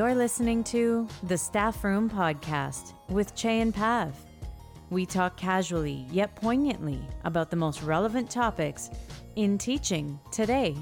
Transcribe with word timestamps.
You're 0.00 0.14
listening 0.14 0.64
to 0.64 1.06
the 1.24 1.36
Staff 1.36 1.84
Room 1.84 2.08
Podcast 2.08 2.94
with 3.10 3.34
Chey 3.34 3.60
and 3.60 3.74
Pav. 3.74 4.16
We 4.88 5.04
talk 5.04 5.36
casually 5.36 6.06
yet 6.10 6.34
poignantly 6.36 7.02
about 7.24 7.50
the 7.50 7.56
most 7.56 7.82
relevant 7.82 8.30
topics 8.30 8.88
in 9.36 9.58
teaching 9.58 10.18
today. 10.32 10.74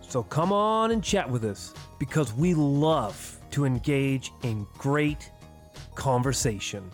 So 0.00 0.24
come 0.24 0.52
on 0.52 0.90
and 0.90 1.00
chat 1.00 1.30
with 1.30 1.44
us 1.44 1.74
because 2.00 2.32
we 2.32 2.54
love 2.54 3.38
to 3.52 3.66
engage 3.66 4.32
in 4.42 4.66
great 4.78 5.30
conversation. 5.94 6.90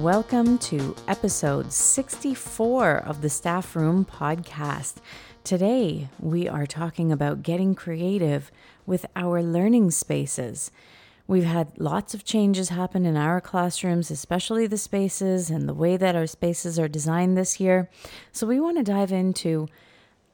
Welcome 0.00 0.58
to 0.58 0.96
episode 1.06 1.72
64 1.72 2.96
of 2.96 3.22
the 3.22 3.30
Staff 3.30 3.76
Room 3.76 4.04
Podcast. 4.04 4.96
Today, 5.44 6.08
we 6.18 6.48
are 6.48 6.66
talking 6.66 7.12
about 7.12 7.42
getting 7.42 7.74
creative 7.74 8.50
with 8.86 9.06
our 9.14 9.42
learning 9.42 9.92
spaces. 9.92 10.70
We've 11.26 11.44
had 11.44 11.78
lots 11.78 12.12
of 12.12 12.24
changes 12.24 12.70
happen 12.70 13.06
in 13.06 13.16
our 13.16 13.40
classrooms, 13.40 14.10
especially 14.10 14.66
the 14.66 14.76
spaces 14.76 15.48
and 15.48 15.68
the 15.68 15.74
way 15.74 15.96
that 15.96 16.16
our 16.16 16.26
spaces 16.26 16.78
are 16.78 16.88
designed 16.88 17.36
this 17.36 17.60
year. 17.60 17.88
So, 18.32 18.46
we 18.46 18.60
want 18.60 18.76
to 18.78 18.82
dive 18.82 19.12
into 19.12 19.68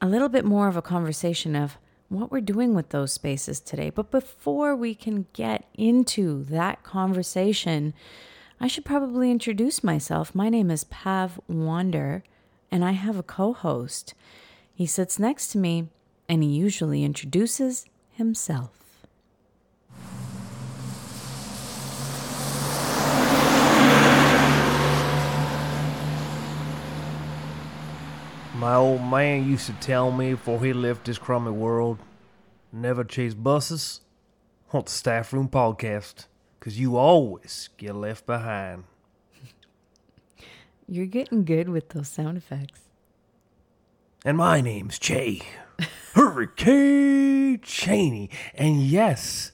a 0.01 0.07
little 0.07 0.29
bit 0.29 0.43
more 0.43 0.67
of 0.67 0.75
a 0.75 0.81
conversation 0.81 1.55
of 1.55 1.77
what 2.09 2.31
we're 2.31 2.41
doing 2.41 2.73
with 2.73 2.89
those 2.89 3.13
spaces 3.13 3.59
today. 3.59 3.89
But 3.89 4.11
before 4.11 4.75
we 4.75 4.95
can 4.95 5.27
get 5.33 5.65
into 5.75 6.43
that 6.45 6.83
conversation, 6.83 7.93
I 8.63 8.67
should 8.67 8.85
probably 8.85 9.31
introduce 9.31 9.83
myself. 9.83 10.35
My 10.35 10.47
name 10.47 10.69
is 10.69 10.83
Pav 10.83 11.41
Wander, 11.47 12.23
and 12.69 12.85
I 12.85 12.91
have 12.91 13.17
a 13.17 13.23
co 13.23 13.53
host. 13.53 14.13
He 14.71 14.85
sits 14.85 15.17
next 15.17 15.47
to 15.53 15.57
me, 15.57 15.87
and 16.29 16.43
he 16.43 16.49
usually 16.49 17.03
introduces 17.03 17.87
himself. 18.11 18.69
My 28.53 28.75
old 28.75 29.01
man 29.01 29.49
used 29.49 29.65
to 29.65 29.73
tell 29.79 30.11
me 30.11 30.33
before 30.33 30.63
he 30.63 30.71
left 30.71 31.05
this 31.05 31.17
crummy 31.17 31.49
world 31.49 31.97
never 32.71 33.03
chase 33.03 33.33
buses 33.33 34.01
on 34.71 34.83
the 34.83 34.91
Staff 34.91 35.33
Room 35.33 35.49
Podcast 35.49 36.27
because 36.61 36.79
you 36.79 36.95
always 36.95 37.69
get 37.77 37.95
left 37.95 38.27
behind. 38.27 38.83
You're 40.87 41.07
getting 41.07 41.43
good 41.43 41.67
with 41.67 41.89
those 41.89 42.07
sound 42.07 42.37
effects. 42.37 42.81
And 44.23 44.37
my 44.37 44.61
name's 44.61 44.99
Chey. 44.99 45.41
Hurricane 46.13 47.61
Cheney. 47.61 48.29
And 48.53 48.83
yes, 48.83 49.51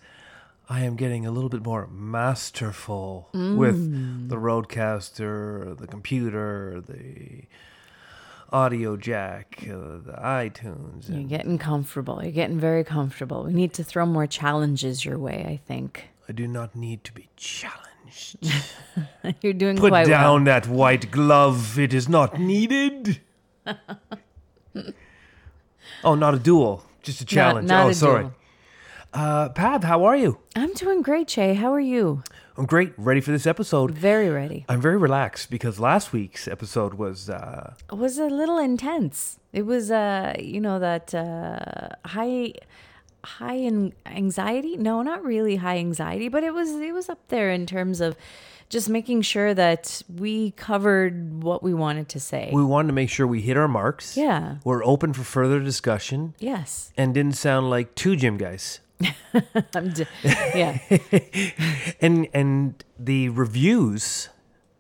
I 0.67 0.81
am 0.81 0.97
getting 0.97 1.25
a 1.25 1.31
little 1.31 1.49
bit 1.49 1.63
more 1.63 1.87
masterful 1.87 3.29
with 3.33 4.27
the 4.27 4.35
RODECaster, 4.35 5.77
the 5.77 5.87
computer, 5.87 6.81
the 6.85 7.43
audio 8.51 8.97
jack, 8.97 9.59
uh, 9.61 10.03
the 10.03 10.15
iTunes. 10.21 11.09
You're 11.09 11.23
getting 11.23 11.57
comfortable. 11.57 12.21
You're 12.21 12.33
getting 12.33 12.59
very 12.59 12.83
comfortable. 12.83 13.45
We 13.45 13.53
need 13.53 13.71
to 13.75 13.83
throw 13.85 14.05
more 14.05 14.27
challenges 14.27 15.05
your 15.05 15.17
way, 15.17 15.45
I 15.47 15.55
think. 15.65 16.09
I 16.29 16.33
do 16.33 16.47
not 16.47 16.75
need 16.75 17.03
to 17.05 17.13
be 17.13 17.29
challenged. 17.37 18.37
You're 19.41 19.53
doing 19.53 19.77
Put 19.77 19.91
quite 19.91 20.07
down 20.07 20.43
that 20.43 20.67
white 20.67 21.09
glove. 21.09 21.79
It 21.79 21.93
is 21.93 22.09
not 22.09 22.39
needed. 22.39 23.21
oh, 26.03 26.15
not 26.15 26.33
a 26.33 26.39
duel. 26.39 26.83
Just 27.01 27.21
a 27.21 27.25
challenge. 27.25 27.69
not 27.69 27.85
oh, 27.85 27.89
a 27.89 27.93
sorry. 27.93 28.21
duel. 28.23 28.33
Uh, 29.13 29.49
Pav, 29.49 29.83
how 29.85 30.03
are 30.03 30.17
you? 30.17 30.37
I'm 30.55 30.73
doing 30.73 31.01
great, 31.01 31.29
Chey. 31.29 31.53
How 31.53 31.73
are 31.73 31.79
you? 31.79 32.23
I'm 32.57 32.65
great. 32.65 32.93
Ready 32.97 33.21
for 33.21 33.31
this 33.31 33.47
episode. 33.47 33.91
Very 33.91 34.29
ready. 34.29 34.65
I'm 34.67 34.81
very 34.81 34.97
relaxed 34.97 35.49
because 35.49 35.79
last 35.79 36.11
week's 36.11 36.47
episode 36.47 36.95
was 36.95 37.29
uh, 37.29 37.75
It 37.91 37.97
was 37.97 38.17
a 38.17 38.25
little 38.25 38.57
intense. 38.57 39.39
It 39.53 39.65
was, 39.65 39.91
uh, 39.91 40.35
you 40.39 40.59
know, 40.59 40.77
that 40.79 41.15
uh, 41.15 41.95
high, 42.05 42.53
high 43.23 43.55
in 43.55 43.93
anxiety. 44.05 44.77
No, 44.77 45.01
not 45.01 45.23
really 45.23 45.57
high 45.57 45.77
anxiety, 45.77 46.29
but 46.29 46.43
it 46.43 46.53
was 46.53 46.69
it 46.71 46.93
was 46.93 47.09
up 47.09 47.19
there 47.29 47.51
in 47.51 47.65
terms 47.65 48.01
of 48.01 48.15
just 48.69 48.89
making 48.89 49.21
sure 49.21 49.53
that 49.53 50.01
we 50.13 50.51
covered 50.51 51.41
what 51.41 51.63
we 51.63 51.73
wanted 51.73 52.09
to 52.09 52.19
say. 52.19 52.49
we 52.53 52.63
wanted 52.63 52.87
to 52.87 52.93
make 52.93 53.09
sure 53.09 53.25
we 53.25 53.41
hit 53.41 53.55
our 53.55 53.67
marks. 53.67 54.17
yeah. 54.17 54.57
We're 54.65 54.83
open 54.83 55.13
for 55.13 55.23
further 55.23 55.59
discussion 55.61 56.33
Yes. 56.39 56.91
and 56.97 57.13
didn't 57.13 57.37
sound 57.37 57.69
like 57.69 57.95
two 57.95 58.15
gym 58.17 58.37
guys. 58.37 58.81
D- 58.99 60.05
yeah. 60.55 60.79
and 62.01 62.27
and 62.33 62.83
the 62.99 63.29
reviews, 63.29 64.29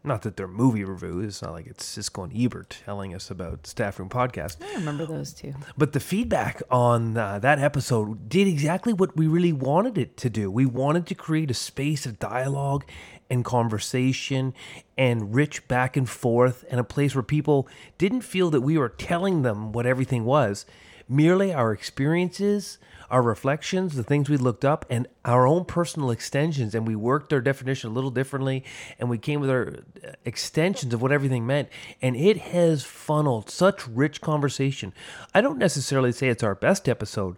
not 0.03 0.21
that 0.21 0.37
they're 0.37 0.47
movie 0.47 0.83
reviews, 0.83 1.25
it's 1.25 1.41
not 1.41 1.51
like 1.51 1.67
it's 1.67 1.97
Siskel 1.97 2.23
and 2.23 2.33
Ebert 2.35 2.77
telling 2.85 3.13
us 3.13 3.29
about 3.29 3.67
Staff 3.67 3.99
Room 3.99 4.09
Podcast, 4.09 4.57
I 4.63 4.75
remember 4.75 5.05
those 5.05 5.33
two. 5.33 5.53
but 5.77 5.93
the 5.93 5.99
feedback 5.99 6.61
on 6.71 7.17
uh, 7.17 7.39
that 7.39 7.59
episode 7.59 8.29
did 8.29 8.47
exactly 8.47 8.93
what 8.93 9.17
we 9.17 9.27
really 9.27 9.53
wanted 9.53 9.97
it 9.97 10.15
to 10.17 10.29
do. 10.29 10.49
We 10.49 10.65
wanted 10.65 11.05
to 11.07 11.15
create 11.15 11.51
a 11.51 11.53
space 11.55 12.05
of 12.05 12.19
dialogue 12.19 12.85
and 13.29 13.43
conversation 13.43 14.53
and 14.97 15.35
rich 15.35 15.67
back 15.67 15.97
and 15.97 16.09
forth 16.09 16.63
and 16.69 16.79
a 16.79 16.83
place 16.83 17.13
where 17.13 17.23
people 17.23 17.67
didn't 17.97 18.21
feel 18.21 18.49
that 18.51 18.61
we 18.61 18.77
were 18.77 18.89
telling 18.89 19.41
them 19.41 19.71
what 19.73 19.85
everything 19.85 20.23
was 20.23 20.65
merely 21.09 21.53
our 21.53 21.71
experiences 21.71 22.77
our 23.09 23.21
reflections 23.21 23.95
the 23.95 24.03
things 24.03 24.29
we 24.29 24.37
looked 24.37 24.65
up 24.65 24.85
and 24.89 25.07
our 25.23 25.47
own 25.47 25.65
personal 25.65 26.11
extensions 26.11 26.75
and 26.75 26.87
we 26.87 26.95
worked 26.95 27.31
our 27.31 27.41
definition 27.41 27.89
a 27.89 27.93
little 27.93 28.11
differently 28.11 28.63
and 28.99 29.09
we 29.09 29.17
came 29.17 29.39
with 29.39 29.49
our 29.49 29.83
uh, 30.05 30.11
extensions 30.25 30.93
of 30.93 31.01
what 31.01 31.11
everything 31.11 31.45
meant 31.45 31.69
and 32.01 32.15
it 32.15 32.37
has 32.37 32.83
funneled 32.83 33.49
such 33.49 33.87
rich 33.87 34.21
conversation. 34.21 34.93
I 35.33 35.41
don't 35.41 35.57
necessarily 35.57 36.11
say 36.11 36.27
it's 36.27 36.43
our 36.43 36.55
best 36.55 36.89
episode 36.89 37.37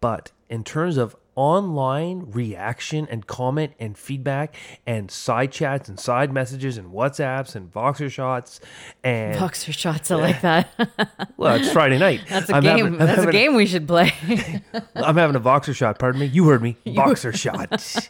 but 0.00 0.30
in 0.48 0.62
terms 0.62 0.96
of 0.96 1.16
online 1.36 2.24
reaction 2.30 3.06
and 3.10 3.26
comment 3.26 3.72
and 3.78 3.96
feedback 3.96 4.54
and 4.86 5.10
side 5.10 5.52
chats 5.52 5.88
and 5.88 5.98
side 5.98 6.32
messages 6.32 6.76
and 6.78 6.92
WhatsApps 6.92 7.54
and 7.54 7.72
Voxer 7.72 8.10
shots 8.10 8.60
and 9.04 9.38
Boxer 9.38 9.72
shots, 9.72 10.10
I 10.10 10.16
like 10.16 10.40
that. 10.42 10.68
well, 11.36 11.54
it's 11.56 11.70
Friday 11.72 11.98
night. 11.98 12.20
That's 12.28 12.50
a 12.50 12.56
I'm 12.56 12.62
game. 12.62 12.78
having- 12.94 12.98
That's 12.98 13.22
a 13.22 13.32
game 13.32 13.54
we 13.54 13.66
should 13.66 13.86
play. 13.86 14.12
I'm 14.94 15.16
having 15.16 15.36
a 15.36 15.40
boxer 15.40 15.74
shot. 15.74 15.98
Pardon 15.98 16.20
me. 16.20 16.26
You 16.26 16.46
heard 16.48 16.62
me. 16.62 16.76
Boxer 16.94 17.32
shot. 17.32 18.08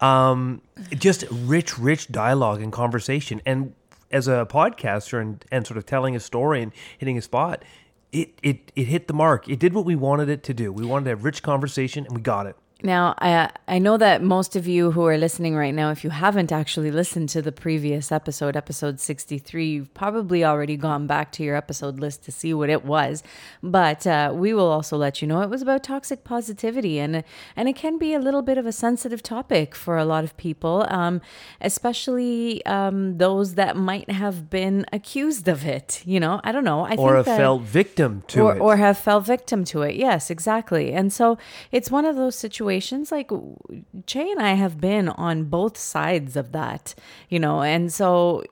Um, 0.00 0.62
just 0.96 1.24
rich, 1.30 1.78
rich 1.78 2.08
dialogue 2.08 2.62
and 2.62 2.72
conversation. 2.72 3.40
And 3.46 3.74
as 4.10 4.28
a 4.28 4.46
podcaster 4.50 5.20
and, 5.20 5.44
and 5.52 5.66
sort 5.66 5.78
of 5.78 5.86
telling 5.86 6.16
a 6.16 6.20
story 6.20 6.62
and 6.62 6.72
hitting 6.98 7.16
a 7.18 7.22
spot, 7.22 7.64
it, 8.12 8.38
it, 8.42 8.72
it 8.74 8.84
hit 8.84 9.08
the 9.08 9.14
mark. 9.14 9.48
It 9.48 9.58
did 9.58 9.74
what 9.74 9.84
we 9.84 9.94
wanted 9.94 10.28
it 10.28 10.42
to 10.44 10.54
do. 10.54 10.72
We 10.72 10.84
wanted 10.84 11.04
to 11.04 11.10
have 11.10 11.24
rich 11.24 11.42
conversation 11.42 12.06
and 12.06 12.16
we 12.16 12.22
got 12.22 12.46
it. 12.46 12.56
Now, 12.82 13.14
I 13.18 13.50
I 13.68 13.78
know 13.78 13.96
that 13.98 14.22
most 14.22 14.56
of 14.56 14.66
you 14.66 14.92
who 14.92 15.04
are 15.06 15.18
listening 15.18 15.54
right 15.54 15.74
now, 15.74 15.90
if 15.90 16.02
you 16.02 16.10
haven't 16.10 16.50
actually 16.50 16.90
listened 16.90 17.28
to 17.30 17.42
the 17.42 17.52
previous 17.52 18.10
episode, 18.10 18.56
episode 18.56 19.00
63, 19.00 19.68
you've 19.68 19.92
probably 19.92 20.44
already 20.44 20.76
gone 20.76 21.06
back 21.06 21.30
to 21.32 21.42
your 21.42 21.56
episode 21.56 21.98
list 22.00 22.24
to 22.24 22.32
see 22.32 22.54
what 22.54 22.70
it 22.70 22.82
was. 22.84 23.22
But 23.62 24.06
uh, 24.06 24.32
we 24.34 24.54
will 24.54 24.70
also 24.70 24.96
let 24.96 25.20
you 25.20 25.28
know 25.28 25.42
it 25.42 25.50
was 25.50 25.60
about 25.60 25.84
toxic 25.84 26.24
positivity, 26.24 26.98
and 26.98 27.22
and 27.54 27.68
it 27.68 27.76
can 27.76 27.98
be 27.98 28.14
a 28.14 28.18
little 28.18 28.42
bit 28.42 28.56
of 28.56 28.64
a 28.64 28.72
sensitive 28.72 29.22
topic 29.22 29.74
for 29.74 29.98
a 29.98 30.04
lot 30.06 30.24
of 30.24 30.34
people, 30.38 30.86
um, 30.88 31.20
especially 31.60 32.64
um, 32.64 33.18
those 33.18 33.56
that 33.56 33.76
might 33.76 34.10
have 34.10 34.48
been 34.48 34.86
accused 34.90 35.48
of 35.48 35.66
it. 35.66 36.02
You 36.06 36.18
know, 36.18 36.40
I 36.44 36.50
don't 36.52 36.64
know. 36.64 36.80
I 36.86 36.94
Or 36.94 36.96
think 36.96 37.16
have 37.16 37.24
that, 37.26 37.36
felt 37.36 37.62
victim 37.62 38.22
to 38.28 38.40
or, 38.42 38.56
it. 38.56 38.60
or 38.60 38.76
have 38.78 38.96
fell 38.96 39.20
victim 39.20 39.64
to 39.66 39.82
it. 39.82 39.96
Yes, 39.96 40.30
exactly. 40.30 40.92
And 40.92 41.12
so 41.12 41.36
it's 41.70 41.90
one 41.90 42.06
of 42.06 42.16
those 42.16 42.36
situations 42.36 42.69
like 43.10 43.30
Jay 44.06 44.30
and 44.30 44.40
I 44.40 44.54
have 44.54 44.80
been 44.80 45.08
on 45.08 45.44
both 45.44 45.76
sides 45.76 46.36
of 46.36 46.52
that, 46.52 46.94
you 47.28 47.38
know, 47.40 47.62
and 47.62 47.92
so 47.92 48.44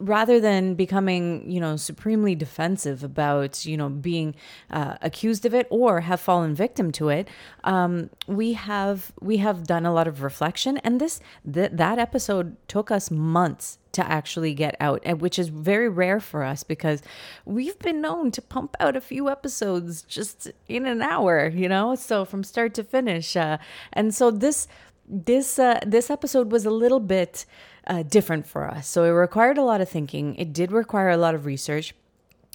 rather 0.00 0.40
than 0.40 0.74
becoming, 0.74 1.48
you 1.48 1.60
know, 1.60 1.76
supremely 1.76 2.34
defensive 2.34 3.04
about, 3.04 3.64
you 3.66 3.76
know, 3.76 3.90
being 3.90 4.34
uh, 4.70 4.96
accused 5.02 5.44
of 5.44 5.54
it 5.54 5.66
or 5.70 6.00
have 6.00 6.20
fallen 6.20 6.54
victim 6.54 6.90
to 6.92 7.10
it, 7.10 7.28
um, 7.64 8.10
we 8.26 8.54
have 8.54 9.12
we 9.20 9.36
have 9.36 9.66
done 9.66 9.84
a 9.84 9.92
lot 9.92 10.08
of 10.08 10.22
reflection, 10.22 10.78
and 10.78 11.00
this 11.00 11.20
th- 11.52 11.72
that 11.74 11.98
episode 11.98 12.56
took 12.66 12.90
us 12.90 13.10
months 13.10 13.78
to 13.92 14.08
actually 14.08 14.54
get 14.54 14.74
out, 14.80 15.04
which 15.18 15.38
is 15.38 15.48
very 15.48 15.88
rare 15.88 16.20
for 16.20 16.44
us 16.44 16.62
because 16.62 17.02
we've 17.44 17.78
been 17.80 18.00
known 18.00 18.30
to 18.30 18.40
pump 18.40 18.76
out 18.80 18.96
a 18.96 19.00
few 19.00 19.28
episodes 19.28 20.02
just 20.02 20.50
in 20.68 20.86
an 20.86 21.02
hour, 21.02 21.48
you 21.48 21.68
know, 21.68 21.94
so 21.94 22.24
from 22.24 22.42
start 22.42 22.72
to 22.74 22.84
finish, 22.84 23.36
uh, 23.36 23.58
and 23.92 24.14
so 24.14 24.30
this 24.30 24.66
this 25.06 25.58
uh, 25.58 25.80
this 25.84 26.08
episode 26.08 26.50
was 26.50 26.64
a 26.64 26.70
little 26.70 27.00
bit 27.00 27.44
uh, 27.86 28.02
different 28.02 28.46
for 28.46 28.68
us. 28.68 28.86
So 28.86 29.04
it 29.04 29.10
required 29.10 29.58
a 29.58 29.64
lot 29.64 29.80
of 29.80 29.88
thinking. 29.88 30.34
It 30.36 30.52
did 30.52 30.72
require 30.72 31.10
a 31.10 31.16
lot 31.16 31.34
of 31.34 31.46
research. 31.46 31.94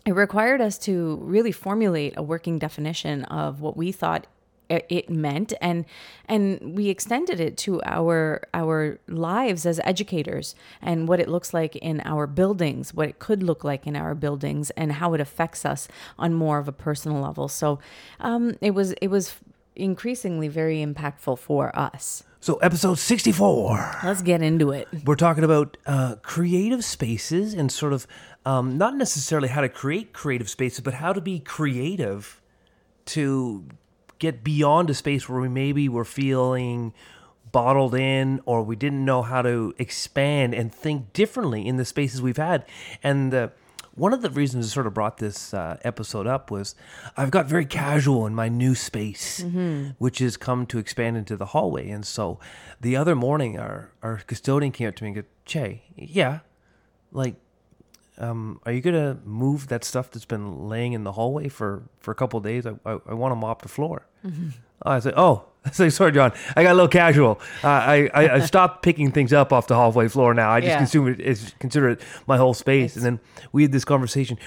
It 0.05 0.13
required 0.13 0.61
us 0.61 0.77
to 0.79 1.17
really 1.21 1.51
formulate 1.51 2.13
a 2.15 2.23
working 2.23 2.59
definition 2.59 3.23
of 3.25 3.61
what 3.61 3.75
we 3.75 3.91
thought 3.91 4.27
it 4.69 5.09
meant 5.09 5.53
and 5.61 5.85
and 6.27 6.75
we 6.75 6.89
extended 6.89 7.39
it 7.39 7.57
to 7.57 7.81
our 7.83 8.41
our 8.53 8.99
lives 9.07 9.65
as 9.65 9.79
educators 9.83 10.55
and 10.81 11.07
what 11.07 11.19
it 11.19 11.29
looks 11.29 11.53
like 11.53 11.75
in 11.77 12.01
our 12.03 12.27
buildings 12.27 12.93
what 12.93 13.07
it 13.07 13.19
could 13.19 13.43
look 13.43 13.63
like 13.63 13.85
in 13.85 13.95
our 13.95 14.15
buildings 14.15 14.71
and 14.71 14.93
how 14.93 15.13
it 15.13 15.21
affects 15.21 15.65
us 15.65 15.87
on 16.17 16.33
more 16.33 16.57
of 16.57 16.67
a 16.67 16.71
personal 16.71 17.21
level 17.21 17.47
so 17.47 17.79
um, 18.19 18.55
it 18.61 18.71
was 18.71 18.93
it 18.93 19.07
was 19.07 19.35
increasingly 19.75 20.47
very 20.47 20.83
impactful 20.83 21.37
for 21.37 21.77
us 21.77 22.23
So, 22.45 22.57
episode 22.57 22.99
64. 22.99 24.01
let's 24.03 24.21
get 24.21 24.43
into 24.43 24.69
it 24.69 24.87
We're 25.03 25.15
talking 25.15 25.43
about 25.43 25.77
uh, 25.87 26.17
creative 26.21 26.85
spaces 26.85 27.55
and 27.55 27.71
sort 27.71 27.91
of 27.91 28.05
um, 28.45 28.77
not 28.77 28.95
necessarily 28.95 29.47
how 29.47 29.61
to 29.61 29.67
create 29.67 30.13
creative 30.13 30.47
spaces, 30.47 30.81
but 30.81 30.93
how 30.93 31.11
to 31.11 31.21
be 31.21 31.39
creative 31.39 32.39
to 33.05 33.65
get 34.19 34.43
beyond 34.43 34.91
a 34.91 34.93
space 34.93 35.27
where 35.27 35.41
we 35.41 35.49
maybe 35.49 35.89
were 35.89 36.05
feeling 36.05 36.93
bottled 37.51 37.95
in 37.95 38.39
or 38.45 38.61
we 38.61 38.75
didn't 38.75 39.03
know 39.03 39.23
how 39.23 39.41
to 39.41 39.73
expand 39.79 40.53
and 40.53 40.71
think 40.71 41.13
differently 41.13 41.65
in 41.65 41.77
the 41.77 41.85
spaces 41.85 42.21
we've 42.21 42.37
had. 42.37 42.63
And 43.01 43.33
uh, 43.33 43.47
one 43.95 44.13
of 44.13 44.21
the 44.21 44.29
reasons 44.29 44.65
I 44.65 44.69
sort 44.69 44.87
of 44.87 44.93
brought 44.93 45.17
this 45.17 45.53
uh, 45.53 45.77
episode 45.83 46.27
up 46.27 46.51
was 46.51 46.75
I've 47.15 47.31
got 47.31 47.45
very 47.45 47.65
casual 47.65 48.25
in 48.27 48.35
my 48.35 48.49
new 48.49 48.75
space, 48.75 49.43
which 49.97 50.19
has 50.19 50.37
come 50.37 50.65
to 50.67 50.77
expand 50.79 51.17
into 51.17 51.37
the 51.37 51.47
hallway. 51.47 51.89
And 51.89 52.05
so 52.05 52.39
the 52.81 52.95
other 52.95 53.15
morning, 53.15 53.57
our, 53.57 53.91
our 54.03 54.17
custodian 54.27 54.71
came 54.73 54.87
up 54.89 54.95
to 54.97 55.03
me 55.03 55.09
and 55.09 55.15
go, 55.15 55.23
Chey, 55.45 55.83
yeah, 55.95 56.39
like, 57.11 57.35
um, 58.17 58.59
are 58.65 58.71
you 58.71 58.81
gonna 58.81 59.17
move 59.25 59.67
that 59.67 59.83
stuff 59.83 60.11
that's 60.11 60.25
been 60.25 60.67
laying 60.69 60.93
in 60.93 61.03
the 61.03 61.13
hallway 61.13 61.47
for, 61.49 61.83
for 61.99 62.11
a 62.11 62.15
couple 62.15 62.37
of 62.37 62.43
days? 62.43 62.65
I, 62.65 62.71
I, 62.85 62.97
I 63.07 63.13
want 63.13 63.31
to 63.31 63.35
mop 63.35 63.61
the 63.61 63.69
floor. 63.69 64.07
I 64.83 64.99
said, 64.99 65.13
oh, 65.17 65.45
I 65.65 65.71
said, 65.71 65.91
sorry, 65.93 66.11
John, 66.11 66.31
I 66.55 66.63
got 66.63 66.71
a 66.73 66.75
little 66.75 66.87
casual. 66.87 67.39
Uh, 67.63 67.67
I, 67.67 68.09
I, 68.13 68.29
I 68.35 68.39
stopped 68.51 68.83
picking 68.83 69.11
things 69.11 69.33
up 69.33 69.51
off 69.51 69.67
the 69.67 69.75
hallway 69.75 70.07
floor 70.07 70.33
now. 70.33 70.51
I 70.51 70.59
just 70.61 70.69
Yeah. 70.69 70.77
consume 70.77 71.07
it, 71.19 71.53
consider 71.59 71.89
it 71.89 72.01
my 72.27 72.37
whole 72.37 72.53
space. 72.53 72.95
and 72.95 73.03
then 73.05 73.19
we 73.51 73.63
had 73.63 73.71
this 73.71 73.85
conversation 73.85 74.37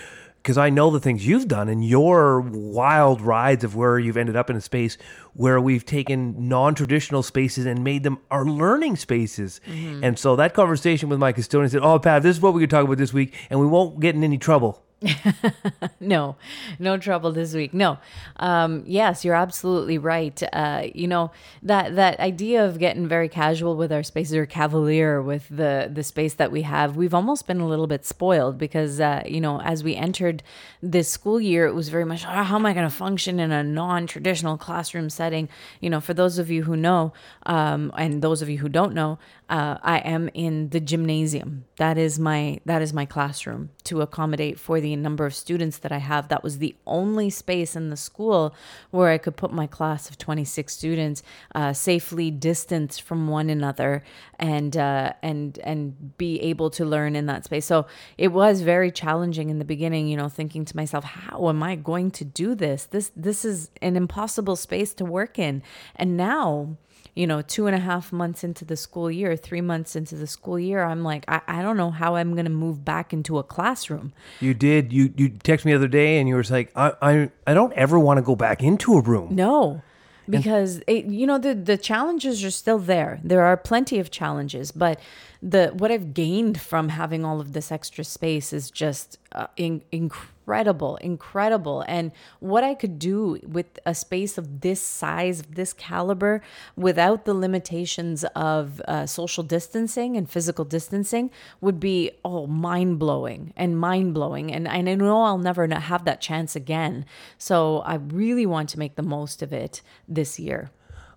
because 0.43 0.57
I 0.57 0.71
know 0.71 0.91
the 0.91 1.01
things 1.01 1.27
you've 1.27 1.49
done 1.49 1.69
and 1.69 1.85
your 1.85 2.41
wild 2.41 3.21
rides 3.21 3.65
of 3.65 3.75
where 3.75 3.99
you've 3.99 4.17
ended 4.17 4.37
up 4.37 4.49
in 4.49 4.55
a 4.57 4.61
space 4.61 4.97
where 5.35 5.61
we've 5.61 5.85
taken 5.85 6.49
non-traditional 6.49 7.25
spaces 7.25 7.67
and 7.67 7.83
made 7.83 8.05
them 8.05 8.19
our 8.31 8.45
learning 8.45 8.95
spaces. 8.97 9.61
And 9.67 10.17
so 10.19 10.37
that 10.37 10.55
conversation 10.55 11.09
with 11.09 11.19
my 11.19 11.33
custodian 11.33 11.69
said, 11.69 11.83
"Oh, 11.83 11.99
Pav, 11.99 12.23
this 12.23 12.37
is 12.37 12.41
what 12.43 12.55
we 12.55 12.61
could 12.63 12.71
talk 12.71 12.85
about 12.85 12.97
this 12.99 13.13
week, 13.13 13.35
and 13.51 13.59
we 13.59 13.67
won't 13.67 13.99
get 14.01 14.15
in 14.15 14.23
any 14.23 14.39
trouble." 14.39 14.83
no, 16.01 16.37
no 16.79 16.99
trouble 16.99 17.31
this 17.31 17.55
week. 17.55 17.73
No, 17.73 17.99
um, 18.37 18.83
yes, 18.87 19.25
you're 19.25 19.37
absolutely 19.37 19.97
right. 19.97 20.43
Uh, 20.53 20.89
you 20.93 21.07
know 21.07 21.31
that 21.63 21.95
that 21.95 22.19
idea 22.19 22.65
of 22.65 22.79
getting 22.79 23.07
very 23.07 23.29
casual 23.29 23.77
with 23.77 23.93
our 23.93 24.03
spaces 24.03 24.35
or 24.35 24.45
cavalier 24.45 25.23
with 25.23 25.49
the 25.49 25.89
the 25.93 26.03
space 26.03 26.35
that 26.35 26.51
we 26.51 26.63
have. 26.63 26.97
We've 26.97 27.15
almost 27.15 27.47
been 27.47 27.61
a 27.61 27.69
little 27.69 27.87
bit 27.87 28.05
spoiled 28.05 28.59
because 28.59 29.01
uh, 29.01 29.23
you 29.25 29.41
know 29.41 29.61
as 29.61 29.85
we 29.85 29.95
entered 29.95 30.43
this 30.83 31.09
school 31.09 31.41
year, 31.41 31.67
it 31.67 31.75
was 31.75 31.91
very 31.91 32.05
much 32.05 32.25
"Ah, 32.27 32.43
how 32.43 32.57
am 32.57 32.67
I 32.67 32.73
going 32.73 32.89
to 32.89 32.95
function 32.95 33.39
in 33.39 33.53
a 33.53 33.63
non-traditional 33.63 34.59
classroom 34.59 35.11
setting. 35.11 35.49
You 35.81 35.91
know, 35.91 36.01
for 36.01 36.15
those 36.15 36.39
of 36.39 36.51
you 36.51 36.65
who 36.65 36.77
know, 36.77 37.13
um, 37.47 37.93
and 37.97 38.21
those 38.21 38.43
of 38.43 38.49
you 38.49 38.59
who 38.59 38.69
don't 38.69 38.95
know, 38.95 39.19
uh, 39.49 39.79
I 39.83 39.99
am 39.99 40.29
in 40.35 40.71
the 40.71 40.81
gymnasium. 40.81 41.65
That 41.77 41.97
is 41.97 42.19
my 42.19 42.61
that 42.67 42.83
is 42.83 42.93
my 42.93 43.07
classroom 43.07 43.71
to 43.85 44.03
accommodate 44.03 44.59
for 44.59 44.81
the 44.81 44.88
number 44.97 45.27
of 45.27 45.35
students 45.35 45.79
that 45.79 45.93
I 45.93 45.99
have. 45.99 46.29
That 46.29 46.43
was 46.43 46.59
the 46.59 46.75
only 46.87 47.31
space 47.31 47.77
in 47.77 47.91
the 47.91 47.97
school 47.97 48.55
where 48.91 49.11
I 49.11 49.19
could 49.19 49.37
put 49.37 49.53
my 49.53 49.67
class 49.67 50.09
of 50.11 50.19
26 50.19 50.73
students 50.73 51.23
uh, 51.55 51.73
safely 51.73 52.31
distanced 52.31 53.03
from 53.03 53.29
one 53.29 53.51
another 53.51 54.03
and 54.39 54.77
uh, 54.77 55.13
and 55.23 55.59
and 55.61 56.17
be 56.19 56.41
able 56.41 56.71
to 56.71 56.85
learn 56.85 57.17
in 57.17 57.27
that 57.27 57.45
space. 57.45 57.67
So 57.67 57.87
it 58.17 58.29
was 58.29 58.63
very 58.63 58.91
challenging 58.91 59.51
in 59.51 59.59
the 59.59 59.65
beginning. 59.65 60.09
You 60.09 60.17
know, 60.17 60.29
thinking 60.29 60.65
to 60.65 60.77
myself, 60.77 61.05
how 61.05 61.49
am 61.49 61.63
I 61.63 61.77
going 61.77 62.11
to 62.13 62.25
do 62.25 62.55
this? 62.55 62.85
This 62.85 63.11
this 63.17 63.45
is 63.45 63.71
an 63.83 63.97
impossible 63.97 64.57
space 64.57 64.95
to 64.95 65.05
work 65.05 65.39
in. 65.39 65.63
And 65.97 66.17
now 66.17 66.77
you 67.19 67.27
know, 67.27 67.43
two 67.43 67.67
and 67.67 67.75
a 67.75 67.81
half 67.81 68.13
months 68.13 68.45
into 68.45 68.65
the 68.65 68.77
school 68.77 69.11
year, 69.11 69.35
three 69.35 69.61
months 69.61 69.97
into 69.97 70.15
the 70.15 70.29
school 70.29 70.57
year, 70.57 70.85
I'm 70.85 71.03
like, 71.03 71.25
I, 71.27 71.41
I 71.49 71.63
don't 71.63 71.77
know 71.77 71.91
how 71.91 72.15
I'm 72.15 72.35
going 72.35 72.45
to 72.45 72.51
move 72.51 72.85
back 72.85 73.13
into 73.13 73.39
a 73.39 73.43
classroom. 73.43 74.13
You 74.39 74.55
did. 74.55 74.78
You 74.91 75.13
you 75.17 75.31
texted 75.31 75.65
me 75.65 75.73
the 75.73 75.79
other 75.79 75.89
day, 75.89 76.19
and 76.19 76.29
you 76.29 76.35
were 76.35 76.45
like, 76.49 76.71
"I 76.75 76.93
I, 77.03 77.31
I 77.47 77.55
don't 77.55 77.73
ever 77.75 77.99
want 77.99 78.19
to 78.19 78.23
go 78.23 78.37
back 78.37 78.63
into 78.63 78.95
a 78.95 79.01
room." 79.01 79.35
No, 79.35 79.83
because 80.29 80.81
it, 80.87 81.07
you 81.07 81.27
know 81.27 81.39
the 81.39 81.55
the 81.55 81.77
challenges 81.77 82.45
are 82.45 82.51
still 82.51 82.79
there. 82.79 83.21
There 83.25 83.43
are 83.43 83.57
plenty 83.57 83.99
of 83.99 84.11
challenges, 84.11 84.73
but 84.73 85.01
the 85.43 85.69
what 85.69 85.91
I've 85.91 86.15
gained 86.15 86.61
from 86.61 86.91
having 86.91 87.25
all 87.25 87.41
of 87.41 87.53
this 87.53 87.73
extra 87.73 88.05
space 88.05 88.53
is 88.53 88.71
just 88.71 89.19
uh, 89.33 89.47
in, 89.57 89.83
incredible, 89.93 90.97
incredible. 90.97 91.85
And 91.87 92.13
what 92.41 92.65
I 92.65 92.75
could 92.75 92.99
do 92.99 93.39
with 93.47 93.79
a 93.85 93.95
space 93.95 94.39
of 94.39 94.61
this 94.61 94.81
size, 94.81 95.41
of 95.41 95.55
this 95.55 95.73
caliber, 95.73 96.43
without 96.77 97.25
the 97.25 97.35
limitations 97.35 98.25
of 98.35 98.81
uh, 98.89 99.07
social 99.07 99.45
distancing 99.45 100.17
and 100.17 100.31
physical 100.31 100.65
distancing, 100.65 101.31
would 101.61 101.79
be 101.79 102.11
oh 102.25 102.47
mind 102.47 102.99
blowing 102.99 103.53
and 103.57 103.79
mind 103.79 104.15
blowing. 104.15 104.53
And, 104.53 104.67
and 104.67 104.89
I 104.89 104.95
know 104.95 105.23
I'll 105.23 105.39
never 105.39 105.69
have 105.69 106.05
that 106.05 106.21
chance 106.21 106.57
again. 106.57 107.05
So 107.37 107.79
I 107.81 107.95
really 107.97 108.47
want 108.47 108.69
to 108.71 108.79
make 108.79 108.97
the 108.97 109.03
most 109.03 109.43
of 109.43 109.53
it 109.53 109.83
this 110.07 110.39
year. 110.39 110.71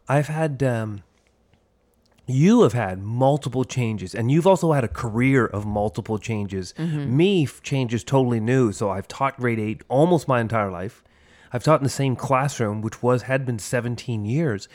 I've 0.09 0.27
had 0.27 0.61
um, 0.63 1.03
you 2.27 2.61
have 2.63 2.73
had 2.73 3.01
multiple 3.01 3.63
changes, 3.63 4.15
and 4.15 4.31
you've 4.31 4.47
also 4.47 4.71
had 4.71 4.83
a 4.83 4.87
career 4.87 5.45
of 5.45 5.65
multiple 5.65 6.17
changes. 6.17 6.73
Mm-hmm. 6.77 7.17
Me, 7.17 7.43
f- 7.43 7.61
change 7.61 7.93
is 7.93 8.03
totally 8.03 8.39
new. 8.39 8.71
So 8.71 8.89
I've 8.89 9.07
taught 9.07 9.37
grade 9.37 9.59
eight 9.59 9.81
almost 9.89 10.27
my 10.27 10.39
entire 10.39 10.71
life. 10.71 11.03
I've 11.51 11.63
taught 11.63 11.81
in 11.81 11.83
the 11.83 11.89
same 11.89 12.15
classroom, 12.15 12.81
which 12.81 13.03
was 13.03 13.23
had 13.23 13.45
been 13.45 13.59
17 13.59 14.23
years, 14.25 14.69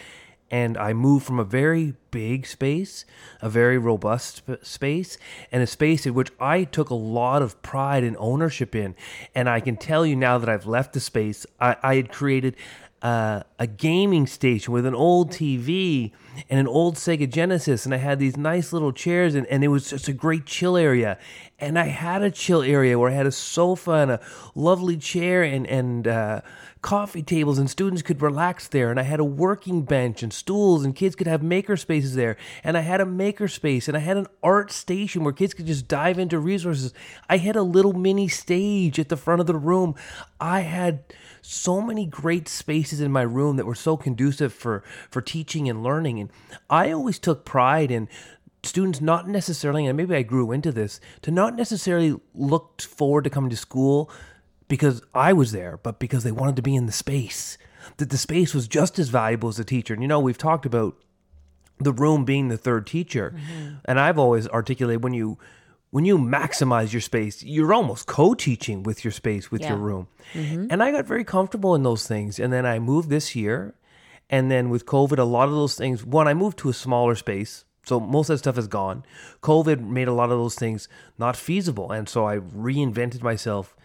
and 0.51 0.77
I 0.77 0.93
moved 0.93 1.25
from 1.25 1.41
a 1.41 1.45
very 1.45 1.95
big 2.11 2.47
space, 2.47 3.05
a 3.41 3.49
very 3.49 3.79
robust 3.79 4.37
sp- 4.45 4.63
space, 4.63 5.19
and 5.51 5.63
a 5.63 5.67
space 5.67 6.07
in 6.07 6.15
which 6.15 6.31
I 6.39 6.65
took 6.65 6.91
a 6.91 6.95
lot 6.95 7.43
of 7.43 7.61
pride 7.63 8.05
and 8.05 8.17
ownership 8.19 8.75
in. 8.75 8.95
And 9.35 9.49
I 9.49 9.61
can 9.61 9.77
tell 9.77 10.05
you 10.05 10.15
now 10.17 10.39
that 10.39 10.49
I've 10.49 10.67
left 10.67 10.93
the 10.93 11.01
space, 11.01 11.47
I, 11.61 11.77
I 11.83 11.97
had 11.97 12.13
created 12.13 12.57
uh, 13.03 13.43
a 13.59 13.67
gaming 13.67 14.27
station 14.27 14.73
with 14.73 14.87
an 14.87 14.95
old 14.95 15.31
TV 15.31 16.13
and 16.49 16.59
an 16.61 16.67
old 16.67 16.97
Sega 16.97 17.31
Genesis, 17.31 17.85
and 17.85 17.95
I 17.95 17.99
had 17.99 18.19
these 18.19 18.37
nice 18.37 18.73
little 18.73 18.93
chairs, 18.93 19.35
and, 19.35 19.47
and 19.47 19.63
it 19.65 19.69
was 19.69 19.91
just 19.91 20.09
a 20.09 20.13
great 20.13 20.47
chill 20.47 20.77
area. 20.77 21.19
And 21.59 21.79
I 21.79 21.87
had 21.87 22.23
a 22.23 22.31
chill 22.31 22.63
area 22.63 22.99
where 22.99 23.11
I 23.11 23.15
had 23.15 23.27
a 23.27 23.33
sofa 23.33 23.93
and 23.93 24.11
a 24.11 24.21
lovely 24.55 24.97
chair 24.97 25.43
and 25.43 25.67
and 25.67 26.09
uh, 26.09 26.41
coffee 26.83 27.23
tables, 27.23 27.59
and 27.59 27.69
students 27.69 28.03
could 28.03 28.21
relax 28.23 28.69
there. 28.69 28.91
And 28.91 29.01
I 29.01 29.03
had 29.03 29.21
a 29.21 29.25
working 29.25 29.83
bench 29.83 30.23
and 30.23 30.33
stools, 30.33 30.85
and 30.85 30.95
kids 30.95 31.17
could 31.17 31.27
have 31.27 31.43
maker 31.43 31.77
spaces 31.77 32.15
there. 32.15 32.37
And 32.63 32.77
I 32.77 32.81
had 32.81 33.01
a 33.01 33.07
maker 33.07 33.49
space, 33.49 33.89
and 33.89 33.97
I 33.97 34.01
had 34.01 34.17
an 34.17 34.27
art 34.43 34.71
station 34.71 35.25
where 35.25 35.33
kids 35.33 35.55
could 35.55 35.67
just 35.67 35.89
dive 35.89 36.19
into 36.19 36.39
resources. 36.39 36.93
I 37.29 37.39
had 37.39 37.57
a 37.57 37.63
little 37.63 37.93
mini 37.93 38.29
stage 38.29 38.99
at 38.99 39.09
the 39.09 39.17
front 39.17 39.41
of 39.41 39.47
the 39.47 39.57
room. 39.57 39.95
I 40.41 40.61
had 40.61 41.05
so 41.49 41.81
many 41.81 42.07
great 42.07 42.49
spaces 42.49 43.01
in 43.01 43.13
my 43.13 43.23
room 43.23 43.57
that 43.57 43.67
were 43.67 43.75
so 43.75 43.97
conducive 43.97 44.53
for 44.53 44.83
for 45.11 45.23
teaching 45.23 45.69
and 45.69 45.83
learning. 45.83 46.21
And 46.21 46.31
i 46.69 46.91
always 46.91 47.19
took 47.19 47.45
pride 47.45 47.91
in 47.91 48.09
students 48.63 49.01
not 49.01 49.29
necessarily 49.29 49.87
and 49.87 49.97
maybe 49.97 50.17
i 50.17 50.23
grew 50.23 50.51
into 50.51 50.73
this 50.73 51.01
to 51.23 51.31
not 51.31 51.55
necessarily 51.55 52.19
look 52.35 52.83
forward 52.83 53.23
to 53.23 53.31
coming 53.31 53.51
to 53.51 53.57
school 53.57 54.11
because 54.67 55.01
i 55.15 55.33
was 55.33 55.53
there 55.53 55.79
but 55.85 56.01
because 56.01 56.25
they 56.25 56.33
wanted 56.33 56.57
to 56.57 56.63
be 56.63 56.75
in 56.75 56.87
the 56.87 56.93
space 56.93 57.57
that 57.97 58.11
the 58.11 58.19
space 58.19 58.55
was 58.55 58.69
just 58.69 58.99
as 58.99 59.09
valuable 59.09 59.49
as 59.49 59.57
the 59.57 59.65
teacher. 59.65 59.95
And 59.95 60.03
you 60.03 60.09
know 60.09 60.21
we've 60.21 60.39
talked 60.39 60.67
about 60.67 60.97
the 61.79 61.93
room 61.93 62.25
being 62.25 62.49
the 62.49 62.57
third 62.57 62.87
teacher. 62.87 63.35
Mm-hmm. 63.37 63.75
And 63.85 64.01
i've 64.01 64.19
always 64.19 64.49
articulated 64.49 65.05
when 65.05 65.15
you 65.15 65.39
when 65.91 66.05
you 66.05 66.19
maximize 66.19 66.93
your 66.93 67.01
space, 67.01 67.43
you're 67.43 67.73
almost 67.73 68.07
co-teaching 68.07 68.83
with 68.83 69.05
your 69.05 69.13
space, 69.13 69.51
with 69.51 69.63
your 69.63 69.79
Yeah. 69.79 69.85
room. 69.85 70.09
Mm-hmm. 70.35 70.67
And 70.71 70.83
I 70.83 70.91
got 70.91 71.07
very 71.07 71.25
comfortable 71.25 71.75
in 71.75 71.83
those 71.83 72.07
things. 72.07 72.39
And 72.39 72.53
then 72.53 72.67
I 72.67 72.79
moved 72.79 73.09
this 73.09 73.35
year. 73.37 73.75
And 74.29 74.51
then 74.51 74.71
with 74.71 74.87
COVID, 74.87 75.19
a 75.19 75.25
lot 75.25 75.49
of 75.49 75.55
those 75.55 75.77
things, 75.77 76.05
one, 76.05 76.27
I 76.27 76.35
moved 76.35 76.59
to 76.59 76.69
a 76.69 76.73
smaller 76.73 77.15
space. 77.15 77.65
So 77.87 78.01
most 78.01 78.29
of 78.29 78.35
that 78.35 78.39
stuff 78.39 78.59
is 78.59 78.67
gone. 78.67 79.05
COVID 79.43 79.81
made 79.81 80.09
a 80.09 80.13
lot 80.13 80.33
of 80.33 80.39
those 80.39 80.57
things 80.57 80.89
not 81.19 81.37
feasible. 81.37 81.93
And 81.93 82.09
so 82.09 82.27
I 82.27 82.39
reinvented 82.39 83.23
myself 83.23 83.77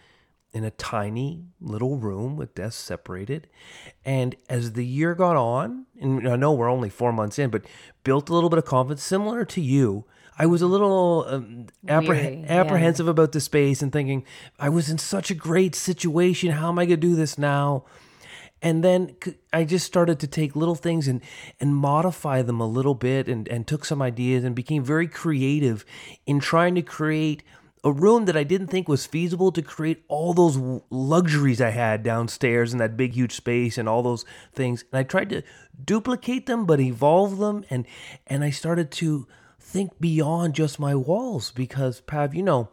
in 0.52 0.64
a 0.64 0.70
tiny 0.72 1.44
little 1.60 1.96
room 1.96 2.36
with 2.36 2.56
desks 2.56 2.82
separated. 2.82 3.46
And 4.04 4.34
as 4.50 4.72
the 4.72 4.84
year 4.84 5.14
got 5.14 5.36
on, 5.36 5.86
and 6.00 6.28
I 6.28 6.34
know 6.36 6.52
we're 6.52 6.68
only 6.68 6.90
four 6.90 7.12
months 7.12 7.38
in, 7.38 7.50
but 7.50 7.64
built 8.02 8.28
a 8.28 8.34
little 8.34 8.50
bit 8.50 8.58
of 8.58 8.64
confidence, 8.64 9.04
similar 9.04 9.44
to 9.44 9.60
you. 9.60 10.04
I 10.38 10.46
was 10.46 10.62
a 10.62 10.66
little 10.66 11.26
um, 11.28 11.66
appreh- 11.86 12.08
Weary, 12.08 12.44
yeah. 12.44 12.60
apprehensive 12.60 13.08
about 13.08 13.32
the 13.32 13.40
space 13.40 13.82
and 13.82 13.92
thinking, 13.92 14.24
I 14.58 14.68
was 14.68 14.88
in 14.90 14.98
such 14.98 15.30
a 15.30 15.34
great 15.34 15.74
situation. 15.74 16.52
How 16.52 16.68
am 16.68 16.78
I 16.78 16.86
going 16.86 17.00
to 17.00 17.06
do 17.08 17.14
this 17.14 17.38
now? 17.38 17.84
and 18.62 18.84
then 18.84 19.16
I 19.52 19.64
just 19.64 19.84
started 19.84 20.20
to 20.20 20.26
take 20.26 20.54
little 20.54 20.76
things 20.76 21.08
and 21.08 21.20
and 21.60 21.74
modify 21.74 22.42
them 22.42 22.60
a 22.60 22.66
little 22.66 22.94
bit 22.94 23.28
and 23.28 23.48
and 23.48 23.66
took 23.66 23.84
some 23.84 24.00
ideas 24.00 24.44
and 24.44 24.54
became 24.54 24.84
very 24.84 25.08
creative 25.08 25.84
in 26.26 26.38
trying 26.38 26.76
to 26.76 26.82
create 26.82 27.42
a 27.84 27.90
room 27.90 28.26
that 28.26 28.36
I 28.36 28.44
didn't 28.44 28.68
think 28.68 28.88
was 28.88 29.06
feasible 29.06 29.50
to 29.50 29.60
create 29.60 30.04
all 30.06 30.32
those 30.32 30.56
luxuries 30.88 31.60
I 31.60 31.70
had 31.70 32.04
downstairs 32.04 32.72
in 32.72 32.78
that 32.78 32.96
big 32.96 33.14
huge 33.14 33.34
space 33.34 33.76
and 33.76 33.88
all 33.88 34.02
those 34.04 34.24
things 34.54 34.84
and 34.92 35.00
I 35.00 35.02
tried 35.02 35.30
to 35.30 35.42
duplicate 35.84 36.46
them 36.46 36.64
but 36.64 36.80
evolve 36.80 37.38
them 37.38 37.64
and 37.68 37.84
and 38.28 38.44
I 38.44 38.50
started 38.50 38.92
to 38.92 39.26
think 39.72 39.98
beyond 39.98 40.54
just 40.54 40.78
my 40.78 40.94
walls 40.94 41.50
because 41.50 42.00
Pav 42.02 42.34
you 42.34 42.42
know 42.42 42.68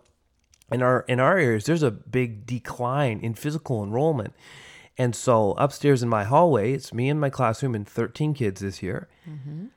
in 0.72 0.82
our 0.82 1.06
in 1.08 1.20
our 1.20 1.38
areas 1.38 1.66
there's 1.66 1.84
a 1.84 1.92
big 1.92 2.46
decline 2.46 3.20
in 3.22 3.34
physical 3.34 3.84
enrollment. 3.84 4.34
And 4.98 5.16
so 5.16 5.54
upstairs 5.54 6.04
in 6.04 6.10
my 6.10 6.26
hallway 6.26 6.74
it's 6.74 6.94
me 6.94 7.08
and 7.08 7.22
my 7.22 7.30
classroom 7.30 7.74
and 7.74 7.88
13 7.88 8.34
kids 8.34 8.60
this 8.60 8.84
year 8.84 9.08
mm-hmm. 9.28 9.68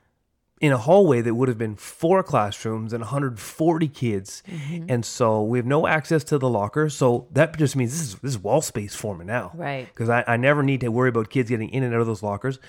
In 0.63 0.71
a 0.71 0.77
hallway 0.77 1.19
that 1.19 1.35
would 1.35 1.49
have 1.49 1.57
been 1.57 1.75
four 1.75 2.23
classrooms 2.23 2.93
and 2.93 3.01
140 3.01 3.87
kids. 3.89 4.41
Mm-hmm. 4.47 4.85
And 4.87 5.05
so 5.05 5.43
we 5.43 5.57
have 5.57 5.65
no 5.65 5.87
access 5.87 6.23
to 6.23 6.37
the 6.37 6.47
lockers 6.47 6.95
so 6.95 7.27
that 7.33 7.57
just 7.57 7.75
means 7.75 7.91
this 7.91 8.01
is 8.01 8.15
this 8.15 8.31
is 8.31 8.37
wall 8.39 8.61
space 8.61 8.95
for 8.95 9.13
me 9.13 9.25
now. 9.25 9.51
Right. 9.53 9.87
because 9.93 10.07
I, 10.07 10.23
I 10.25 10.37
never 10.37 10.63
need 10.63 10.79
to 10.79 10.87
worry 10.87 11.09
about 11.09 11.29
kids 11.29 11.49
getting 11.49 11.67
in 11.67 11.83
and 11.83 11.93
out 11.93 11.99
of 11.99 12.07
those 12.07 12.23
lockers. 12.23 12.59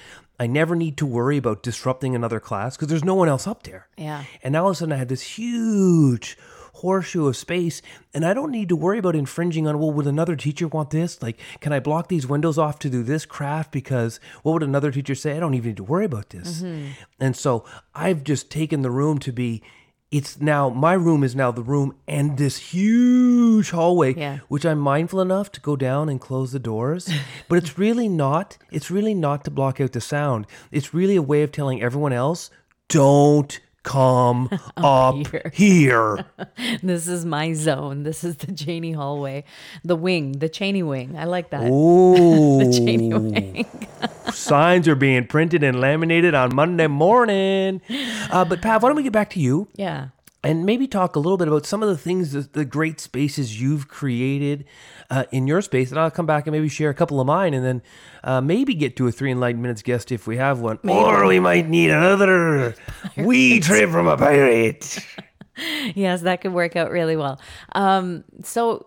I 0.40 0.48
never 0.48 0.74
need 0.74 0.96
to 0.96 1.06
worry 1.06 1.36
about 1.36 1.62
disrupting 1.62 2.16
another 2.16 2.40
class 2.40 2.76
because 2.76 2.88
there's 2.88 3.04
no 3.04 3.14
one 3.14 3.28
else 3.28 3.46
up 3.46 3.62
there. 3.62 3.86
Yeah. 3.96 4.24
and 4.42 4.54
now 4.54 4.64
all 4.64 4.70
of 4.70 4.72
a 4.72 4.78
sudden 4.80 4.92
I 4.92 4.96
had 4.96 5.08
this 5.08 5.22
huge 5.22 6.36
horseshoe 6.74 7.26
of 7.28 7.36
space, 7.36 7.80
and 8.12 8.24
I 8.24 8.34
don't 8.34 8.50
need 8.50 8.68
to 8.68 8.76
worry 8.76 8.98
about 8.98 9.14
infringing 9.16 9.66
on, 9.66 9.78
well, 9.78 9.92
would 9.92 10.06
another 10.06 10.36
teacher 10.36 10.66
want 10.68 10.90
this? 10.90 11.22
Like, 11.22 11.38
can 11.60 11.72
I 11.72 11.80
block 11.80 12.08
these 12.08 12.26
windows 12.26 12.58
off 12.58 12.78
to 12.80 12.90
do 12.90 13.02
this 13.02 13.24
craft? 13.26 13.72
Because 13.72 14.20
what 14.42 14.52
would 14.52 14.62
another 14.62 14.90
teacher 14.90 15.14
say? 15.14 15.36
I 15.36 15.40
don't 15.40 15.54
even 15.54 15.70
need 15.70 15.76
to 15.78 15.84
worry 15.84 16.04
about 16.04 16.30
this. 16.30 16.62
Mm-hmm. 16.62 16.88
And 17.20 17.36
so 17.36 17.64
I've 17.94 18.24
just 18.24 18.50
taken 18.50 18.82
the 18.82 18.90
room 18.90 19.18
to 19.20 19.32
be. 19.32 19.62
It's 20.10 20.40
now 20.40 20.68
my 20.68 20.92
room 20.92 21.24
is 21.24 21.34
now 21.34 21.50
the 21.50 21.62
room 21.62 21.96
and 22.06 22.38
this 22.38 22.56
huge 22.58 23.70
hallway, 23.70 24.14
Yeah. 24.14 24.38
which 24.46 24.64
I'm 24.64 24.78
mindful 24.78 25.20
enough 25.20 25.50
to 25.52 25.60
go 25.60 25.74
down 25.74 26.08
and 26.08 26.20
close 26.20 26.52
the 26.52 26.60
doors. 26.60 27.08
but 27.48 27.56
it's 27.58 27.78
really 27.78 28.08
not. 28.08 28.56
It's 28.70 28.92
really 28.92 29.14
not 29.14 29.44
to 29.44 29.50
block 29.50 29.80
out 29.80 29.92
the 29.92 30.00
sound. 30.00 30.46
It's 30.70 30.94
really 30.94 31.16
a 31.16 31.22
way 31.22 31.42
of 31.42 31.50
telling 31.50 31.82
everyone 31.82 32.12
else, 32.12 32.50
don't 32.88 33.58
come 33.84 34.48
up 34.76 35.26
here." 35.28 35.50
here. 35.54 36.24
This 36.82 37.06
is 37.06 37.24
my 37.24 37.52
zone. 37.52 38.02
This 38.02 38.24
is 38.24 38.36
the 38.38 38.52
Cheney 38.52 38.92
hallway, 38.92 39.44
the 39.84 39.94
wing, 39.96 40.32
the 40.32 40.48
Cheney 40.48 40.82
wing. 40.82 41.16
I 41.16 41.24
like 41.26 41.50
that. 41.50 41.62
Oh, 41.70 42.58
The 42.64 42.72
Cheney 42.72 43.14
wing. 43.14 43.66
signs 44.32 44.88
are 44.88 44.96
being 44.96 45.26
printed 45.28 45.62
and 45.62 45.80
laminated 45.80 46.34
on 46.34 46.54
Monday 46.54 46.88
morning. 46.88 47.80
Uh, 48.30 48.44
but 48.44 48.60
Pav, 48.62 48.82
why 48.82 48.88
don't 48.88 48.96
we 48.96 49.02
get 49.04 49.12
back 49.12 49.30
to 49.30 49.40
you 49.40 49.68
Yeah. 49.76 50.08
and 50.42 50.66
maybe 50.66 50.86
talk 50.88 51.14
a 51.16 51.20
little 51.20 51.36
bit 51.38 51.46
about 51.48 51.64
some 51.66 51.82
of 51.82 51.88
the 51.88 51.96
things, 51.96 52.32
the, 52.32 52.40
the 52.52 52.64
great 52.64 52.98
spaces 53.00 53.60
you've 53.60 53.86
created 53.88 54.64
uh, 55.10 55.24
in 55.30 55.46
your 55.46 55.62
space, 55.62 55.90
and 55.90 55.98
I'll 55.98 56.10
come 56.10 56.26
back 56.26 56.46
and 56.46 56.52
maybe 56.52 56.68
share 56.68 56.90
a 56.90 56.94
couple 56.94 57.20
of 57.20 57.26
mine, 57.26 57.54
and 57.54 57.64
then 57.64 57.82
uh, 58.22 58.40
maybe 58.40 58.74
get 58.74 58.96
to 58.96 59.06
a 59.06 59.12
three 59.12 59.30
enlightened 59.30 59.62
minutes 59.62 59.82
guest 59.82 60.12
if 60.12 60.26
we 60.26 60.36
have 60.36 60.60
one, 60.60 60.78
or 60.84 61.26
we 61.26 61.40
might 61.40 61.68
need 61.68 61.90
another 61.90 62.74
wee 63.16 63.60
trip 63.60 63.90
from 63.90 64.06
a 64.06 64.16
pirate. 64.16 64.98
yes, 65.94 66.22
that 66.22 66.40
could 66.40 66.52
work 66.52 66.76
out 66.76 66.90
really 66.90 67.16
well. 67.16 67.40
Um, 67.72 68.24
so 68.42 68.84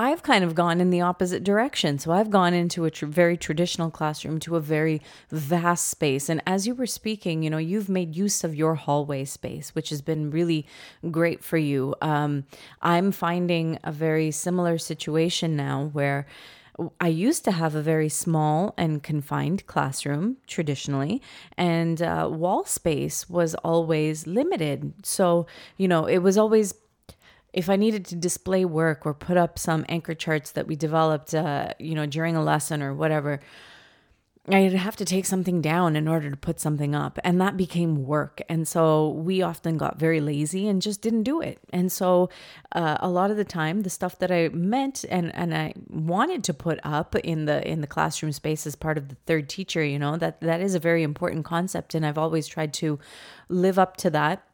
I've 0.00 0.22
kind 0.22 0.44
of 0.44 0.54
gone 0.54 0.80
in 0.80 0.90
the 0.90 1.00
opposite 1.00 1.42
direction. 1.42 1.98
So 1.98 2.12
I've 2.12 2.30
gone 2.30 2.54
into 2.54 2.84
a 2.84 2.90
tr- 2.90 3.06
very 3.06 3.36
traditional 3.36 3.90
classroom 3.90 4.38
to 4.40 4.54
a 4.54 4.60
very 4.60 5.02
vast 5.30 5.88
space. 5.88 6.28
And 6.28 6.40
as 6.46 6.68
you 6.68 6.74
were 6.76 6.86
speaking, 6.86 7.42
you 7.42 7.50
know, 7.50 7.58
you've 7.58 7.88
made 7.88 8.14
use 8.14 8.44
of 8.44 8.54
your 8.54 8.76
hallway 8.76 9.24
space, 9.24 9.74
which 9.74 9.90
has 9.90 10.00
been 10.00 10.30
really 10.30 10.66
great 11.10 11.42
for 11.42 11.58
you. 11.58 11.96
Um, 12.00 12.44
I'm 12.80 13.10
finding 13.10 13.80
a 13.82 13.90
very 13.90 14.30
similar 14.30 14.78
situation 14.78 15.56
now 15.56 15.90
where. 15.92 16.26
I 17.00 17.08
used 17.08 17.44
to 17.46 17.50
have 17.50 17.74
a 17.74 17.82
very 17.82 18.08
small 18.08 18.72
and 18.76 19.02
confined 19.02 19.66
classroom 19.66 20.36
traditionally, 20.46 21.20
and 21.56 22.00
uh, 22.00 22.28
wall 22.30 22.64
space 22.66 23.28
was 23.28 23.56
always 23.56 24.28
limited. 24.28 24.92
So, 25.02 25.48
you 25.76 25.88
know, 25.88 26.06
it 26.06 26.18
was 26.18 26.38
always 26.38 26.74
if 27.52 27.70
I 27.70 27.76
needed 27.76 28.04
to 28.06 28.16
display 28.16 28.64
work 28.64 29.06
or 29.06 29.14
put 29.14 29.36
up 29.36 29.58
some 29.58 29.84
anchor 29.88 30.14
charts 30.14 30.50
that 30.52 30.66
we 30.66 30.76
developed, 30.76 31.34
uh, 31.34 31.72
you 31.78 31.94
know, 31.94 32.06
during 32.06 32.36
a 32.36 32.42
lesson 32.42 32.82
or 32.82 32.94
whatever, 32.94 33.40
I'd 34.50 34.72
have 34.72 34.96
to 34.96 35.04
take 35.04 35.26
something 35.26 35.60
down 35.60 35.94
in 35.94 36.08
order 36.08 36.30
to 36.30 36.36
put 36.36 36.58
something 36.60 36.94
up. 36.94 37.18
And 37.22 37.40
that 37.40 37.56
became 37.56 38.06
work. 38.06 38.40
And 38.48 38.66
so 38.66 39.10
we 39.10 39.42
often 39.42 39.76
got 39.76 39.98
very 39.98 40.20
lazy 40.20 40.68
and 40.68 40.80
just 40.80 41.02
didn't 41.02 41.24
do 41.24 41.40
it. 41.40 41.58
And 41.70 41.92
so 41.92 42.30
uh, 42.72 42.96
a 43.00 43.08
lot 43.08 43.30
of 43.30 43.36
the 43.36 43.44
time, 43.44 43.82
the 43.82 43.90
stuff 43.90 44.18
that 44.20 44.30
I 44.30 44.48
meant 44.48 45.04
and, 45.10 45.34
and 45.34 45.54
I 45.54 45.74
wanted 45.88 46.44
to 46.44 46.54
put 46.54 46.80
up 46.82 47.14
in 47.16 47.44
the 47.44 47.66
in 47.68 47.80
the 47.80 47.86
classroom 47.86 48.32
space 48.32 48.66
as 48.66 48.74
part 48.74 48.96
of 48.96 49.08
the 49.08 49.16
third 49.26 49.48
teacher, 49.48 49.84
you 49.84 49.98
know, 49.98 50.16
that 50.16 50.40
that 50.40 50.60
is 50.60 50.74
a 50.74 50.80
very 50.80 51.02
important 51.02 51.44
concept. 51.44 51.94
And 51.94 52.06
I've 52.06 52.18
always 52.18 52.46
tried 52.46 52.72
to 52.74 52.98
live 53.48 53.78
up 53.78 53.96
to 53.98 54.10
that 54.10 54.47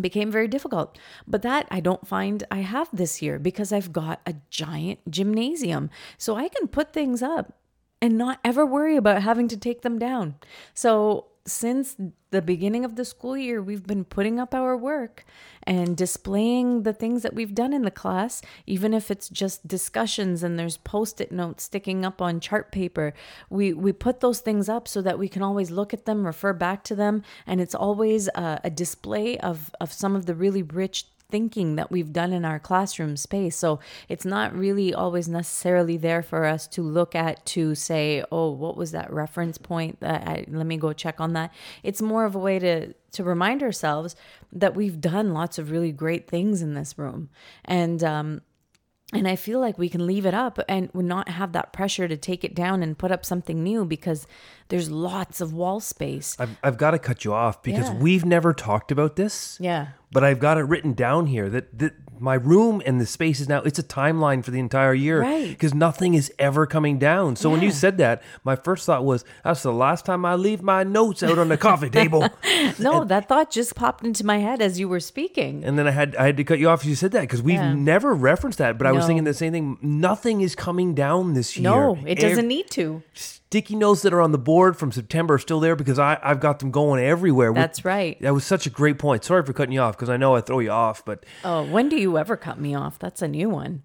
became 0.00 0.30
very 0.30 0.48
difficult. 0.48 0.98
But 1.26 1.42
that 1.42 1.66
I 1.70 1.80
don't 1.80 2.06
find 2.06 2.44
I 2.50 2.60
have 2.60 2.88
this 2.92 3.22
year 3.22 3.38
because 3.38 3.72
I've 3.72 3.92
got 3.92 4.20
a 4.26 4.34
giant 4.50 5.00
gymnasium. 5.10 5.90
So 6.18 6.36
I 6.36 6.48
can 6.48 6.68
put 6.68 6.92
things 6.92 7.22
up 7.22 7.52
and 8.02 8.18
not 8.18 8.40
ever 8.44 8.66
worry 8.66 8.96
about 8.96 9.22
having 9.22 9.48
to 9.48 9.56
take 9.56 9.82
them 9.82 9.98
down. 9.98 10.34
So 10.74 11.26
since 11.46 11.96
the 12.34 12.42
beginning 12.42 12.84
of 12.84 12.96
the 12.96 13.04
school 13.04 13.36
year, 13.36 13.62
we've 13.62 13.86
been 13.86 14.04
putting 14.04 14.40
up 14.40 14.54
our 14.54 14.76
work 14.76 15.24
and 15.62 15.96
displaying 15.96 16.82
the 16.82 16.92
things 16.92 17.22
that 17.22 17.32
we've 17.32 17.54
done 17.54 17.72
in 17.72 17.82
the 17.82 17.90
class, 17.92 18.42
even 18.66 18.92
if 18.92 19.08
it's 19.08 19.28
just 19.28 19.68
discussions 19.68 20.42
and 20.42 20.58
there's 20.58 20.76
post-it 20.76 21.30
notes 21.30 21.62
sticking 21.62 22.04
up 22.04 22.20
on 22.20 22.40
chart 22.40 22.72
paper. 22.72 23.14
We 23.48 23.72
we 23.72 23.92
put 23.92 24.18
those 24.18 24.40
things 24.40 24.68
up 24.68 24.88
so 24.88 25.00
that 25.02 25.16
we 25.16 25.28
can 25.28 25.42
always 25.42 25.70
look 25.70 25.94
at 25.94 26.06
them, 26.06 26.26
refer 26.26 26.52
back 26.52 26.82
to 26.84 26.96
them, 26.96 27.22
and 27.46 27.60
it's 27.60 27.74
always 27.74 28.26
a, 28.34 28.60
a 28.64 28.70
display 28.70 29.38
of 29.38 29.70
of 29.80 29.92
some 29.92 30.16
of 30.16 30.26
the 30.26 30.34
really 30.34 30.62
rich 30.62 31.06
thinking 31.30 31.76
that 31.76 31.90
we've 31.90 32.12
done 32.12 32.32
in 32.32 32.44
our 32.44 32.58
classroom 32.58 33.16
space. 33.16 33.56
So 33.56 33.80
it's 34.08 34.24
not 34.24 34.54
really 34.54 34.94
always 34.94 35.28
necessarily 35.28 35.96
there 35.96 36.22
for 36.22 36.44
us 36.44 36.66
to 36.68 36.82
look 36.82 37.14
at 37.14 37.44
to 37.46 37.74
say, 37.74 38.24
oh, 38.30 38.50
what 38.50 38.76
was 38.76 38.92
that 38.92 39.12
reference 39.12 39.58
point? 39.58 39.98
Uh, 40.02 40.20
I, 40.22 40.44
let 40.48 40.66
me 40.66 40.76
go 40.76 40.92
check 40.92 41.20
on 41.20 41.32
that. 41.32 41.52
It's 41.82 42.02
more 42.02 42.24
of 42.24 42.34
a 42.34 42.38
way 42.38 42.58
to 42.58 42.94
to 43.12 43.22
remind 43.22 43.62
ourselves 43.62 44.16
that 44.52 44.74
we've 44.74 45.00
done 45.00 45.32
lots 45.32 45.56
of 45.56 45.70
really 45.70 45.92
great 45.92 46.28
things 46.28 46.62
in 46.62 46.74
this 46.74 46.98
room, 46.98 47.30
and 47.64 48.02
um, 48.02 48.40
and 49.12 49.28
I 49.28 49.36
feel 49.36 49.60
like 49.60 49.78
we 49.78 49.88
can 49.88 50.06
leave 50.06 50.26
it 50.26 50.34
up 50.34 50.58
and 50.68 50.92
not 50.94 51.28
have 51.28 51.52
that 51.52 51.72
pressure 51.72 52.08
to 52.08 52.16
take 52.16 52.42
it 52.42 52.54
down 52.54 52.82
and 52.82 52.96
put 52.98 53.12
up 53.12 53.24
something 53.24 53.62
new 53.62 53.84
because 53.84 54.26
there's 54.68 54.90
lots 54.90 55.40
of 55.40 55.52
wall 55.52 55.78
space. 55.80 56.34
I've, 56.38 56.56
I've 56.64 56.78
got 56.78 56.92
to 56.92 56.98
cut 56.98 57.24
you 57.24 57.32
off 57.34 57.62
because 57.62 57.88
Yeah. 57.90 57.98
we've 57.98 58.24
never 58.24 58.52
talked 58.54 58.90
about 58.90 59.16
this. 59.16 59.58
Yeah. 59.60 59.88
But 60.10 60.24
I've 60.24 60.40
got 60.40 60.58
it 60.58 60.62
written 60.62 60.94
down 60.94 61.26
here 61.26 61.48
that, 61.50 61.78
that 61.78 61.92
my 62.20 62.34
room 62.34 62.82
and 62.86 63.00
the 63.00 63.06
space 63.06 63.40
is 63.40 63.48
now, 63.48 63.60
it's 63.62 63.78
a 63.78 63.82
timeline 63.82 64.44
for 64.44 64.50
the 64.50 64.58
entire 64.58 64.94
year. 64.94 65.20
Right. 65.20 65.48
Because 65.48 65.74
nothing 65.74 66.14
is 66.14 66.32
ever 66.38 66.66
coming 66.66 66.98
down. 66.98 67.36
So 67.36 67.50
when 67.50 67.60
you 67.62 67.70
said 67.70 67.98
that, 67.98 68.22
my 68.44 68.56
first 68.56 68.86
thought 68.86 69.04
was, 69.04 69.24
that's 69.42 69.62
the 69.62 69.72
last 69.72 70.04
time 70.04 70.24
I 70.24 70.34
leave 70.34 70.62
my 70.62 70.82
notes 70.84 71.22
out 71.22 71.38
on 71.38 71.48
the 71.48 71.56
coffee 71.56 71.90
table. 71.90 72.28
No, 72.78 73.04
that 73.04 73.28
thought 73.28 73.50
just 73.50 73.74
popped 73.74 74.04
into 74.04 74.24
my 74.24 74.38
head 74.38 74.60
as 74.62 74.78
you 74.80 74.88
were 74.88 75.00
speaking. 75.00 75.64
And 75.64 75.78
then 75.78 75.86
I 75.86 75.90
had 75.90 76.16
I 76.16 76.26
had 76.26 76.36
to 76.38 76.44
cut 76.44 76.58
you 76.58 76.68
off 76.68 76.80
as 76.80 76.86
you 76.86 76.94
said 76.94 77.12
that 77.12 77.22
because 77.22 77.42
we've 77.42 77.54
Yeah. 77.56 77.74
never 77.74 78.14
referenced 78.14 78.58
that. 78.58 78.78
But 78.78 78.86
I 78.86 78.92
was 78.92 79.06
thinking 79.06 79.24
the 79.24 79.34
same 79.34 79.52
thing. 79.52 79.78
Nothing 79.82 80.40
is 80.40 80.54
coming 80.54 80.94
down 80.94 81.34
this 81.34 81.56
year. 81.56 81.64
No, 81.64 81.98
it 82.06 82.18
doesn't 82.18 82.48
need 82.48 82.70
to. 82.70 83.02
Sticky 83.54 83.76
notes 83.76 84.02
that 84.02 84.12
are 84.12 84.20
on 84.20 84.32
the 84.32 84.38
board 84.38 84.76
from 84.76 84.90
September 84.90 85.34
are 85.34 85.38
still 85.38 85.60
there 85.60 85.76
because 85.76 85.96
I, 85.96 86.18
I've 86.24 86.40
got 86.40 86.58
them 86.58 86.72
going 86.72 87.00
everywhere. 87.04 87.52
We- 87.52 87.60
That's 87.60 87.84
right. 87.84 88.20
That 88.20 88.34
was 88.34 88.44
such 88.44 88.66
a 88.66 88.70
great 88.70 88.98
point. 88.98 89.22
Sorry 89.22 89.44
for 89.44 89.52
cutting 89.52 89.72
you 89.72 89.78
off 89.80 89.96
because 89.96 90.08
I 90.10 90.16
know 90.16 90.34
I 90.34 90.40
throw 90.40 90.58
you 90.58 90.72
off, 90.72 91.04
but 91.04 91.24
Oh, 91.44 91.62
when 91.64 91.88
do 91.88 91.94
you 91.94 92.18
ever 92.18 92.36
cut 92.36 92.58
me 92.58 92.74
off? 92.74 92.98
That's 92.98 93.22
a 93.22 93.28
new 93.28 93.48
one. 93.48 93.84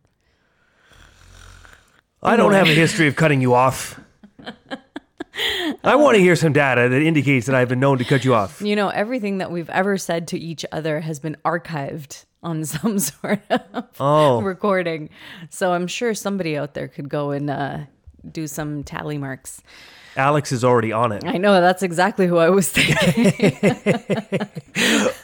I 2.24 2.36
don't 2.36 2.54
have 2.54 2.66
a 2.68 2.74
history 2.74 3.08
of 3.08 3.16
cutting 3.16 3.42
you 3.42 3.54
off. 3.54 4.00
I 5.84 5.96
want 5.96 6.16
to 6.16 6.20
hear 6.20 6.36
some 6.36 6.52
data 6.52 6.90
that 6.90 7.02
indicates 7.04 7.46
that 7.46 7.54
I've 7.54 7.70
been 7.70 7.80
known 7.80 8.00
to 8.00 8.04
cut 8.06 8.26
you 8.26 8.34
off. 8.34 8.62
You 8.62 8.76
know, 8.76 8.90
everything 8.90 9.38
that 9.38 9.52
we've 9.52 9.70
ever 9.70 9.98
said 10.00 10.28
to 10.30 10.40
each 10.40 10.66
other 10.72 11.00
has 11.02 11.20
been 11.20 11.38
archived 11.46 12.26
on 12.42 12.66
some 12.66 12.98
sort 12.98 13.42
of 13.52 13.86
Oh. 14.00 14.42
recording. 14.42 15.10
So 15.52 15.74
I'm 15.74 15.86
sure 15.86 16.16
somebody 16.16 16.58
out 16.58 16.74
there 16.74 16.88
could 16.88 17.08
go 17.08 17.30
and 17.30 17.52
uh, 17.52 17.78
do 18.32 18.48
some 18.48 18.84
tally 18.84 19.18
marks. 19.18 19.62
Alex 20.16 20.52
is 20.52 20.64
already 20.64 20.92
on 20.92 21.12
it. 21.12 21.24
I 21.26 21.38
know 21.38 21.60
that's 21.62 21.84
exactly 21.84 22.28
who 22.28 22.38
I 22.38 22.50
was 22.50 22.70
thinking. 22.74 23.32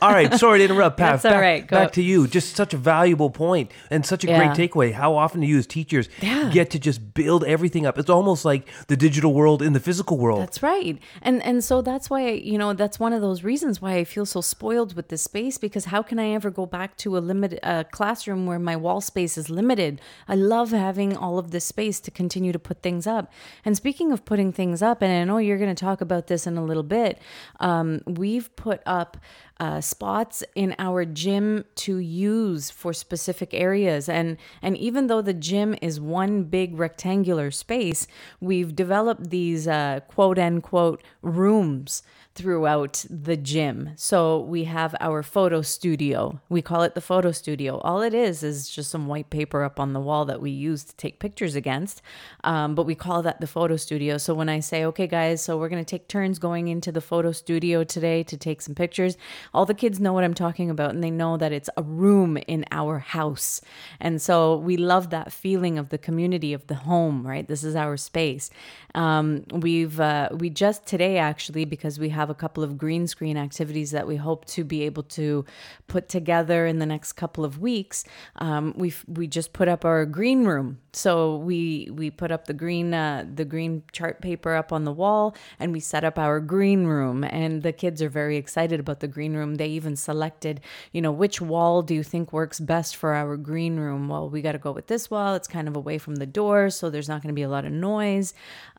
All 0.02 0.12
right, 0.12 0.34
sorry 0.36 0.60
to 0.60 0.66
interrupt, 0.66 0.98
Pav. 0.98 1.14
That's 1.22 1.26
all 1.26 1.32
back, 1.32 1.42
right, 1.42 1.68
go. 1.68 1.78
Back 1.78 1.92
to 1.94 2.02
you. 2.02 2.28
Just 2.28 2.56
such 2.56 2.74
a 2.74 2.78
valuable 2.78 3.30
point 3.30 3.72
and 3.90 4.06
such 4.06 4.24
a 4.24 4.28
Yeah. 4.28 4.54
great 4.54 4.72
takeaway. 4.72 4.94
How 4.94 5.16
often 5.16 5.42
do 5.42 5.48
you, 5.48 5.58
as 5.58 5.68
teachers, 5.68 6.10
Yeah. 6.22 6.50
get 6.54 6.70
to 6.72 6.80
just 6.80 7.14
build 7.14 7.44
everything 7.44 7.86
up? 7.86 7.98
It's 7.98 8.10
almost 8.10 8.46
like 8.46 8.68
the 8.88 8.96
digital 8.98 9.34
world 9.34 9.62
in 9.62 9.74
the 9.74 9.80
physical 9.80 10.18
world. 10.18 10.42
That's 10.42 10.62
right. 10.64 10.98
And 11.22 11.42
and 11.44 11.64
so 11.64 11.82
that's 11.82 12.10
why 12.10 12.30
you 12.30 12.58
know 12.58 12.74
that's 12.74 13.00
one 13.00 13.14
of 13.14 13.22
those 13.22 13.44
reasons 13.44 13.82
why 13.82 13.96
I 13.96 14.04
feel 14.04 14.26
so 14.26 14.42
spoiled 14.42 14.96
with 14.96 15.10
this 15.10 15.22
space 15.24 15.58
because 15.58 15.86
how 15.86 16.02
can 16.02 16.20
I 16.20 16.30
ever 16.30 16.50
go 16.52 16.66
back 16.66 16.98
to 16.98 17.18
a 17.18 17.20
limited 17.20 17.60
uh, 17.64 17.84
classroom 17.92 18.46
where 18.46 18.60
my 18.60 18.76
wall 18.76 19.02
space 19.02 19.38
is 19.38 19.50
limited? 19.50 20.02
I 20.28 20.36
love 20.36 20.72
having 20.72 21.16
all 21.18 21.38
of 21.40 21.52
this 21.52 21.66
space 21.66 22.00
to 22.02 22.12
continue 22.12 22.52
to 22.52 22.60
put 22.60 22.82
things 22.82 23.08
up. 23.08 23.32
And 23.64 23.76
speaking 23.76 24.12
of 24.12 24.26
putting 24.26 24.52
things 24.52 24.75
up, 24.82 25.02
and 25.02 25.12
I 25.12 25.24
know 25.24 25.38
you're 25.38 25.58
going 25.58 25.74
to 25.74 25.86
talk 25.86 26.02
about 26.02 26.28
this 26.28 26.48
in 26.48 26.58
a 26.58 26.64
little 26.64 26.84
bit, 26.84 27.20
um, 27.60 28.02
we've 28.06 28.56
put 28.56 28.82
up 28.86 29.18
uh, 29.60 29.82
spots 29.82 30.44
in 30.56 30.76
our 30.80 31.06
gym 31.06 31.66
to 31.76 31.98
use 31.98 32.70
for 32.70 32.94
specific 32.94 33.54
areas. 33.54 34.10
And 34.10 34.38
and 34.62 34.78
even 34.78 35.08
though 35.08 35.22
the 35.22 35.34
gym 35.34 35.76
is 35.82 36.00
one 36.00 36.44
big 36.44 36.78
rectangular 36.78 37.52
space 37.52 38.08
we've 38.40 38.76
developed 38.76 39.30
these 39.30 39.68
uh, 39.68 40.02
quote 40.08 40.40
unquote 40.40 41.02
rooms 41.22 42.04
throughout 42.36 43.06
the 43.10 43.38
gym. 43.38 43.92
So 43.96 44.42
we 44.42 44.66
have 44.66 44.94
our 45.00 45.24
photo 45.24 45.62
studio. 45.62 46.42
We 46.50 46.62
call 46.62 46.84
it 46.84 46.94
the 46.94 47.00
photo 47.00 47.32
studio. 47.32 47.78
All 47.78 48.02
it 48.02 48.14
is 48.14 48.44
is 48.44 48.70
just 48.70 48.92
some 48.92 49.08
white 49.08 49.30
paper 49.30 49.64
up 49.64 49.80
on 49.80 49.94
the 49.94 50.02
wall 50.02 50.26
that 50.26 50.42
we 50.42 50.52
use 50.52 50.84
to 50.84 50.96
take 50.98 51.20
pictures 51.20 51.56
against. 51.56 52.02
Um, 52.44 52.76
but 52.76 52.86
we 52.86 52.94
call 52.94 53.22
that 53.22 53.40
the 53.40 53.48
photo 53.48 53.78
studio. 53.78 54.18
So 54.18 54.34
when 54.34 54.50
i 54.50 54.60
say 54.60 54.84
okay 54.86 55.08
guys 55.08 55.42
so 55.42 55.58
we're 55.58 55.70
going 55.70 55.84
to 55.84 55.90
take 55.90 56.08
turns 56.08 56.40
going 56.40 56.68
into 56.68 56.92
the 56.92 57.02
photo 57.02 57.32
studio 57.32 57.84
today 57.84 58.24
to 58.24 58.38
take 58.38 58.62
some 58.62 58.76
pictures 58.76 59.18
all 59.54 59.66
the 59.66 59.74
kids 59.74 60.00
know 60.00 60.14
what 60.14 60.24
I'm 60.24 60.34
talking 60.34 60.70
about 60.70 60.92
and 60.92 61.04
they 61.04 61.12
know 61.12 61.38
that 61.38 61.52
it's 61.52 61.70
a 61.78 61.84
room 61.84 62.38
in 62.48 62.66
our 62.72 63.00
house. 63.00 63.62
And 64.00 64.22
so 64.22 64.58
we 64.58 64.78
love 64.78 65.10
that 65.10 65.32
feeling 65.32 65.78
of 65.78 65.90
the 65.90 65.98
community 65.98 66.54
of 66.54 66.68
the 66.68 66.76
home, 66.76 67.26
right? 67.26 67.48
This 67.48 67.64
is 67.64 67.76
our 67.76 67.98
space. 67.98 68.50
Um, 68.96 69.44
we've 69.52 70.00
uh, 70.00 70.30
we 70.32 70.50
just 70.50 70.86
today 70.86 71.18
actually 71.18 71.66
because 71.66 72.00
we 72.00 72.10
have 72.10 72.30
a 72.30 72.34
couple 72.34 72.64
of 72.64 72.78
green 72.78 73.08
screen 73.08 73.38
activities 73.38 73.92
that 73.92 74.08
we 74.08 74.16
hope 74.16 74.46
to 74.46 74.64
be 74.64 74.84
able 74.84 75.04
to 75.04 75.46
put 75.88 76.08
together 76.08 76.66
in 76.66 76.80
the 76.80 76.86
next 76.86 77.14
couple 77.14 77.44
of 77.44 77.60
weeks. 77.60 78.06
Um, 78.38 78.74
we 78.78 78.94
we 79.08 79.28
just 79.28 79.54
put 79.54 79.68
up 79.68 79.84
our 79.86 80.06
green 80.06 80.46
room. 80.46 80.80
So 80.94 81.36
we 81.36 81.90
we 81.92 82.10
put 82.10 82.32
up 82.32 82.48
the 82.48 82.54
green 82.54 82.94
uh, 82.94 83.26
the 83.32 83.44
green 83.44 83.84
chart 83.92 84.22
paper 84.22 84.56
up 84.56 84.72
on 84.72 84.86
the 84.86 84.94
wall 84.94 85.36
and 85.60 85.74
we 85.74 85.82
set 85.82 86.06
up 86.06 86.18
our 86.18 86.40
green 86.40 86.86
room 86.86 87.26
and 87.26 87.64
the 87.64 87.74
kids 87.74 88.02
are 88.02 88.10
very 88.10 88.38
excited 88.38 88.80
about 88.80 89.02
the 89.02 89.10
green 89.10 89.36
room. 89.36 89.56
They 89.56 89.68
even 89.68 89.98
selected, 89.98 90.62
you 90.94 91.02
know, 91.02 91.12
which 91.12 91.42
wall 91.42 91.82
do 91.82 91.94
you 91.94 92.04
think 92.04 92.32
works 92.32 92.62
best 92.62 92.96
for 92.96 93.14
our 93.14 93.36
green 93.36 93.78
room? 93.78 94.08
Well, 94.08 94.30
we 94.30 94.42
got 94.42 94.54
to 94.54 94.58
go 94.58 94.72
with 94.72 94.88
this 94.88 95.12
wall. 95.12 95.36
It's 95.36 95.50
kind 95.50 95.68
of 95.68 95.76
away 95.76 95.98
from 95.98 96.16
the 96.16 96.26
door, 96.26 96.70
so 96.70 96.90
there's 96.90 97.10
not 97.10 97.22
going 97.22 97.34
to 97.34 97.36
be 97.36 97.42
a 97.42 97.50
lot 97.50 97.66
of 97.66 97.74
noise. 97.74 98.34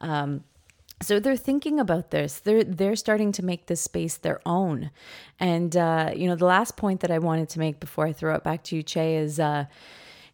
Um, 0.06 0.44
so 1.02 1.20
they're 1.20 1.36
thinking 1.36 1.78
about 1.78 2.10
this. 2.10 2.38
They're 2.38 2.64
they're 2.64 2.96
starting 2.96 3.32
to 3.32 3.44
make 3.44 3.66
this 3.66 3.82
space 3.82 4.16
their 4.16 4.40
own. 4.46 4.90
And 5.38 5.76
uh, 5.76 6.12
you 6.16 6.26
know, 6.26 6.36
the 6.36 6.46
last 6.46 6.76
point 6.76 7.00
that 7.00 7.10
I 7.10 7.18
wanted 7.18 7.50
to 7.50 7.58
make 7.58 7.80
before 7.80 8.06
I 8.06 8.12
throw 8.12 8.34
it 8.34 8.44
back 8.44 8.64
to 8.64 8.76
you, 8.76 8.82
Chey, 8.82 9.16
is. 9.16 9.38
Uh, 9.38 9.66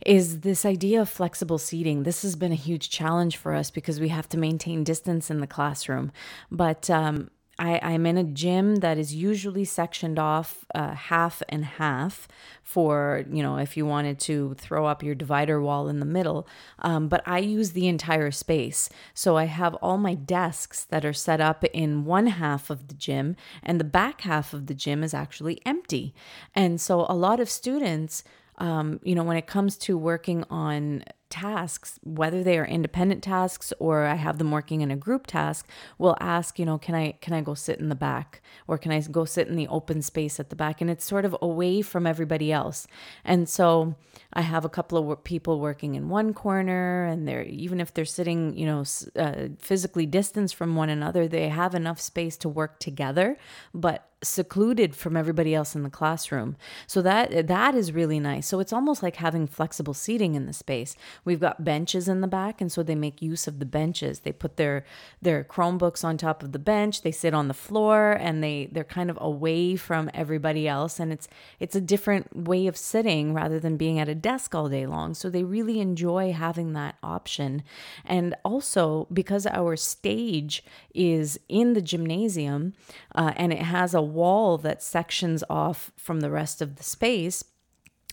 is 0.04 0.40
this 0.40 0.64
idea 0.66 1.00
of 1.00 1.08
flexible 1.08 1.58
seating. 1.58 2.02
This 2.02 2.22
has 2.22 2.34
been 2.34 2.50
a 2.50 2.56
huge 2.56 2.90
challenge 2.90 3.36
for 3.36 3.54
us 3.54 3.70
because 3.70 4.00
we 4.00 4.08
have 4.08 4.28
to 4.30 4.36
maintain 4.36 4.82
distance 4.82 5.30
in 5.30 5.38
the 5.38 5.46
classroom. 5.46 6.10
But 6.50 6.90
um, 6.90 7.30
I, 7.58 7.78
I'm 7.82 8.06
in 8.06 8.16
a 8.16 8.24
gym 8.24 8.76
that 8.76 8.98
is 8.98 9.14
usually 9.14 9.64
sectioned 9.64 10.18
off 10.18 10.64
uh, 10.74 10.94
half 10.94 11.42
and 11.48 11.64
half 11.64 12.26
for, 12.62 13.24
you 13.30 13.42
know, 13.42 13.56
if 13.56 13.76
you 13.76 13.84
wanted 13.84 14.18
to 14.20 14.54
throw 14.54 14.86
up 14.86 15.02
your 15.02 15.14
divider 15.14 15.60
wall 15.60 15.88
in 15.88 16.00
the 16.00 16.06
middle. 16.06 16.48
Um, 16.78 17.08
but 17.08 17.22
I 17.26 17.38
use 17.38 17.72
the 17.72 17.88
entire 17.88 18.30
space. 18.30 18.88
So 19.12 19.36
I 19.36 19.44
have 19.44 19.74
all 19.76 19.98
my 19.98 20.14
desks 20.14 20.84
that 20.84 21.04
are 21.04 21.12
set 21.12 21.40
up 21.40 21.62
in 21.72 22.04
one 22.04 22.28
half 22.28 22.70
of 22.70 22.88
the 22.88 22.94
gym, 22.94 23.36
and 23.62 23.78
the 23.78 23.84
back 23.84 24.22
half 24.22 24.54
of 24.54 24.66
the 24.66 24.74
gym 24.74 25.04
is 25.04 25.12
actually 25.12 25.60
empty. 25.66 26.14
And 26.54 26.80
so 26.80 27.06
a 27.08 27.14
lot 27.14 27.38
of 27.38 27.50
students, 27.50 28.24
um, 28.58 28.98
you 29.02 29.14
know, 29.14 29.24
when 29.24 29.36
it 29.36 29.46
comes 29.46 29.76
to 29.78 29.98
working 29.98 30.44
on 30.48 31.04
tasks, 31.32 31.98
whether 32.02 32.44
they 32.44 32.58
are 32.58 32.66
independent 32.66 33.22
tasks 33.24 33.72
or 33.78 34.04
I 34.04 34.14
have 34.14 34.36
them 34.36 34.52
working 34.52 34.82
in 34.82 34.90
a 34.90 34.96
group 34.96 35.26
task, 35.26 35.66
will 35.98 36.16
ask, 36.20 36.58
you 36.58 36.66
know, 36.66 36.78
can 36.78 36.94
I 36.94 37.12
can 37.22 37.32
I 37.32 37.40
go 37.40 37.54
sit 37.54 37.80
in 37.80 37.88
the 37.88 37.94
back 37.96 38.42
or 38.68 38.76
can 38.76 38.92
I 38.92 39.00
go 39.00 39.24
sit 39.24 39.48
in 39.48 39.56
the 39.56 39.66
open 39.68 40.02
space 40.02 40.38
at 40.38 40.50
the 40.50 40.56
back? 40.56 40.80
And 40.80 40.90
it's 40.90 41.04
sort 41.04 41.24
of 41.24 41.34
away 41.40 41.80
from 41.80 42.06
everybody 42.06 42.52
else. 42.52 42.86
And 43.24 43.48
so 43.48 43.96
I 44.34 44.42
have 44.42 44.64
a 44.64 44.68
couple 44.68 45.10
of 45.10 45.24
people 45.24 45.58
working 45.58 45.94
in 45.94 46.10
one 46.10 46.34
corner, 46.34 47.06
and 47.06 47.26
they're 47.26 47.44
even 47.44 47.80
if 47.80 47.92
they're 47.92 48.04
sitting, 48.04 48.56
you 48.56 48.66
know, 48.66 48.84
uh, 49.16 49.48
physically 49.58 50.06
distanced 50.06 50.54
from 50.54 50.76
one 50.76 50.90
another, 50.90 51.26
they 51.26 51.48
have 51.48 51.74
enough 51.74 52.00
space 52.00 52.36
to 52.38 52.48
work 52.48 52.78
together, 52.78 53.38
but 53.72 54.08
secluded 54.22 54.94
from 54.94 55.16
everybody 55.16 55.54
else 55.54 55.74
in 55.74 55.82
the 55.82 55.90
classroom. 55.90 56.56
So 56.86 57.02
that 57.02 57.48
that 57.48 57.74
is 57.74 57.92
really 57.92 58.20
nice. 58.20 58.46
So 58.46 58.60
it's 58.60 58.72
almost 58.72 59.02
like 59.02 59.16
having 59.16 59.46
flexible 59.46 59.94
seating 59.94 60.34
in 60.34 60.46
the 60.46 60.52
space. 60.52 60.96
We've 61.24 61.40
got 61.40 61.64
benches 61.64 62.08
in 62.08 62.20
the 62.20 62.26
back 62.26 62.60
and 62.60 62.70
so 62.70 62.82
they 62.82 62.94
make 62.94 63.22
use 63.22 63.46
of 63.46 63.58
the 63.58 63.64
benches. 63.64 64.20
They 64.20 64.32
put 64.32 64.56
their 64.56 64.84
their 65.20 65.44
Chromebooks 65.44 66.04
on 66.04 66.16
top 66.16 66.42
of 66.42 66.52
the 66.52 66.58
bench, 66.58 67.02
they 67.02 67.12
sit 67.12 67.32
on 67.32 67.48
the 67.48 67.54
floor 67.54 68.12
and 68.12 68.42
they 68.42 68.68
they're 68.72 68.84
kind 68.84 69.10
of 69.10 69.18
away 69.20 69.76
from 69.76 70.10
everybody 70.12 70.66
else 70.66 70.98
and 70.98 71.12
it's 71.12 71.28
it's 71.60 71.76
a 71.76 71.80
different 71.80 72.36
way 72.36 72.66
of 72.66 72.76
sitting 72.76 73.34
rather 73.34 73.60
than 73.60 73.76
being 73.76 73.98
at 74.00 74.08
a 74.08 74.14
desk 74.14 74.54
all 74.54 74.68
day 74.68 74.86
long. 74.86 75.14
So 75.14 75.30
they 75.30 75.44
really 75.44 75.80
enjoy 75.80 76.32
having 76.32 76.72
that 76.72 76.96
option. 77.02 77.62
And 78.04 78.34
also 78.44 79.06
because 79.12 79.46
our 79.46 79.76
stage 79.76 80.64
is 80.94 81.38
in 81.48 81.74
the 81.74 81.82
gymnasium 81.82 82.74
uh, 83.14 83.32
and 83.36 83.52
it 83.52 83.62
has 83.62 83.94
a 83.94 84.02
wall 84.02 84.58
that 84.58 84.82
sections 84.82 85.44
off 85.48 85.92
from 85.96 86.20
the 86.20 86.30
rest 86.30 86.60
of 86.60 86.76
the 86.76 86.82
space 86.82 87.44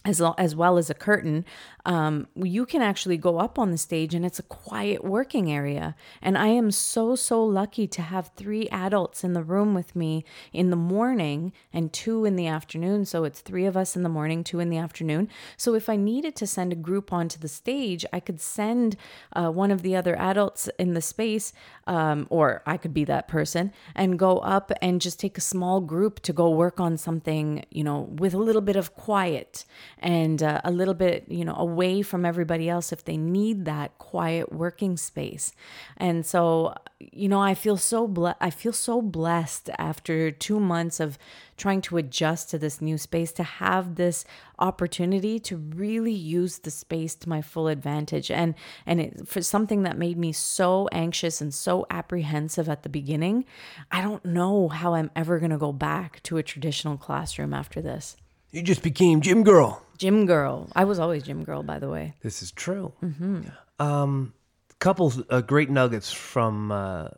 as, 0.05 0.21
as 0.37 0.55
well 0.55 0.77
as 0.77 0.89
a 0.89 0.93
curtain, 0.93 1.43
um, 1.85 2.27
you 2.35 2.65
can 2.65 2.81
actually 2.81 3.17
go 3.17 3.37
up 3.37 3.59
on 3.59 3.71
the 3.71 3.77
stage 3.77 4.13
and 4.13 4.25
it's 4.25 4.39
a 4.39 4.43
quiet 4.43 5.03
working 5.03 5.51
area. 5.51 5.95
And 6.21 6.37
I 6.37 6.47
am 6.47 6.71
so, 6.71 7.15
so 7.15 7.43
lucky 7.43 7.85
to 7.87 8.01
have 8.01 8.31
three 8.35 8.69
adults 8.69 9.23
in 9.23 9.33
the 9.33 9.43
room 9.43 9.73
with 9.73 9.95
me 9.95 10.23
in 10.53 10.69
the 10.69 10.75
morning 10.75 11.51
and 11.73 11.91
two 11.91 12.25
in 12.25 12.37
the 12.37 12.47
afternoon. 12.47 13.05
So 13.05 13.23
it's 13.25 13.41
three 13.41 13.65
of 13.65 13.75
us 13.75 13.95
in 13.95 14.03
the 14.03 14.09
morning, 14.09 14.43
two 14.43 14.59
in 14.59 14.69
the 14.69 14.77
afternoon. 14.77 15.29
So 15.57 15.73
if 15.73 15.89
I 15.89 15.97
needed 15.97 16.35
to 16.37 16.47
send 16.47 16.71
a 16.71 16.77
group 16.77 17.11
onto 17.11 17.39
the 17.39 17.47
stage, 17.47 18.05
I 18.13 18.19
could 18.19 18.39
send 18.39 18.95
uh, 19.33 19.51
one 19.51 19.71
of 19.71 19.81
the 19.81 19.95
other 19.95 20.15
adults 20.17 20.69
in 20.79 20.93
the 20.93 21.01
space, 21.01 21.51
um, 21.87 22.25
or 22.29 22.61
I 22.65 22.77
could 22.77 22.93
be 22.93 23.03
that 23.05 23.27
person, 23.27 23.73
and 23.95 24.17
go 24.17 24.37
up 24.39 24.71
and 24.81 25.01
just 25.01 25.19
take 25.19 25.37
a 25.37 25.41
small 25.41 25.81
group 25.81 26.21
to 26.21 26.33
go 26.33 26.49
work 26.49 26.79
on 26.79 26.97
something, 26.97 27.65
you 27.69 27.83
know, 27.83 28.01
with 28.01 28.33
a 28.33 28.37
little 28.37 28.61
bit 28.61 28.75
of 28.75 28.95
quiet 28.95 29.65
and 29.99 30.41
uh, 30.41 30.61
a 30.63 30.71
little 30.71 30.93
bit, 30.93 31.25
you 31.27 31.43
know, 31.43 31.55
away 31.55 32.01
from 32.01 32.25
everybody 32.25 32.69
else 32.69 32.91
if 32.91 33.03
they 33.03 33.17
need 33.17 33.65
that 33.65 33.97
quiet 33.97 34.51
working 34.51 34.97
space. 34.97 35.51
And 35.97 36.25
so, 36.25 36.73
you 36.99 37.27
know, 37.27 37.41
I 37.41 37.53
feel 37.53 37.77
so 37.77 38.07
ble- 38.07 38.35
I 38.39 38.49
feel 38.49 38.73
so 38.73 39.01
blessed 39.01 39.69
after 39.77 40.31
2 40.31 40.59
months 40.59 40.99
of 40.99 41.17
trying 41.57 41.81
to 41.81 41.97
adjust 41.97 42.49
to 42.49 42.57
this 42.57 42.79
new 42.81 42.97
space 42.97 43.33
to 43.33 43.43
have 43.43 43.95
this 43.95 44.23
opportunity 44.59 45.39
to 45.39 45.57
really 45.57 46.13
use 46.13 46.59
the 46.59 46.71
space 46.71 47.15
to 47.15 47.29
my 47.29 47.41
full 47.41 47.67
advantage 47.67 48.31
and 48.31 48.55
and 48.85 49.01
it 49.01 49.27
for 49.27 49.41
something 49.41 49.83
that 49.83 49.97
made 49.97 50.17
me 50.17 50.31
so 50.31 50.87
anxious 50.91 51.41
and 51.41 51.53
so 51.53 51.85
apprehensive 51.89 52.67
at 52.67 52.83
the 52.83 52.89
beginning 52.89 53.45
i 53.91 54.01
don't 54.01 54.25
know 54.25 54.67
how 54.67 54.93
i'm 54.93 55.11
ever 55.15 55.39
going 55.39 55.51
to 55.51 55.57
go 55.57 55.71
back 55.71 56.21
to 56.23 56.37
a 56.37 56.43
traditional 56.43 56.97
classroom 56.97 57.53
after 57.53 57.81
this 57.81 58.17
You 58.51 58.61
just 58.61 58.81
became 58.81 59.21
gym 59.21 59.43
girl. 59.43 59.83
Gym 59.97 60.25
girl. 60.25 60.67
I 60.75 60.85
was 60.85 60.99
always 60.99 61.23
gym 61.23 61.43
girl, 61.43 61.61
by 61.61 61.77
the 61.79 61.89
way. 61.89 62.13
This 62.21 62.41
is 62.41 62.51
true. 62.51 62.93
Um, 63.79 64.33
couple 64.79 65.13
uh, 65.29 65.41
great 65.41 65.69
nuggets 65.69 66.11
from 66.11 66.71
uh, 66.71 67.09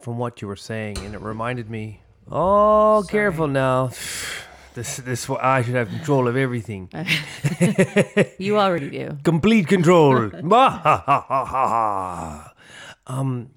from 0.00 0.18
what 0.18 0.42
you 0.42 0.48
were 0.48 0.56
saying, 0.56 0.98
and 0.98 1.14
it 1.14 1.20
reminded 1.20 1.70
me. 1.70 2.02
Oh, 2.30 3.04
careful 3.08 3.46
now. 3.46 3.90
This 4.74 4.96
this 4.96 5.30
I 5.30 5.62
should 5.62 5.74
have 5.76 5.88
control 5.88 6.28
of 6.28 6.36
everything. 6.36 6.90
You 8.38 8.58
already 8.58 8.90
do. 8.90 9.18
Complete 9.22 9.68
control. 9.68 10.30
Um, 13.06 13.50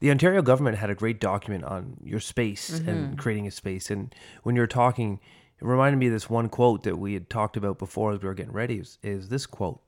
the 0.00 0.10
Ontario 0.10 0.40
government 0.40 0.78
had 0.78 0.88
a 0.88 0.94
great 0.94 1.20
document 1.20 1.64
on 1.64 1.98
your 2.02 2.18
space 2.20 2.70
and 2.70 3.18
creating 3.18 3.46
a 3.46 3.50
space. 3.50 3.90
And 3.90 4.14
when 4.42 4.56
you 4.56 4.62
were 4.62 4.66
talking, 4.66 5.20
it 5.60 5.64
reminded 5.64 5.98
me 5.98 6.06
of 6.06 6.12
this 6.12 6.28
one 6.28 6.48
quote 6.48 6.82
that 6.82 6.98
we 6.98 7.14
had 7.14 7.30
talked 7.30 7.56
about 7.56 7.78
before 7.78 8.12
as 8.12 8.20
we 8.20 8.28
were 8.28 8.34
getting 8.34 8.52
ready. 8.52 8.78
Is, 8.78 8.98
is 9.02 9.28
this 9.28 9.46
quote? 9.46 9.80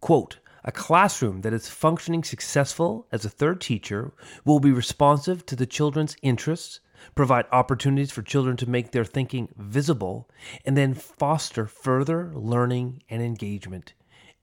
Quote, 0.00 0.38
a 0.64 0.72
classroom 0.72 1.40
that 1.40 1.52
is 1.52 1.68
functioning 1.68 2.22
successful 2.22 3.06
as 3.10 3.24
a 3.24 3.30
third 3.30 3.60
teacher 3.60 4.12
will 4.44 4.60
be 4.60 4.72
responsive 4.72 5.44
to 5.46 5.56
the 5.56 5.66
children's 5.66 6.16
interests, 6.22 6.80
provide 7.14 7.46
opportunities 7.50 8.12
for 8.12 8.22
children 8.22 8.56
to 8.56 8.68
make 8.68 8.92
their 8.92 9.04
thinking 9.04 9.48
visible, 9.56 10.28
and 10.64 10.76
then 10.76 10.94
foster 10.94 11.66
further 11.66 12.32
learning 12.34 13.02
and 13.08 13.22
engagement. 13.22 13.94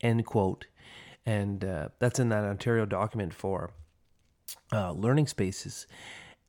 End 0.02 0.25
quote. 0.25 0.67
And 1.25 1.63
uh, 1.63 1.89
that's 1.99 2.19
in 2.19 2.30
that 2.30 2.43
Ontario 2.43 2.86
document 2.86 3.34
for 3.34 3.71
uh, 4.73 4.91
learning 4.91 5.28
spaces. 5.28 5.88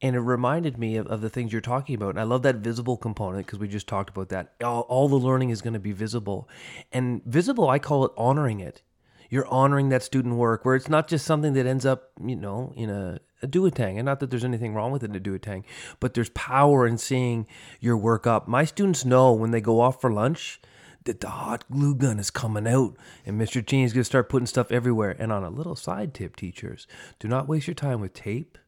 And 0.02 0.16
it 0.16 0.20
reminded 0.20 0.78
me 0.78 0.96
of, 0.96 1.06
of 1.08 1.20
the 1.20 1.28
things 1.28 1.52
you're 1.52 1.60
talking 1.60 1.94
about. 1.94 2.10
And 2.10 2.20
I 2.20 2.22
love 2.22 2.42
that 2.42 2.56
visible 2.56 2.96
component 2.96 3.46
because 3.46 3.58
we 3.58 3.68
just 3.68 3.86
talked 3.86 4.10
about 4.10 4.30
that. 4.30 4.54
All, 4.62 4.82
all 4.82 5.08
the 5.08 5.16
learning 5.16 5.50
is 5.50 5.60
going 5.60 5.74
to 5.74 5.80
be 5.80 5.92
visible. 5.92 6.48
And 6.90 7.22
visible, 7.24 7.68
I 7.68 7.78
call 7.78 8.06
it 8.06 8.12
honoring 8.16 8.60
it. 8.60 8.82
You're 9.28 9.46
honoring 9.46 9.90
that 9.90 10.02
student 10.02 10.34
work 10.36 10.64
where 10.64 10.74
it's 10.74 10.88
not 10.88 11.06
just 11.06 11.24
something 11.24 11.52
that 11.52 11.66
ends 11.66 11.86
up, 11.86 12.10
you 12.20 12.34
know, 12.34 12.72
in 12.76 12.90
a, 12.90 13.20
a 13.42 13.46
duotang. 13.46 13.96
And 13.96 14.04
not 14.04 14.20
that 14.20 14.30
there's 14.30 14.44
anything 14.44 14.74
wrong 14.74 14.90
with 14.90 15.04
it 15.04 15.10
in 15.10 15.16
a 15.16 15.20
duotang, 15.20 15.64
but 16.00 16.14
there's 16.14 16.30
power 16.30 16.86
in 16.86 16.98
seeing 16.98 17.46
your 17.78 17.96
work 17.96 18.26
up. 18.26 18.48
My 18.48 18.64
students 18.64 19.04
know 19.04 19.32
when 19.32 19.50
they 19.52 19.60
go 19.60 19.80
off 19.80 20.00
for 20.00 20.12
lunch 20.12 20.60
that 21.04 21.20
the 21.20 21.28
hot 21.28 21.64
glue 21.70 21.94
gun 21.94 22.18
is 22.18 22.30
coming 22.30 22.66
out 22.66 22.96
and 23.24 23.40
Mr. 23.40 23.64
Cheney's 23.64 23.92
going 23.92 24.02
to 24.02 24.04
start 24.04 24.28
putting 24.28 24.46
stuff 24.46 24.70
everywhere. 24.70 25.16
And 25.18 25.32
on 25.32 25.44
a 25.44 25.50
little 25.50 25.76
side 25.76 26.12
tip, 26.12 26.36
teachers, 26.36 26.86
do 27.18 27.28
not 27.28 27.48
waste 27.48 27.66
your 27.66 27.74
time 27.74 28.00
with 28.00 28.12
tape 28.12 28.58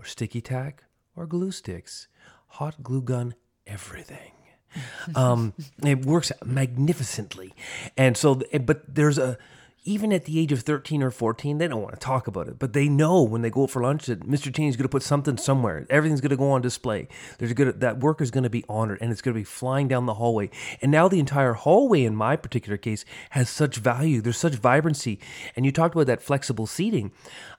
or 0.00 0.04
sticky 0.06 0.40
tack 0.40 0.84
or 1.14 1.26
glue 1.26 1.52
sticks. 1.52 2.08
Hot 2.54 2.82
glue 2.82 3.02
gun 3.02 3.34
everything. 3.66 4.32
um, 5.14 5.52
it 5.84 6.06
works 6.06 6.32
magnificently. 6.44 7.54
And 7.96 8.16
so, 8.16 8.40
but 8.64 8.94
there's 8.94 9.18
a, 9.18 9.36
even 9.84 10.12
at 10.12 10.26
the 10.26 10.38
age 10.38 10.52
of 10.52 10.60
13 10.60 11.02
or 11.02 11.10
14, 11.10 11.58
they 11.58 11.66
don't 11.66 11.82
want 11.82 11.94
to 11.94 12.00
talk 12.00 12.26
about 12.26 12.48
it, 12.48 12.58
but 12.58 12.74
they 12.74 12.88
know 12.88 13.22
when 13.22 13.40
they 13.40 13.48
go 13.48 13.62
out 13.62 13.70
for 13.70 13.82
lunch 13.82 14.06
that 14.06 14.20
Mr. 14.20 14.54
Cheney's 14.54 14.76
going 14.76 14.84
to 14.84 14.90
put 14.90 15.02
something 15.02 15.38
somewhere. 15.38 15.86
Everything's 15.88 16.20
going 16.20 16.30
to 16.30 16.36
go 16.36 16.50
on 16.50 16.60
display. 16.60 17.08
There's 17.38 17.54
going 17.54 17.72
to, 17.72 17.78
that 17.78 18.00
work 18.00 18.20
is 18.20 18.30
going 18.30 18.44
to 18.44 18.50
be 18.50 18.64
honored 18.68 18.98
and 19.00 19.10
it's 19.10 19.22
going 19.22 19.34
to 19.34 19.40
be 19.40 19.44
flying 19.44 19.88
down 19.88 20.04
the 20.04 20.14
hallway. 20.14 20.50
And 20.82 20.92
now 20.92 21.08
the 21.08 21.18
entire 21.18 21.54
hallway, 21.54 22.04
in 22.04 22.14
my 22.14 22.36
particular 22.36 22.76
case, 22.76 23.04
has 23.30 23.48
such 23.48 23.76
value. 23.76 24.20
There's 24.20 24.36
such 24.36 24.54
vibrancy. 24.54 25.18
And 25.56 25.64
you 25.64 25.72
talked 25.72 25.94
about 25.94 26.06
that 26.08 26.22
flexible 26.22 26.66
seating. 26.66 27.12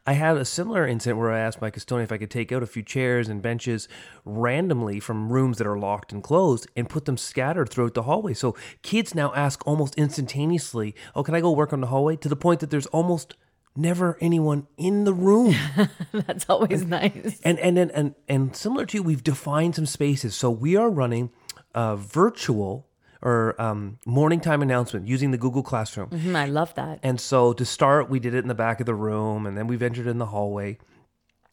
I 0.05 0.13
had 0.13 0.35
a 0.37 0.45
similar 0.45 0.87
incident 0.87 1.19
where 1.19 1.31
I 1.31 1.39
asked 1.39 1.61
my 1.61 1.69
custodian 1.69 2.03
if 2.03 2.11
I 2.11 2.17
could 2.17 2.31
take 2.31 2.51
out 2.51 2.63
a 2.63 2.67
few 2.67 2.81
chairs 2.81 3.29
and 3.29 3.41
benches 3.41 3.87
randomly 4.25 4.99
from 4.99 5.31
rooms 5.31 5.59
that 5.59 5.67
are 5.67 5.77
locked 5.77 6.11
and 6.11 6.23
closed 6.23 6.67
and 6.75 6.89
put 6.89 7.05
them 7.05 7.17
scattered 7.17 7.69
throughout 7.69 7.93
the 7.93 8.03
hallway. 8.03 8.33
So 8.33 8.55
kids 8.81 9.13
now 9.13 9.31
ask 9.35 9.65
almost 9.67 9.95
instantaneously, 9.95 10.95
Oh, 11.15 11.23
can 11.23 11.35
I 11.35 11.41
go 11.41 11.51
work 11.51 11.71
on 11.71 11.81
the 11.81 11.87
hallway? 11.87 12.15
To 12.17 12.29
the 12.29 12.35
point 12.35 12.61
that 12.61 12.71
there's 12.71 12.87
almost 12.87 13.35
never 13.75 14.17
anyone 14.19 14.67
in 14.75 15.03
the 15.03 15.13
room. 15.13 15.55
That's 16.11 16.45
always 16.49 16.83
nice. 16.83 17.39
and 17.43 17.59
and 17.59 17.77
and 17.77 17.91
and, 17.91 18.15
and 18.27 18.55
similar 18.55 18.85
to 18.87 18.97
you, 18.97 19.03
we've 19.03 19.23
defined 19.23 19.75
some 19.75 19.85
spaces. 19.85 20.35
So 20.35 20.49
we 20.49 20.75
are 20.75 20.89
running 20.89 21.29
a 21.75 21.95
virtual 21.95 22.87
or 23.21 23.60
um, 23.62 23.99
morning 24.05 24.39
time 24.39 24.62
announcement 24.62 25.07
using 25.07 25.31
the 25.31 25.38
Google 25.38 25.63
Classroom. 25.63 26.10
Mhm, 26.10 26.36
I 26.36 26.45
love 26.45 26.73
that. 26.75 26.99
And 27.03 27.19
so 27.19 27.53
to 27.53 27.65
start, 27.65 28.10
we 28.10 28.19
did 28.19 28.34
it 28.34 28.39
in 28.39 28.47
the 28.47 28.55
back 28.55 28.79
of 28.79 28.86
the 28.86 28.95
room, 28.95 29.45
and 29.45 29.57
then 29.57 29.67
we 29.67 29.75
ventured 29.75 30.07
in 30.07 30.17
the 30.17 30.27
hallway, 30.27 30.77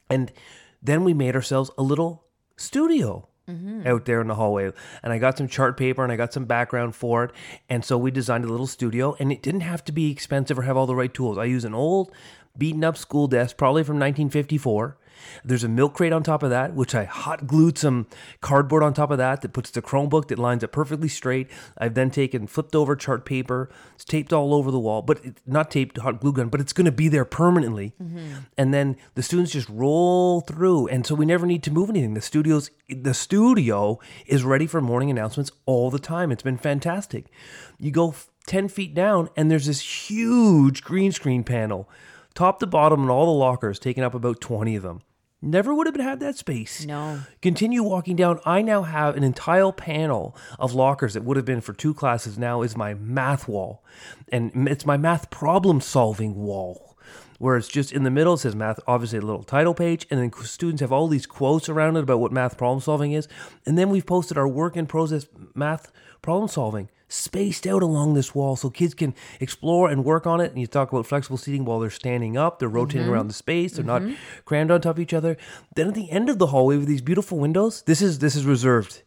and 0.08 0.32
then 0.82 1.04
we 1.04 1.12
made 1.14 1.34
ourselves 1.34 1.70
a 1.76 1.82
little 1.82 2.24
studio 2.56 3.28
out 3.86 4.04
there 4.04 4.20
in 4.20 4.26
the 4.28 4.34
hallway. 4.34 4.70
And 5.02 5.10
I 5.10 5.16
got 5.18 5.38
some 5.38 5.48
chart 5.48 5.78
paper 5.78 6.02
and 6.04 6.12
I 6.12 6.16
got 6.16 6.34
some 6.34 6.44
background 6.44 6.94
for 6.94 7.24
it, 7.24 7.30
and 7.68 7.82
so 7.84 7.96
we 7.96 8.10
designed 8.10 8.44
a 8.44 8.48
little 8.48 8.66
studio, 8.66 9.16
and 9.18 9.32
it 9.32 9.42
didn't 9.42 9.62
have 9.62 9.82
to 9.84 9.92
be 9.92 10.10
expensive 10.10 10.58
or 10.58 10.62
have 10.62 10.76
all 10.76 10.86
the 10.86 10.94
right 10.94 11.12
tools. 11.12 11.38
I 11.38 11.44
use 11.44 11.64
an 11.64 11.74
old, 11.74 12.12
beaten 12.58 12.84
up 12.84 12.96
school 12.98 13.26
desk, 13.26 13.56
probably 13.56 13.82
from 13.84 13.96
1954. 13.96 14.98
There's 15.44 15.64
a 15.64 15.68
milk 15.68 15.94
crate 15.94 16.12
on 16.12 16.22
top 16.22 16.42
of 16.42 16.50
that, 16.50 16.74
which 16.74 16.94
I 16.94 17.04
hot 17.04 17.46
glued 17.46 17.78
some 17.78 18.06
cardboard 18.40 18.82
on 18.82 18.94
top 18.94 19.10
of 19.10 19.18
that 19.18 19.42
that 19.42 19.52
puts 19.52 19.70
the 19.70 19.82
Chromebook 19.82 20.28
that 20.28 20.38
lines 20.38 20.64
up 20.64 20.72
perfectly 20.72 21.08
straight. 21.08 21.48
I've 21.76 21.94
then 21.94 22.10
taken 22.10 22.46
flipped 22.46 22.74
over 22.74 22.96
chart 22.96 23.24
paper. 23.24 23.70
It's 23.94 24.04
taped 24.04 24.32
all 24.32 24.54
over 24.54 24.70
the 24.70 24.78
wall, 24.78 25.02
but 25.02 25.20
not 25.46 25.70
taped 25.70 25.98
hot 25.98 26.20
glue 26.20 26.32
gun, 26.32 26.48
but 26.48 26.60
it's 26.60 26.72
going 26.72 26.86
to 26.86 26.92
be 26.92 27.08
there 27.08 27.24
permanently. 27.24 27.94
Mm-hmm. 28.02 28.34
And 28.56 28.74
then 28.74 28.96
the 29.14 29.22
students 29.22 29.52
just 29.52 29.68
roll 29.68 30.40
through, 30.40 30.88
and 30.88 31.06
so 31.06 31.14
we 31.14 31.26
never 31.26 31.46
need 31.46 31.62
to 31.64 31.70
move 31.70 31.90
anything. 31.90 32.14
The 32.14 32.20
studio's 32.20 32.70
the 32.88 33.14
studio 33.14 33.98
is 34.26 34.44
ready 34.44 34.66
for 34.66 34.80
morning 34.80 35.10
announcements 35.10 35.52
all 35.66 35.90
the 35.90 35.98
time. 35.98 36.32
It's 36.32 36.42
been 36.42 36.56
fantastic. 36.56 37.26
You 37.78 37.90
go 37.90 38.10
f- 38.10 38.30
ten 38.46 38.68
feet 38.68 38.94
down, 38.94 39.28
and 39.36 39.50
there's 39.50 39.66
this 39.66 40.08
huge 40.10 40.82
green 40.82 41.12
screen 41.12 41.44
panel, 41.44 41.88
top 42.34 42.60
to 42.60 42.66
bottom, 42.66 43.02
and 43.02 43.10
all 43.10 43.26
the 43.26 43.38
lockers 43.38 43.78
taking 43.78 44.02
up 44.02 44.14
about 44.14 44.40
twenty 44.40 44.74
of 44.74 44.82
them. 44.82 45.02
Never 45.40 45.72
would 45.72 45.86
have 45.86 45.94
had 45.96 46.18
that 46.20 46.36
space. 46.36 46.84
No. 46.84 47.20
Continue 47.42 47.84
walking 47.84 48.16
down. 48.16 48.40
I 48.44 48.60
now 48.60 48.82
have 48.82 49.16
an 49.16 49.22
entire 49.22 49.70
panel 49.70 50.36
of 50.58 50.74
lockers 50.74 51.14
that 51.14 51.22
would 51.22 51.36
have 51.36 51.46
been 51.46 51.60
for 51.60 51.72
two 51.72 51.94
classes. 51.94 52.36
Now 52.36 52.62
is 52.62 52.76
my 52.76 52.94
math 52.94 53.46
wall, 53.46 53.84
and 54.32 54.68
it's 54.68 54.84
my 54.84 54.96
math 54.96 55.30
problem 55.30 55.80
solving 55.80 56.34
wall. 56.34 56.87
Where 57.38 57.56
it's 57.56 57.68
just 57.68 57.92
in 57.92 58.02
the 58.02 58.10
middle, 58.10 58.34
it 58.34 58.38
says 58.38 58.56
math, 58.56 58.80
obviously 58.86 59.18
a 59.18 59.22
little 59.22 59.44
title 59.44 59.74
page, 59.74 60.06
and 60.10 60.20
then 60.20 60.32
students 60.44 60.80
have 60.80 60.92
all 60.92 61.06
these 61.06 61.26
quotes 61.26 61.68
around 61.68 61.96
it 61.96 62.02
about 62.02 62.18
what 62.18 62.32
math 62.32 62.58
problem 62.58 62.80
solving 62.80 63.12
is. 63.12 63.28
And 63.64 63.78
then 63.78 63.90
we've 63.90 64.06
posted 64.06 64.36
our 64.36 64.48
work 64.48 64.76
in 64.76 64.86
process 64.86 65.26
math 65.54 65.92
problem 66.20 66.48
solving 66.48 66.88
spaced 67.08 67.66
out 67.66 67.82
along 67.82 68.14
this 68.14 68.34
wall 68.34 68.54
so 68.54 68.70
kids 68.70 68.94
can 68.94 69.14
explore 69.40 69.90
and 69.90 70.04
work 70.04 70.26
on 70.26 70.40
it. 70.40 70.50
And 70.50 70.60
you 70.60 70.66
talk 70.66 70.92
about 70.92 71.06
flexible 71.06 71.38
seating 71.38 71.64
while 71.64 71.80
they're 71.80 71.90
standing 71.90 72.36
up, 72.36 72.58
they're 72.58 72.68
rotating 72.68 73.02
mm-hmm. 73.02 73.12
around 73.12 73.28
the 73.28 73.34
space, 73.34 73.72
they're 73.72 73.84
not 73.84 74.02
mm-hmm. 74.02 74.14
crammed 74.44 74.70
on 74.70 74.80
top 74.80 74.96
of 74.96 75.00
each 75.00 75.14
other. 75.14 75.36
Then 75.74 75.88
at 75.88 75.94
the 75.94 76.10
end 76.10 76.28
of 76.28 76.38
the 76.38 76.48
hallway 76.48 76.76
with 76.76 76.86
these 76.86 77.00
beautiful 77.00 77.38
windows, 77.38 77.82
this 77.82 78.02
is 78.02 78.18
this 78.18 78.36
is 78.36 78.44
reserved. 78.44 79.02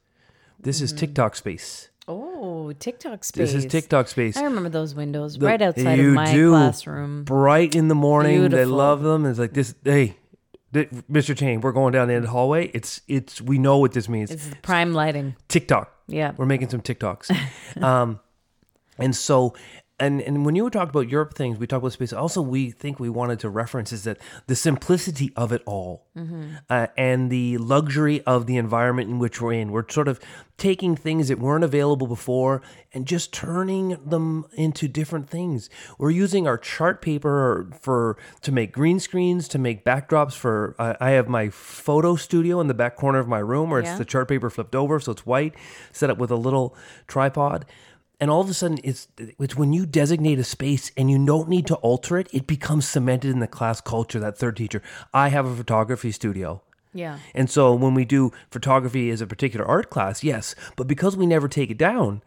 This 0.60 0.82
is 0.82 0.92
mm-hmm. 0.92 1.00
TikTok 1.00 1.36
space. 1.36 1.91
Oh, 2.08 2.74
TikTok 2.74 3.24
space. 3.24 3.52
This 3.52 3.64
is 3.66 3.72
TikTok 3.72 4.08
space. 4.08 4.36
I 4.38 4.44
remember 4.44 4.70
those 4.70 4.96
windows 4.96 5.38
The- 5.38 5.46
right 5.46 5.62
outside 5.62 6.00
of 6.00 6.14
my 6.14 6.32
do. 6.32 6.50
classroom. 6.50 7.24
Bright 7.24 7.76
in 7.76 7.88
the 7.88 7.96
morning. 7.96 8.50
They 8.50 8.66
love 8.66 9.04
them. 9.04 9.26
It's 9.26 9.40
like 9.40 9.54
this. 9.54 9.76
Hey, 9.84 10.18
Mr. 10.74 11.38
Chain, 11.38 11.62
we're 11.62 11.72
going 11.74 11.94
down 11.94 12.08
the 12.08 12.14
end 12.16 12.24
of 12.24 12.30
the 12.30 12.32
hallway. 12.32 12.68
It's 12.74 13.02
it's. 13.08 13.42
We 13.42 13.58
know 13.60 13.78
what 13.78 13.94
this 13.94 14.10
means. 14.10 14.32
It's 14.32 14.50
prime 14.62 14.94
lighting. 14.94 15.36
TikTok. 15.48 15.92
Yeah. 16.08 16.32
We're 16.38 16.46
making 16.46 16.70
some 16.70 16.82
TikToks. 16.82 17.82
um, 17.84 18.20
and 18.98 19.16
so, 19.16 19.54
and 20.02 20.22
and 20.22 20.46
when 20.46 20.56
you 20.56 20.64
were 20.66 20.70
talking 20.70 20.90
about 20.90 21.08
Europe 21.10 21.34
things, 21.36 21.58
we 21.60 21.68
talked 21.68 21.82
about 21.84 21.94
space. 21.94 22.12
Also, 22.12 22.42
we 22.42 22.72
think 22.72 23.00
we 23.00 23.10
wanted 23.10 23.40
to 23.40 23.50
reference 23.50 23.94
is 23.94 24.04
that 24.04 24.18
the 24.48 24.56
simplicity 24.56 25.32
of 25.36 25.52
it 25.54 25.62
all, 25.66 26.08
uh, 26.70 26.88
and 26.98 27.30
the 27.32 27.58
luxury 27.60 28.22
of 28.26 28.46
the 28.48 28.58
environment 28.58 29.10
in 29.10 29.20
which 29.20 29.42
we're 29.42 29.54
in. 29.54 29.72
We're 29.72 29.88
sort 29.90 30.08
of 30.10 30.20
taking 30.58 30.96
things 30.96 31.28
that 31.30 31.40
weren't 31.40 31.64
available 31.64 32.06
before 32.08 32.62
and 32.94 33.08
just 33.08 33.34
turning 33.34 33.98
them 34.06 34.46
into 34.54 34.88
different 34.88 35.28
things. 35.30 35.70
We're 35.98 36.12
using 36.12 36.48
our 36.48 36.58
chart 36.58 37.02
paper 37.02 37.68
for 37.80 38.18
to 38.42 38.52
make 38.52 38.72
green 38.72 39.00
screens, 39.00 39.48
to 39.50 39.58
make 39.60 39.86
backdrops 39.86 40.34
for. 40.34 40.76
Uh, 40.78 40.94
I 41.00 41.12
have 41.12 41.28
my 41.30 41.50
photo 41.50 42.16
studio 42.16 42.60
in 42.60 42.68
the 42.68 42.74
back 42.74 42.96
corner 42.96 43.20
of 43.20 43.28
my 43.28 43.40
room 43.40 43.70
where 43.70 43.82
Yeah. 43.82 43.90
it's 43.92 43.98
the 43.98 44.06
chart 44.06 44.28
paper 44.28 44.50
flipped 44.50 44.76
over, 44.76 45.00
so 45.00 45.12
it's 45.14 45.26
white, 45.26 45.54
set 45.92 46.10
up 46.10 46.18
with 46.18 46.32
a 46.32 46.36
little 46.36 46.76
tripod. 47.08 47.66
And 48.22 48.30
all 48.30 48.40
of 48.40 48.50
a 48.50 48.54
sudden, 48.54 48.80
it's 48.84 49.08
it's 49.18 49.58
when 49.58 49.74
you 49.74 49.88
designate 49.88 50.38
a 50.38 50.44
space 50.44 50.92
and 50.96 51.10
you 51.10 51.26
don't 51.26 51.50
need 51.50 51.66
to 51.68 51.76
alter 51.78 52.20
it, 52.20 52.30
it 52.32 52.46
becomes 52.46 52.88
cemented 52.88 53.32
in 53.32 53.40
the 53.40 53.48
class 53.48 53.82
culture. 53.82 54.20
That 54.20 54.38
third 54.38 54.56
teacher, 54.56 54.84
I 55.12 55.30
have 55.30 55.48
a 55.48 55.56
photography 55.56 56.12
studio. 56.12 56.62
Yeah. 56.94 57.18
And 57.34 57.50
so 57.50 57.74
when 57.74 57.96
we 57.96 58.06
do 58.06 58.32
photography 58.52 59.10
as 59.10 59.22
a 59.22 59.28
particular 59.28 59.66
art 59.66 59.90
class, 59.90 60.24
yes, 60.24 60.56
but 60.76 60.88
because 60.88 61.18
we 61.18 61.26
never 61.26 61.48
take 61.48 61.72
it 61.72 61.78
down, 61.78 62.22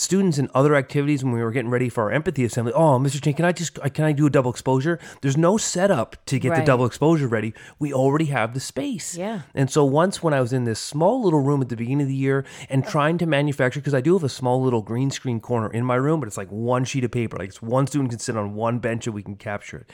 students 0.00 0.38
in 0.38 0.48
other 0.54 0.74
activities 0.74 1.24
when 1.24 1.32
we 1.32 1.42
were 1.42 1.50
getting 1.50 1.70
ready 1.70 1.88
for 1.88 2.04
our 2.04 2.12
empathy 2.12 2.44
assembly, 2.44 2.72
oh, 2.74 2.98
Mr. 2.98 3.22
Chen, 3.22 3.34
can 3.34 3.44
I 3.44 3.52
just 3.52 3.74
can 3.74 4.04
I 4.04 4.12
do 4.12 4.26
a 4.26 4.30
double 4.30 4.50
exposure? 4.50 4.98
There's 5.22 5.36
no 5.36 5.56
setup 5.56 6.16
to 6.26 6.38
get 6.38 6.54
the 6.54 6.62
double 6.62 6.86
exposure 6.86 7.28
ready. 7.28 7.54
We 7.78 7.92
already 7.92 8.26
have 8.26 8.54
the 8.54 8.60
space. 8.60 9.16
Yeah. 9.16 9.42
And 9.54 9.70
so 9.70 9.84
once 9.84 10.22
when 10.22 10.34
I 10.34 10.40
was 10.40 10.52
in 10.52 10.64
this 10.64 10.80
small 10.80 11.22
little 11.22 11.40
room 11.40 11.60
at 11.62 11.68
the 11.68 11.76
beginning 11.76 12.02
of 12.02 12.08
the 12.08 12.14
year 12.14 12.44
and 12.68 12.84
uh. 12.84 12.90
trying 12.90 13.18
to 13.18 13.26
manufacture 13.26 13.80
because 13.80 13.94
I 13.94 14.00
do 14.00 14.14
have 14.14 14.24
a 14.24 14.28
small 14.28 14.62
little 14.62 14.82
green 14.82 15.10
screen 15.10 15.40
corner 15.40 15.70
in 15.72 15.84
my 15.84 15.96
room, 15.96 16.20
but 16.20 16.26
it's 16.26 16.36
like 16.36 16.50
one 16.50 16.84
sheet 16.84 17.04
of 17.04 17.10
paper. 17.10 17.36
Like 17.36 17.48
it's 17.48 17.62
one 17.62 17.86
student 17.86 18.10
can 18.10 18.18
sit 18.18 18.36
on 18.36 18.54
one 18.54 18.78
bench 18.78 19.06
and 19.06 19.14
we 19.14 19.22
can 19.22 19.36
capture 19.36 19.78
it. 19.78 19.90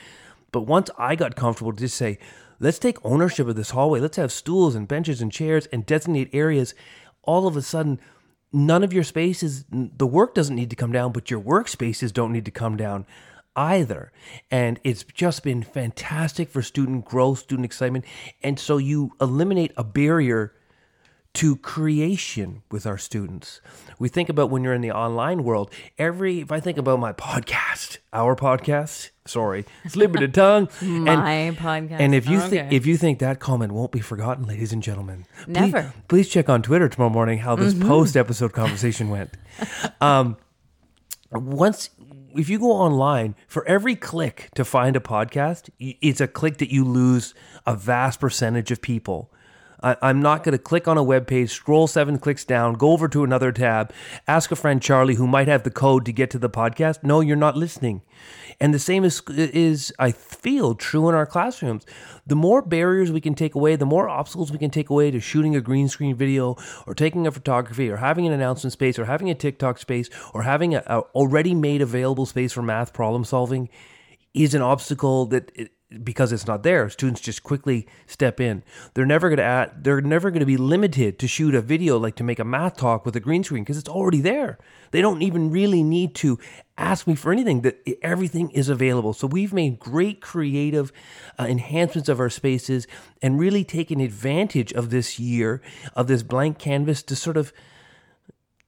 But 0.52 0.62
once 0.62 0.88
I 0.96 1.16
got 1.16 1.34
comfortable 1.34 1.72
to 1.72 1.80
just 1.80 1.96
say, 1.96 2.18
let's 2.60 2.78
take 2.78 3.04
ownership 3.04 3.48
of 3.48 3.56
this 3.56 3.70
hallway, 3.70 3.98
let's 3.98 4.16
have 4.18 4.30
stools 4.30 4.76
and 4.76 4.86
benches 4.86 5.20
and 5.20 5.32
chairs 5.32 5.66
and 5.72 5.84
designate 5.84 6.30
areas, 6.32 6.74
all 7.22 7.48
of 7.48 7.56
a 7.56 7.62
sudden, 7.62 7.98
none 8.54 8.84
of 8.84 8.92
your 8.92 9.04
spaces, 9.04 9.64
the 9.70 10.06
work 10.06 10.34
doesn't 10.34 10.54
need 10.54 10.70
to 10.70 10.76
come 10.76 10.92
down, 10.92 11.12
but 11.12 11.30
your 11.30 11.40
workspaces 11.40 12.12
don't 12.12 12.32
need 12.32 12.44
to 12.44 12.50
come 12.50 12.76
down 12.76 13.04
either. 13.56 14.12
And 14.50 14.80
it's 14.84 15.04
just 15.04 15.42
been 15.42 15.62
fantastic 15.62 16.48
for 16.48 16.62
student 16.62 17.04
growth, 17.04 17.40
student 17.40 17.64
excitement. 17.66 18.04
And 18.42 18.58
so 18.58 18.76
you 18.76 19.12
eliminate 19.20 19.72
a 19.76 19.84
barrier 19.84 20.54
to 21.34 21.56
creation 21.56 22.62
with 22.70 22.86
our 22.86 22.96
students. 22.96 23.60
We 23.98 24.08
think 24.08 24.28
about 24.28 24.50
when 24.50 24.62
you're 24.62 24.72
in 24.72 24.82
the 24.82 24.92
online 24.92 25.42
world, 25.42 25.70
every 25.98 26.40
if 26.40 26.52
I 26.52 26.60
think 26.60 26.78
about 26.78 27.00
my 27.00 27.12
podcast, 27.12 27.98
our 28.12 28.36
podcast, 28.36 29.10
sorry, 29.26 29.64
slip 29.88 30.14
of 30.14 30.20
the 30.20 30.28
tongue. 30.28 30.68
My 30.80 31.32
and, 31.32 31.56
podcast. 31.56 31.98
And 31.98 32.14
if 32.14 32.28
you 32.28 32.38
okay. 32.38 32.48
think 32.48 32.72
if 32.72 32.86
you 32.86 32.96
think 32.96 33.18
that 33.18 33.40
comment 33.40 33.72
won't 33.72 33.90
be 33.90 34.00
forgotten, 34.00 34.44
ladies 34.44 34.72
and 34.72 34.82
gentlemen, 34.82 35.26
never. 35.46 35.82
Please, 35.82 35.92
please 36.08 36.28
check 36.28 36.48
on 36.48 36.62
Twitter 36.62 36.88
tomorrow 36.88 37.10
morning 37.10 37.38
how 37.38 37.56
this 37.56 37.74
mm-hmm. 37.74 37.88
post 37.88 38.16
episode 38.16 38.52
conversation 38.52 39.10
went. 39.10 39.30
Um, 40.00 40.36
once 41.32 41.90
if 42.36 42.48
you 42.48 42.58
go 42.58 42.72
online 42.72 43.34
for 43.48 43.66
every 43.66 43.96
click 43.96 44.50
to 44.54 44.64
find 44.64 44.96
a 44.96 45.00
podcast, 45.00 45.70
it's 45.78 46.20
a 46.20 46.28
click 46.28 46.58
that 46.58 46.72
you 46.72 46.84
lose 46.84 47.34
a 47.66 47.74
vast 47.74 48.20
percentage 48.20 48.70
of 48.70 48.80
people 48.80 49.32
I, 49.84 50.10
am 50.10 50.22
not 50.22 50.42
going 50.42 50.52
to 50.52 50.58
click 50.58 50.88
on 50.88 50.96
a 50.96 51.02
web 51.02 51.26
page, 51.26 51.50
scroll 51.50 51.86
seven 51.86 52.18
clicks 52.18 52.44
down, 52.44 52.74
go 52.74 52.92
over 52.92 53.06
to 53.08 53.22
another 53.22 53.52
tab, 53.52 53.92
ask 54.26 54.50
a 54.50 54.56
friend 54.56 54.80
Charlie 54.80 55.16
who 55.16 55.26
might 55.26 55.46
have 55.46 55.62
the 55.62 55.70
code 55.70 56.06
to 56.06 56.12
get 56.12 56.30
to 56.30 56.38
the 56.38 56.48
podcast. 56.48 57.02
No, 57.02 57.20
you're 57.20 57.36
not 57.36 57.56
listening. 57.56 58.00
And 58.60 58.72
the 58.72 58.78
same 58.78 59.04
is, 59.04 59.20
is 59.28 59.92
I 59.98 60.12
feel 60.12 60.74
true 60.74 61.08
in 61.10 61.14
our 61.14 61.26
classrooms. 61.26 61.84
The 62.26 62.36
more 62.36 62.62
barriers 62.62 63.12
we 63.12 63.20
can 63.20 63.34
take 63.34 63.54
away, 63.54 63.76
the 63.76 63.84
more 63.84 64.08
obstacles 64.08 64.50
we 64.50 64.58
can 64.58 64.70
take 64.70 64.88
away 64.88 65.10
to 65.10 65.20
shooting 65.20 65.54
a 65.54 65.60
green 65.60 65.88
screen 65.88 66.16
video 66.16 66.56
or 66.86 66.94
taking 66.94 67.26
a 67.26 67.32
photography 67.32 67.90
or 67.90 67.98
having 67.98 68.26
an 68.26 68.32
announcement 68.32 68.72
space 68.72 68.98
or 68.98 69.04
having 69.04 69.28
a 69.28 69.34
TikTok 69.34 69.78
space 69.78 70.08
or 70.32 70.42
having 70.42 70.74
a, 70.74 70.82
a 70.86 71.00
already 71.14 71.54
made 71.54 71.82
available 71.82 72.24
space 72.24 72.52
for 72.52 72.62
math 72.62 72.94
problem 72.94 73.24
solving 73.24 73.68
is 74.32 74.54
an 74.54 74.62
obstacle 74.62 75.26
that 75.26 75.52
because 76.02 76.32
it's 76.32 76.46
not 76.46 76.62
there 76.62 76.88
students 76.88 77.20
just 77.20 77.42
quickly 77.42 77.86
step 78.06 78.40
in. 78.40 78.62
They're 78.94 79.06
never 79.06 79.28
going 79.28 79.38
to 79.38 79.44
add 79.44 79.84
they're 79.84 80.00
never 80.00 80.30
going 80.30 80.40
to 80.40 80.46
be 80.46 80.56
limited 80.56 81.18
to 81.18 81.28
shoot 81.28 81.54
a 81.54 81.60
video 81.60 81.98
like 81.98 82.16
to 82.16 82.24
make 82.24 82.38
a 82.38 82.44
math 82.44 82.76
talk 82.76 83.04
with 83.04 83.14
a 83.16 83.20
green 83.20 83.44
screen 83.44 83.62
because 83.62 83.78
it's 83.78 83.88
already 83.88 84.20
there. 84.20 84.58
They 84.90 85.00
don't 85.00 85.22
even 85.22 85.50
really 85.50 85.82
need 85.82 86.14
to 86.16 86.38
ask 86.78 87.06
me 87.06 87.14
for 87.14 87.32
anything. 87.32 87.62
That 87.62 87.78
everything 88.02 88.50
is 88.50 88.68
available. 88.68 89.12
So 89.12 89.26
we've 89.26 89.52
made 89.52 89.78
great 89.78 90.20
creative 90.20 90.92
uh, 91.38 91.44
enhancements 91.44 92.08
of 92.08 92.20
our 92.20 92.30
spaces 92.30 92.86
and 93.22 93.38
really 93.38 93.64
taken 93.64 94.00
advantage 94.00 94.72
of 94.72 94.90
this 94.90 95.18
year 95.18 95.62
of 95.94 96.06
this 96.06 96.22
blank 96.22 96.58
canvas 96.58 97.02
to 97.04 97.16
sort 97.16 97.36
of 97.36 97.52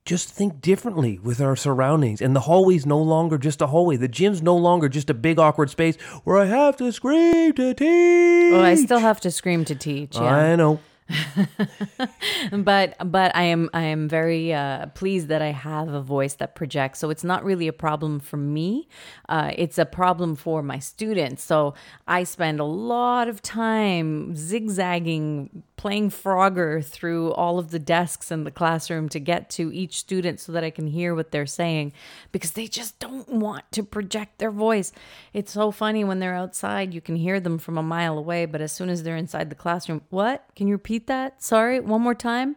just 0.06 0.30
think 0.30 0.60
differently 0.60 1.18
with 1.18 1.40
our 1.40 1.56
surroundings. 1.56 2.22
And 2.22 2.34
the 2.34 2.40
hallway's 2.40 2.86
no 2.86 2.98
longer 2.98 3.36
just 3.36 3.60
a 3.60 3.66
hallway. 3.66 3.96
The 3.96 4.08
gym's 4.08 4.40
no 4.40 4.56
longer 4.56 4.88
just 4.88 5.10
a 5.10 5.14
big 5.14 5.38
awkward 5.38 5.68
space 5.68 5.96
where 6.24 6.38
I 6.38 6.46
have 6.46 6.76
to 6.76 6.92
scream 6.92 7.52
to 7.54 7.74
teach. 7.74 8.52
Well, 8.52 8.64
I 8.64 8.76
still 8.76 9.00
have 9.00 9.20
to 9.20 9.30
scream 9.30 9.64
to 9.66 9.74
teach. 9.74 10.14
Yeah. 10.14 10.22
I 10.22 10.56
know. 10.56 10.80
but 12.52 12.96
but 13.12 13.34
I 13.36 13.44
am 13.44 13.70
I 13.72 13.82
am 13.82 14.08
very 14.08 14.52
uh, 14.52 14.86
pleased 14.86 15.28
that 15.28 15.40
I 15.40 15.52
have 15.52 15.88
a 15.88 16.00
voice 16.00 16.34
that 16.34 16.56
projects. 16.56 16.98
So 16.98 17.10
it's 17.10 17.22
not 17.22 17.44
really 17.44 17.68
a 17.68 17.72
problem 17.72 18.18
for 18.18 18.36
me. 18.36 18.88
Uh, 19.28 19.52
it's 19.56 19.78
a 19.78 19.86
problem 19.86 20.34
for 20.34 20.62
my 20.62 20.80
students. 20.80 21.44
So 21.44 21.74
I 22.08 22.24
spend 22.24 22.58
a 22.58 22.64
lot 22.64 23.28
of 23.28 23.40
time 23.40 24.34
zigzagging, 24.34 25.62
playing 25.76 26.10
Frogger 26.10 26.84
through 26.84 27.32
all 27.32 27.58
of 27.58 27.70
the 27.70 27.78
desks 27.78 28.30
in 28.30 28.44
the 28.44 28.50
classroom 28.50 29.08
to 29.10 29.20
get 29.20 29.48
to 29.50 29.72
each 29.72 29.98
student 29.98 30.40
so 30.40 30.52
that 30.52 30.64
I 30.64 30.70
can 30.70 30.88
hear 30.88 31.14
what 31.14 31.30
they're 31.30 31.46
saying 31.46 31.92
because 32.32 32.52
they 32.52 32.66
just 32.66 32.98
don't 32.98 33.28
want 33.28 33.64
to 33.72 33.82
project 33.82 34.38
their 34.38 34.50
voice. 34.50 34.92
It's 35.32 35.52
so 35.52 35.70
funny 35.70 36.02
when 36.04 36.18
they're 36.18 36.34
outside, 36.34 36.92
you 36.92 37.00
can 37.00 37.16
hear 37.16 37.40
them 37.40 37.58
from 37.58 37.78
a 37.78 37.82
mile 37.82 38.18
away, 38.18 38.46
but 38.46 38.60
as 38.60 38.72
soon 38.72 38.88
as 38.90 39.02
they're 39.02 39.16
inside 39.16 39.50
the 39.50 39.54
classroom, 39.54 40.02
what? 40.10 40.44
Can 40.54 40.66
you 40.66 40.74
repeat? 40.74 41.06
that? 41.06 41.42
Sorry, 41.42 41.80
one 41.80 42.02
more 42.02 42.14
time. 42.14 42.56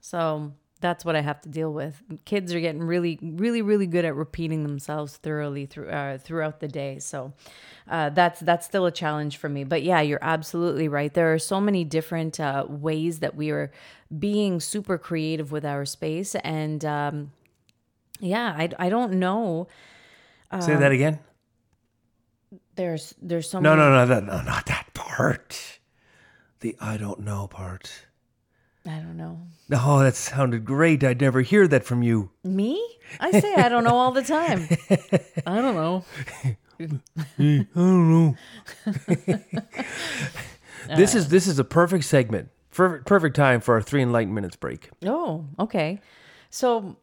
So 0.00 0.52
that's 0.84 1.02
what 1.02 1.16
I 1.16 1.22
have 1.22 1.40
to 1.40 1.48
deal 1.48 1.72
with. 1.72 2.02
Kids 2.26 2.52
are 2.52 2.60
getting 2.60 2.82
really, 2.82 3.18
really, 3.22 3.62
really 3.62 3.86
good 3.86 4.04
at 4.04 4.14
repeating 4.14 4.64
themselves 4.64 5.16
thoroughly 5.16 5.64
through 5.64 5.88
uh, 5.88 6.18
throughout 6.18 6.60
the 6.60 6.68
day. 6.68 6.98
So 6.98 7.32
uh, 7.88 8.10
that's 8.10 8.40
that's 8.40 8.66
still 8.66 8.84
a 8.84 8.90
challenge 8.90 9.38
for 9.38 9.48
me. 9.48 9.64
But 9.64 9.82
yeah, 9.82 10.02
you're 10.02 10.18
absolutely 10.20 10.88
right. 10.88 11.12
There 11.12 11.32
are 11.32 11.38
so 11.38 11.58
many 11.58 11.84
different 11.84 12.38
uh, 12.38 12.66
ways 12.68 13.20
that 13.20 13.34
we 13.34 13.48
are 13.50 13.72
being 14.18 14.60
super 14.60 14.98
creative 14.98 15.50
with 15.50 15.64
our 15.64 15.86
space, 15.86 16.34
and 16.34 16.84
um, 16.84 17.32
yeah, 18.20 18.54
I 18.54 18.68
I 18.78 18.90
don't 18.90 19.14
know. 19.14 19.68
Say 20.60 20.76
that 20.76 20.84
um, 20.88 20.92
again. 20.92 21.18
There's 22.76 23.14
there's 23.22 23.48
so 23.48 23.58
no 23.58 23.74
many- 23.74 23.88
no 23.88 24.04
no 24.04 24.20
no 24.20 24.36
no 24.36 24.42
not 24.42 24.66
that 24.66 24.92
part 24.92 25.78
the 26.60 26.76
I 26.78 26.98
don't 26.98 27.20
know 27.20 27.46
part. 27.46 27.90
I 28.86 28.98
don't 28.98 29.16
know. 29.16 29.40
Oh, 29.72 30.00
that 30.00 30.14
sounded 30.14 30.64
great. 30.64 31.02
I'd 31.02 31.20
never 31.20 31.40
hear 31.40 31.66
that 31.68 31.84
from 31.84 32.02
you. 32.02 32.30
Me? 32.42 32.82
I 33.18 33.30
say 33.30 33.54
I 33.54 33.68
don't 33.70 33.84
know 33.84 33.96
all 33.96 34.12
the 34.12 34.22
time. 34.22 34.68
I 35.46 35.60
don't 35.60 35.74
know. 35.74 36.04
I 36.80 37.66
don't 37.74 38.10
know. 38.10 38.36
this 40.96 41.14
is 41.14 41.28
this 41.28 41.46
is 41.46 41.58
a 41.58 41.64
perfect 41.64 42.04
segment. 42.04 42.50
Perfect, 42.72 43.06
perfect 43.06 43.36
time 43.36 43.60
for 43.60 43.74
our 43.74 43.82
three 43.82 44.02
enlightened 44.02 44.34
minutes 44.34 44.56
break. 44.56 44.90
Oh, 45.06 45.46
okay. 45.58 46.00
So, 46.50 46.96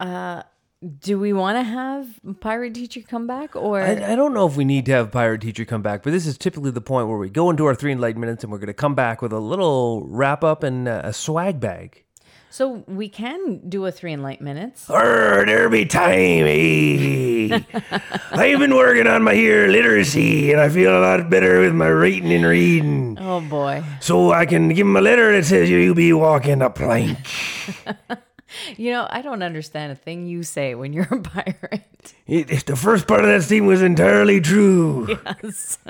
uh, 0.00 0.42
do 0.84 1.18
we 1.18 1.32
want 1.32 1.56
to 1.56 1.62
have 1.62 2.08
pirate 2.40 2.74
teacher 2.74 3.00
come 3.00 3.26
back 3.26 3.56
or 3.56 3.80
I, 3.80 4.12
I, 4.12 4.16
don't 4.16 4.34
know 4.34 4.46
if 4.46 4.56
we 4.56 4.64
need 4.64 4.84
to 4.86 4.92
have 4.92 5.10
pirate 5.10 5.40
teacher 5.40 5.64
come 5.64 5.82
back 5.82 6.02
but 6.02 6.12
this 6.12 6.26
is 6.26 6.36
typically 6.36 6.70
the 6.70 6.80
point 6.80 7.08
where 7.08 7.16
we 7.16 7.30
go 7.30 7.48
into 7.48 7.64
our 7.66 7.74
three 7.74 7.92
enlightened 7.92 8.20
minutes 8.20 8.44
and 8.44 8.52
we're 8.52 8.58
going 8.58 8.66
to 8.66 8.74
come 8.74 8.94
back 8.94 9.22
with 9.22 9.32
a 9.32 9.38
little 9.38 10.04
wrap 10.06 10.44
up 10.44 10.62
and 10.62 10.88
a 10.88 11.12
swag 11.12 11.60
bag. 11.60 12.04
So 12.50 12.84
we 12.86 13.08
can 13.08 13.68
do 13.68 13.84
a 13.86 13.90
three 13.90 14.12
enlightened 14.12 14.44
minutes. 14.44 14.88
Arr, 14.88 15.44
there 15.44 15.68
be 15.68 15.86
time 15.86 16.44
eh? 16.46 17.60
i've 18.30 18.58
been 18.58 18.74
working 18.74 19.06
on 19.06 19.22
my 19.24 19.34
here 19.34 19.66
literacy 19.66 20.52
and 20.52 20.60
i 20.60 20.68
feel 20.68 20.96
a 20.96 21.00
lot 21.00 21.28
better 21.30 21.60
with 21.60 21.74
my 21.74 21.90
writing 21.90 22.32
and 22.32 22.44
reading. 22.44 23.18
Oh 23.20 23.40
boy. 23.40 23.82
So 24.00 24.32
i 24.32 24.44
can 24.44 24.68
give 24.68 24.86
him 24.86 24.96
a 24.96 25.00
letter 25.00 25.32
that 25.32 25.46
says 25.46 25.70
you'll 25.70 25.94
be 25.94 26.12
walking 26.12 26.62
a 26.62 26.70
plank 26.70 27.18
You 28.76 28.92
know, 28.92 29.06
I 29.10 29.22
don't 29.22 29.42
understand 29.42 29.92
a 29.92 29.94
thing 29.94 30.26
you 30.26 30.42
say 30.42 30.74
when 30.74 30.92
you're 30.92 31.08
a 31.10 31.20
pirate. 31.20 32.14
It, 32.26 32.66
the 32.66 32.76
first 32.76 33.06
part 33.06 33.20
of 33.20 33.26
that 33.26 33.42
scene 33.42 33.66
was 33.66 33.82
entirely 33.82 34.40
true. 34.40 35.18
Yes. 35.42 35.78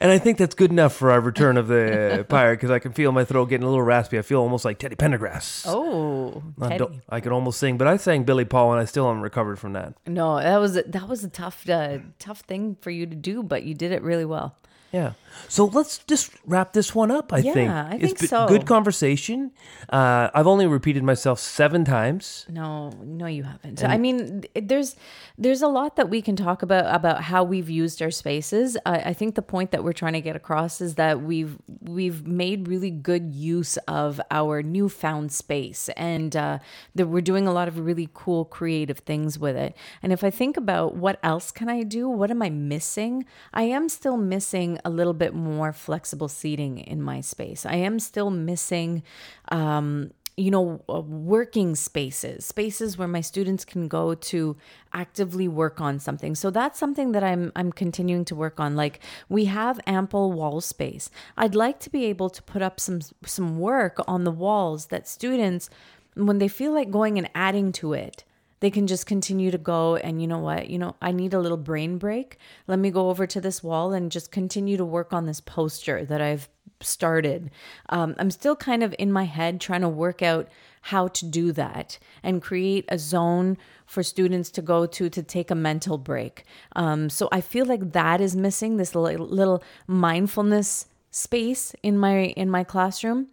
and 0.00 0.10
I 0.10 0.18
think 0.18 0.38
that's 0.38 0.54
good 0.54 0.70
enough 0.70 0.94
for 0.94 1.10
our 1.10 1.20
return 1.20 1.56
of 1.56 1.68
the 1.68 2.24
pirate 2.28 2.56
because 2.56 2.70
I 2.70 2.78
can 2.78 2.92
feel 2.92 3.12
my 3.12 3.24
throat 3.24 3.46
getting 3.46 3.64
a 3.64 3.68
little 3.68 3.82
raspy. 3.82 4.18
I 4.18 4.22
feel 4.22 4.40
almost 4.40 4.64
like 4.64 4.78
Teddy 4.78 4.96
Pendergrass. 4.96 5.64
Oh, 5.66 6.42
I, 6.60 6.78
I 7.08 7.20
can 7.20 7.32
almost 7.32 7.58
sing, 7.58 7.76
but 7.76 7.86
I 7.86 7.96
sang 7.96 8.24
Billy 8.24 8.44
Paul 8.44 8.72
and 8.72 8.80
I 8.80 8.84
still 8.84 9.06
haven't 9.06 9.22
recovered 9.22 9.58
from 9.58 9.74
that. 9.74 9.94
No, 10.06 10.38
that 10.38 10.58
was 10.58 10.76
a, 10.76 10.82
that 10.84 11.08
was 11.08 11.24
a 11.24 11.28
tough 11.28 11.68
uh, 11.68 11.98
tough 12.18 12.40
thing 12.40 12.76
for 12.80 12.90
you 12.90 13.06
to 13.06 13.16
do, 13.16 13.42
but 13.42 13.64
you 13.64 13.74
did 13.74 13.92
it 13.92 14.02
really 14.02 14.24
well. 14.24 14.56
Yeah. 14.92 15.12
So 15.48 15.66
let's 15.66 15.98
just 15.98 16.32
wrap 16.46 16.72
this 16.72 16.94
one 16.94 17.10
up. 17.10 17.32
I 17.32 17.42
think. 17.42 17.56
yeah, 17.56 17.88
think. 17.88 17.94
I 18.02 18.06
think 18.06 18.22
it's 18.22 18.30
so. 18.30 18.46
Good 18.46 18.66
conversation. 18.66 19.52
Uh, 19.88 20.30
I've 20.34 20.46
only 20.46 20.66
repeated 20.66 21.02
myself 21.02 21.38
seven 21.38 21.84
times. 21.84 22.46
No, 22.48 22.90
no, 23.02 23.26
you 23.26 23.44
haven't. 23.44 23.82
And 23.82 23.92
I 23.92 23.98
mean, 23.98 24.44
there's 24.54 24.96
there's 25.38 25.62
a 25.62 25.68
lot 25.68 25.96
that 25.96 26.08
we 26.08 26.22
can 26.22 26.36
talk 26.36 26.62
about 26.62 26.92
about 26.94 27.22
how 27.22 27.44
we've 27.44 27.70
used 27.70 28.02
our 28.02 28.10
spaces. 28.10 28.76
I, 28.84 28.96
I 28.96 29.12
think 29.12 29.34
the 29.34 29.42
point 29.42 29.70
that 29.70 29.84
we're 29.84 29.92
trying 29.92 30.14
to 30.14 30.20
get 30.20 30.36
across 30.36 30.80
is 30.80 30.96
that 30.96 31.22
we've 31.22 31.56
we've 31.80 32.26
made 32.26 32.68
really 32.68 32.90
good 32.90 33.34
use 33.34 33.76
of 33.88 34.20
our 34.30 34.62
newfound 34.62 35.32
space, 35.32 35.88
and 35.96 36.34
uh, 36.36 36.58
that 36.94 37.06
we're 37.06 37.20
doing 37.20 37.46
a 37.46 37.52
lot 37.52 37.68
of 37.68 37.78
really 37.78 38.08
cool 38.12 38.44
creative 38.44 38.98
things 38.98 39.38
with 39.38 39.56
it. 39.56 39.76
And 40.02 40.12
if 40.12 40.24
I 40.24 40.30
think 40.30 40.56
about 40.56 40.96
what 40.96 41.18
else 41.22 41.50
can 41.50 41.68
I 41.68 41.82
do, 41.82 42.08
what 42.08 42.30
am 42.30 42.42
I 42.42 42.50
missing? 42.50 43.24
I 43.52 43.62
am 43.62 43.88
still 43.88 44.16
missing 44.16 44.78
a 44.84 44.90
little 44.90 45.14
bit 45.14 45.23
more 45.32 45.72
flexible 45.72 46.28
seating 46.28 46.78
in 46.78 47.00
my 47.00 47.20
space. 47.20 47.64
I 47.64 47.76
am 47.76 47.98
still 47.98 48.30
missing, 48.30 49.02
um, 49.48 50.10
you 50.36 50.50
know, 50.50 50.82
uh, 50.88 51.00
working 51.00 51.76
spaces, 51.76 52.44
spaces 52.44 52.98
where 52.98 53.06
my 53.06 53.20
students 53.20 53.64
can 53.64 53.86
go 53.86 54.14
to 54.14 54.56
actively 54.92 55.46
work 55.46 55.80
on 55.80 56.00
something. 56.00 56.34
So 56.34 56.50
that's 56.50 56.78
something 56.78 57.12
that 57.12 57.22
I'm 57.22 57.52
I'm 57.54 57.70
continuing 57.70 58.24
to 58.26 58.34
work 58.34 58.58
on. 58.58 58.74
Like 58.74 59.00
we 59.28 59.44
have 59.44 59.80
ample 59.86 60.32
wall 60.32 60.60
space. 60.60 61.08
I'd 61.36 61.54
like 61.54 61.78
to 61.80 61.90
be 61.90 62.04
able 62.06 62.30
to 62.30 62.42
put 62.42 62.62
up 62.62 62.80
some 62.80 63.00
some 63.24 63.58
work 63.58 63.98
on 64.08 64.24
the 64.24 64.32
walls 64.32 64.86
that 64.86 65.06
students 65.06 65.70
when 66.14 66.38
they 66.38 66.48
feel 66.48 66.72
like 66.72 66.90
going 66.90 67.18
and 67.18 67.28
adding 67.34 67.72
to 67.72 67.92
it, 67.92 68.24
they 68.64 68.70
can 68.70 68.86
just 68.86 69.04
continue 69.04 69.50
to 69.50 69.58
go 69.58 69.96
and 69.96 70.22
you 70.22 70.26
know 70.26 70.38
what? 70.38 70.70
You 70.70 70.78
know 70.78 70.96
i 71.02 71.12
need 71.12 71.34
a 71.34 71.38
little 71.38 71.58
brain 71.58 71.98
break. 71.98 72.38
Let 72.66 72.78
me 72.78 72.90
go 72.90 73.10
over 73.10 73.26
to 73.26 73.38
this 73.38 73.62
wall 73.62 73.92
and 73.92 74.10
just 74.10 74.32
continue 74.32 74.78
to 74.78 74.86
work 74.86 75.12
on 75.12 75.26
this 75.26 75.38
poster 75.38 76.02
that 76.06 76.22
i've 76.22 76.48
started. 76.80 77.50
Um, 77.90 78.14
i'm 78.18 78.30
still 78.30 78.56
kind 78.56 78.82
of 78.82 78.94
in 78.98 79.12
my 79.12 79.24
head 79.24 79.60
trying 79.60 79.82
to 79.82 79.88
work 79.90 80.22
out 80.22 80.48
how 80.80 81.08
to 81.08 81.26
do 81.26 81.52
that 81.52 81.98
and 82.22 82.40
create 82.40 82.86
a 82.88 82.98
zone 82.98 83.58
for 83.84 84.02
students 84.02 84.50
to 84.52 84.62
go 84.62 84.86
to 84.86 85.10
to 85.10 85.22
take 85.22 85.50
a 85.50 85.54
mental 85.54 85.98
break. 85.98 86.44
Um, 86.74 87.10
so 87.10 87.28
i 87.32 87.42
feel 87.42 87.66
like 87.66 87.92
that 87.92 88.22
is 88.22 88.34
missing 88.34 88.78
this 88.78 88.94
little, 88.94 89.26
little 89.26 89.62
mindfulness 89.86 90.86
space 91.10 91.74
in 91.82 91.98
my 91.98 92.16
in 92.42 92.48
my 92.48 92.64
classroom 92.64 93.28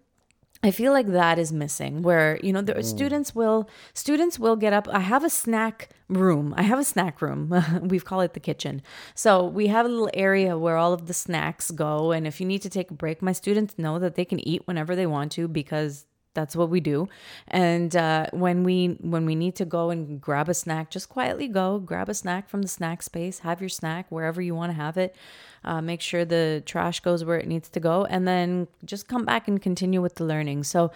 I 0.64 0.70
feel 0.70 0.92
like 0.92 1.08
that 1.08 1.40
is 1.40 1.52
missing 1.52 2.04
where 2.04 2.40
you 2.44 2.54
know 2.54 2.62
the 2.62 2.74
mm. 2.74 2.86
students 2.86 3.34
will 3.34 3.68
students 3.94 4.38
will 4.38 4.56
get 4.56 4.74
up 4.74 4.88
I 4.92 5.00
have 5.00 5.24
a 5.24 5.30
snack 5.30 5.90
room 6.08 6.54
I 6.56 6.64
have 6.64 6.80
a 6.80 6.84
snack 6.84 7.22
room. 7.22 7.52
We 7.82 8.00
call 8.00 8.22
it 8.22 8.34
the 8.34 8.40
kitchen. 8.40 8.82
So 9.16 9.46
we 9.46 9.68
have 9.68 9.86
a 9.86 9.90
little 9.90 10.10
area 10.14 10.58
where 10.58 10.78
all 10.78 10.94
of 10.94 11.08
the 11.08 11.14
snacks 11.14 11.72
go 11.72 12.12
and 12.12 12.28
if 12.28 12.40
you 12.40 12.46
need 12.46 12.62
to 12.62 12.70
take 12.70 12.92
a 12.92 12.94
break 12.94 13.22
my 13.22 13.32
students 13.32 13.78
know 13.78 13.98
that 14.00 14.16
they 14.16 14.26
can 14.26 14.40
eat 14.48 14.68
whenever 14.68 14.96
they 14.96 15.08
want 15.08 15.32
to 15.34 15.48
because 15.48 16.06
that's 16.34 16.56
what 16.56 16.70
we 16.70 16.80
do. 16.80 17.10
And 17.48 17.94
uh, 17.96 18.28
when 18.32 18.64
we 18.64 18.98
when 19.02 19.26
we 19.26 19.36
need 19.36 19.56
to 19.56 19.66
go 19.66 19.90
and 19.90 20.22
grab 20.22 20.48
a 20.48 20.54
snack 20.54 20.92
just 20.92 21.10
quietly 21.10 21.48
go 21.48 21.80
grab 21.80 22.08
a 22.08 22.14
snack 22.14 22.50
from 22.50 22.62
the 22.62 22.68
snack 22.68 23.02
space 23.02 23.40
have 23.40 23.60
your 23.62 23.70
snack 23.70 24.06
wherever 24.10 24.42
you 24.42 24.56
want 24.56 24.72
to 24.72 24.76
have 24.76 24.98
it 24.98 25.16
uh, 25.64 25.82
make 25.82 26.02
sure 26.02 26.26
the 26.26 26.64
trash 26.66 27.00
goes 27.00 27.24
where 27.24 27.38
it 27.38 27.48
needs 27.48 27.70
to 27.70 27.80
go 27.80 28.06
and 28.06 28.28
then 28.28 28.68
just 28.86 29.08
come 29.08 29.26
back 29.26 29.48
and 29.48 29.62
continue 29.62 30.02
with 30.02 30.16
the 30.16 30.24
learning 30.24 30.64
so 30.64 30.92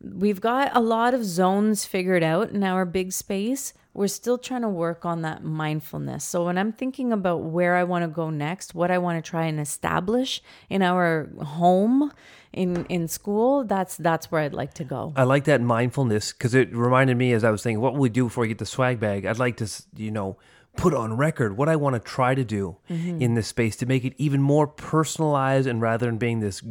we've 0.00 0.40
got 0.40 0.74
a 0.74 0.80
lot 0.80 1.14
of 1.14 1.24
zones 1.24 1.84
figured 1.84 2.22
out 2.22 2.50
in 2.50 2.64
our 2.64 2.84
big 2.84 3.12
space 3.12 3.72
we're 3.94 4.08
still 4.08 4.38
trying 4.38 4.62
to 4.62 4.68
work 4.68 5.04
on 5.04 5.22
that 5.22 5.44
mindfulness. 5.44 6.24
So 6.24 6.46
when 6.46 6.56
I'm 6.56 6.72
thinking 6.72 7.12
about 7.12 7.42
where 7.42 7.76
I 7.76 7.84
want 7.84 8.04
to 8.04 8.08
go 8.08 8.30
next, 8.30 8.74
what 8.74 8.90
I 8.90 8.98
want 8.98 9.22
to 9.22 9.30
try 9.30 9.46
and 9.46 9.60
establish 9.60 10.42
in 10.70 10.82
our 10.82 11.28
home 11.42 12.12
in 12.52 12.86
in 12.86 13.08
school, 13.08 13.64
that's 13.64 13.96
that's 13.96 14.30
where 14.30 14.42
I'd 14.42 14.54
like 14.54 14.74
to 14.74 14.84
go. 14.84 15.12
I 15.14 15.24
like 15.24 15.44
that 15.44 15.60
mindfulness 15.60 16.32
because 16.32 16.54
it 16.54 16.74
reminded 16.74 17.16
me 17.16 17.32
as 17.32 17.44
I 17.44 17.50
was 17.50 17.62
thinking, 17.62 17.80
what 17.80 17.92
will 17.92 18.00
we 18.00 18.08
do 18.08 18.24
before 18.24 18.42
we 18.42 18.48
get 18.48 18.58
the 18.58 18.66
swag 18.66 18.98
bag? 18.98 19.26
I'd 19.26 19.38
like 19.38 19.58
to, 19.58 19.70
you 19.96 20.10
know, 20.10 20.38
put 20.76 20.94
on 20.94 21.16
record 21.16 21.56
what 21.56 21.68
I 21.68 21.76
want 21.76 21.94
to 21.94 22.00
try 22.00 22.34
to 22.34 22.44
do 22.44 22.78
mm-hmm. 22.88 23.20
in 23.20 23.34
this 23.34 23.46
space 23.46 23.76
to 23.76 23.86
make 23.86 24.04
it 24.04 24.14
even 24.16 24.40
more 24.40 24.66
personalized 24.66 25.66
and 25.66 25.80
rather 25.80 26.06
than 26.06 26.18
being 26.18 26.40
this 26.40 26.62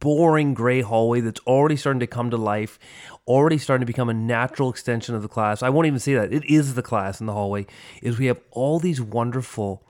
boring 0.00 0.54
gray 0.54 0.82
hallway 0.82 1.20
that's 1.20 1.40
already 1.46 1.76
starting 1.76 2.00
to 2.00 2.06
come 2.06 2.30
to 2.30 2.36
life, 2.36 2.78
already 3.26 3.58
starting 3.58 3.80
to 3.80 3.86
become 3.86 4.08
a 4.08 4.14
natural 4.14 4.70
extension 4.70 5.14
of 5.14 5.22
the 5.22 5.28
class. 5.28 5.62
I 5.62 5.68
won't 5.68 5.86
even 5.86 5.98
say 5.98 6.14
that. 6.14 6.32
It 6.32 6.44
is 6.44 6.74
the 6.74 6.82
class 6.82 7.20
in 7.20 7.26
the 7.26 7.32
hallway. 7.32 7.66
Is 8.02 8.18
we 8.18 8.26
have 8.26 8.40
all 8.50 8.78
these 8.78 9.00
wonderful 9.00 9.82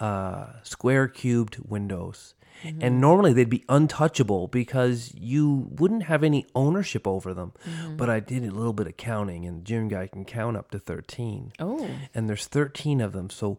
uh, 0.00 0.46
square 0.62 1.08
cubed 1.08 1.58
windows 1.58 2.34
Mm-hmm. 2.62 2.78
And 2.82 3.00
normally 3.00 3.32
they'd 3.32 3.48
be 3.48 3.64
untouchable 3.68 4.48
because 4.48 5.12
you 5.14 5.68
wouldn't 5.78 6.04
have 6.04 6.24
any 6.24 6.46
ownership 6.54 7.06
over 7.06 7.34
them. 7.34 7.52
Mm-hmm. 7.68 7.96
But 7.96 8.10
I 8.10 8.20
did 8.20 8.44
a 8.44 8.50
little 8.50 8.72
bit 8.72 8.86
of 8.86 8.96
counting, 8.96 9.46
and 9.46 9.60
the 9.60 9.64
gym 9.64 9.88
guy 9.88 10.06
can 10.06 10.24
count 10.24 10.56
up 10.56 10.70
to 10.72 10.78
13. 10.78 11.52
Oh. 11.58 11.88
And 12.14 12.28
there's 12.28 12.46
13 12.46 13.00
of 13.00 13.12
them. 13.12 13.30
So 13.30 13.58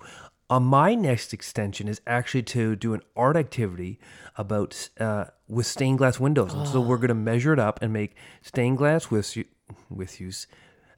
uh, 0.50 0.60
my 0.60 0.96
next 0.96 1.34
extension 1.34 1.88
is 1.88 2.02
actually 2.08 2.44
to 2.44 2.76
do 2.76 2.94
an 2.94 3.02
art 3.16 3.38
activity 3.38 4.00
about 4.38 4.90
uh, 5.00 5.26
with 5.48 5.68
stained 5.68 6.00
glass 6.00 6.20
windows. 6.20 6.52
Oh. 6.54 6.66
So 6.66 6.82
we're 6.82 6.98
going 6.98 7.10
to 7.10 7.14
measure 7.14 7.54
it 7.54 7.60
up 7.60 7.82
and 7.82 7.94
make 7.94 8.16
stained 8.42 8.78
glass 8.78 9.12
with 9.12 9.38
you 9.38 9.46
with 9.90 10.20
use 10.20 10.48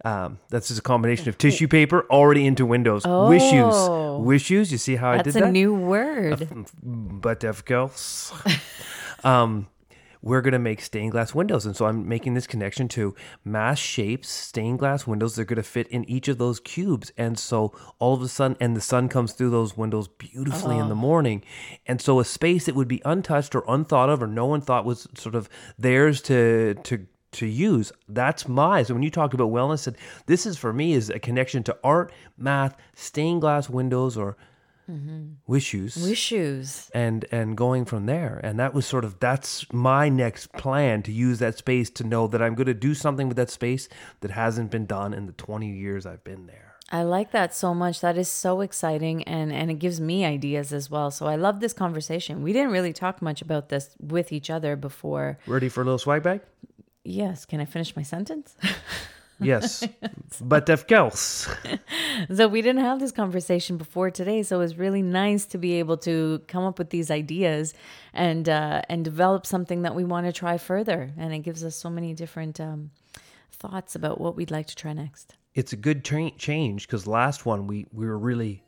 um, 0.03 0.39
that's 0.49 0.67
just 0.69 0.79
a 0.79 0.83
combination 0.83 1.29
of 1.29 1.37
tissue 1.37 1.67
paper 1.67 2.05
already 2.09 2.45
into 2.45 2.65
windows. 2.65 3.03
Oh, 3.05 3.29
wishes, 3.29 4.25
wishes. 4.25 4.71
You 4.71 4.77
see 4.77 4.95
how 4.95 5.11
I 5.11 5.17
did 5.17 5.33
that? 5.33 5.33
That's 5.33 5.45
a 5.45 5.51
new 5.51 5.73
word. 5.73 6.47
but 6.83 7.43
of 7.43 7.65
course, 7.65 8.33
um, 9.23 9.67
we're 10.23 10.41
gonna 10.41 10.59
make 10.59 10.81
stained 10.81 11.11
glass 11.11 11.35
windows, 11.35 11.65
and 11.65 11.75
so 11.75 11.85
I'm 11.85 12.07
making 12.07 12.33
this 12.33 12.47
connection 12.47 12.87
to 12.89 13.15
mass 13.43 13.77
shapes, 13.77 14.29
stained 14.29 14.79
glass 14.79 15.05
windows. 15.05 15.35
They're 15.35 15.45
gonna 15.45 15.63
fit 15.63 15.87
in 15.89 16.07
each 16.09 16.27
of 16.27 16.39
those 16.39 16.59
cubes, 16.59 17.11
and 17.15 17.37
so 17.37 17.71
all 17.99 18.15
of 18.15 18.21
a 18.21 18.27
sudden, 18.27 18.57
and 18.59 18.75
the 18.75 18.81
sun 18.81 19.07
comes 19.07 19.33
through 19.33 19.51
those 19.51 19.77
windows 19.77 20.07
beautifully 20.07 20.75
oh. 20.75 20.81
in 20.81 20.89
the 20.89 20.95
morning, 20.95 21.43
and 21.85 22.01
so 22.01 22.19
a 22.19 22.25
space 22.25 22.65
that 22.65 22.75
would 22.75 22.87
be 22.87 23.01
untouched 23.05 23.53
or 23.53 23.63
unthought 23.67 24.09
of, 24.09 24.23
or 24.23 24.27
no 24.27 24.47
one 24.47 24.61
thought 24.61 24.85
was 24.85 25.07
sort 25.15 25.35
of 25.35 25.47
theirs 25.77 26.21
to 26.23 26.75
to 26.83 27.07
to 27.33 27.45
use. 27.45 27.91
That's 28.07 28.47
my. 28.47 28.83
So 28.83 28.93
when 28.93 29.03
you 29.03 29.11
talked 29.11 29.33
about 29.33 29.51
wellness, 29.51 29.79
said 29.79 29.97
this 30.25 30.45
is 30.45 30.57
for 30.57 30.73
me 30.73 30.93
is 30.93 31.09
a 31.09 31.19
connection 31.19 31.63
to 31.63 31.77
art, 31.83 32.11
math, 32.37 32.75
stained 32.95 33.41
glass 33.41 33.69
windows, 33.69 34.17
or 34.17 34.37
mm-hmm. 34.89 35.33
wishes, 35.47 35.95
wishes, 35.97 36.91
and 36.93 37.25
and 37.31 37.55
going 37.55 37.85
from 37.85 38.05
there. 38.05 38.39
And 38.43 38.59
that 38.59 38.73
was 38.73 38.85
sort 38.85 39.05
of 39.05 39.19
that's 39.19 39.71
my 39.71 40.09
next 40.09 40.51
plan 40.53 41.03
to 41.03 41.11
use 41.11 41.39
that 41.39 41.57
space 41.57 41.89
to 41.91 42.03
know 42.03 42.27
that 42.27 42.41
I'm 42.41 42.55
going 42.55 42.67
to 42.67 42.73
do 42.73 42.93
something 42.93 43.27
with 43.27 43.37
that 43.37 43.49
space 43.49 43.87
that 44.21 44.31
hasn't 44.31 44.71
been 44.71 44.85
done 44.85 45.13
in 45.13 45.25
the 45.25 45.33
20 45.33 45.69
years 45.69 46.05
I've 46.05 46.23
been 46.23 46.47
there. 46.47 46.71
I 46.93 47.03
like 47.03 47.31
that 47.31 47.55
so 47.55 47.73
much. 47.73 48.01
That 48.01 48.17
is 48.17 48.27
so 48.27 48.59
exciting 48.59 49.23
and 49.23 49.53
and 49.53 49.71
it 49.71 49.75
gives 49.75 50.01
me 50.01 50.25
ideas 50.25 50.73
as 50.73 50.89
well. 50.89 51.09
So 51.09 51.25
I 51.25 51.37
love 51.37 51.61
this 51.61 51.73
conversation. 51.73 52.43
We 52.43 52.51
didn't 52.51 52.71
really 52.71 52.93
talk 52.93 53.21
much 53.21 53.41
about 53.41 53.69
this 53.69 53.95
with 53.99 54.33
each 54.33 54.49
other 54.49 54.75
before. 54.75 55.39
Ready 55.47 55.69
for 55.69 55.81
a 55.81 55.85
little 55.85 55.99
swag 55.99 56.23
bag? 56.23 56.41
Yes. 57.03 57.45
Can 57.45 57.59
I 57.59 57.65
finish 57.65 57.95
my 57.95 58.03
sentence? 58.03 58.55
yes. 59.39 59.83
But 60.41 60.69
of 60.69 60.87
course. 60.87 61.47
so 62.33 62.47
we 62.47 62.61
didn't 62.61 62.81
have 62.81 62.99
this 62.99 63.11
conversation 63.11 63.77
before 63.77 64.09
today. 64.09 64.43
So 64.43 64.57
it 64.57 64.59
was 64.59 64.77
really 64.77 65.01
nice 65.01 65.45
to 65.47 65.57
be 65.57 65.73
able 65.73 65.97
to 65.97 66.41
come 66.47 66.63
up 66.63 66.79
with 66.79 66.89
these 66.89 67.11
ideas 67.11 67.73
and 68.13 68.47
uh, 68.47 68.81
and 68.89 69.03
develop 69.03 69.45
something 69.45 69.81
that 69.81 69.93
we 69.93 70.03
want 70.03 70.25
to 70.27 70.31
try 70.31 70.57
further. 70.57 71.11
And 71.17 71.33
it 71.33 71.39
gives 71.39 71.63
us 71.63 71.75
so 71.75 71.89
many 71.89 72.13
different 72.13 72.59
um, 72.59 72.91
thoughts 73.51 73.95
about 73.95 74.21
what 74.21 74.35
we'd 74.35 74.51
like 74.51 74.67
to 74.67 74.75
try 74.75 74.93
next. 74.93 75.35
It's 75.53 75.73
a 75.73 75.77
good 75.77 76.05
tra- 76.05 76.31
change 76.31 76.87
because 76.87 77.05
last 77.05 77.45
one 77.45 77.67
we 77.67 77.85
we 77.91 78.05
were 78.05 78.17
really 78.17 78.63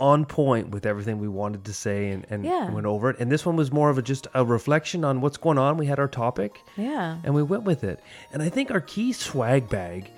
on 0.00 0.24
point 0.24 0.70
with 0.70 0.86
everything 0.86 1.18
we 1.18 1.28
wanted 1.28 1.64
to 1.66 1.72
say 1.72 2.08
and, 2.10 2.26
and 2.30 2.44
yeah. 2.44 2.70
went 2.70 2.86
over 2.86 3.10
it. 3.10 3.16
And 3.20 3.30
this 3.30 3.44
one 3.44 3.56
was 3.56 3.70
more 3.70 3.90
of 3.90 3.98
a, 3.98 4.02
just 4.02 4.26
a 4.34 4.44
reflection 4.44 5.04
on 5.04 5.20
what's 5.20 5.36
going 5.36 5.58
on. 5.58 5.76
We 5.76 5.86
had 5.86 5.98
our 5.98 6.08
topic. 6.08 6.62
Yeah. 6.76 7.18
And 7.22 7.34
we 7.34 7.42
went 7.42 7.64
with 7.64 7.84
it. 7.84 8.00
And 8.32 8.42
I 8.42 8.48
think 8.48 8.70
our 8.70 8.80
key 8.80 9.12
swag 9.12 9.68
bag 9.68 10.10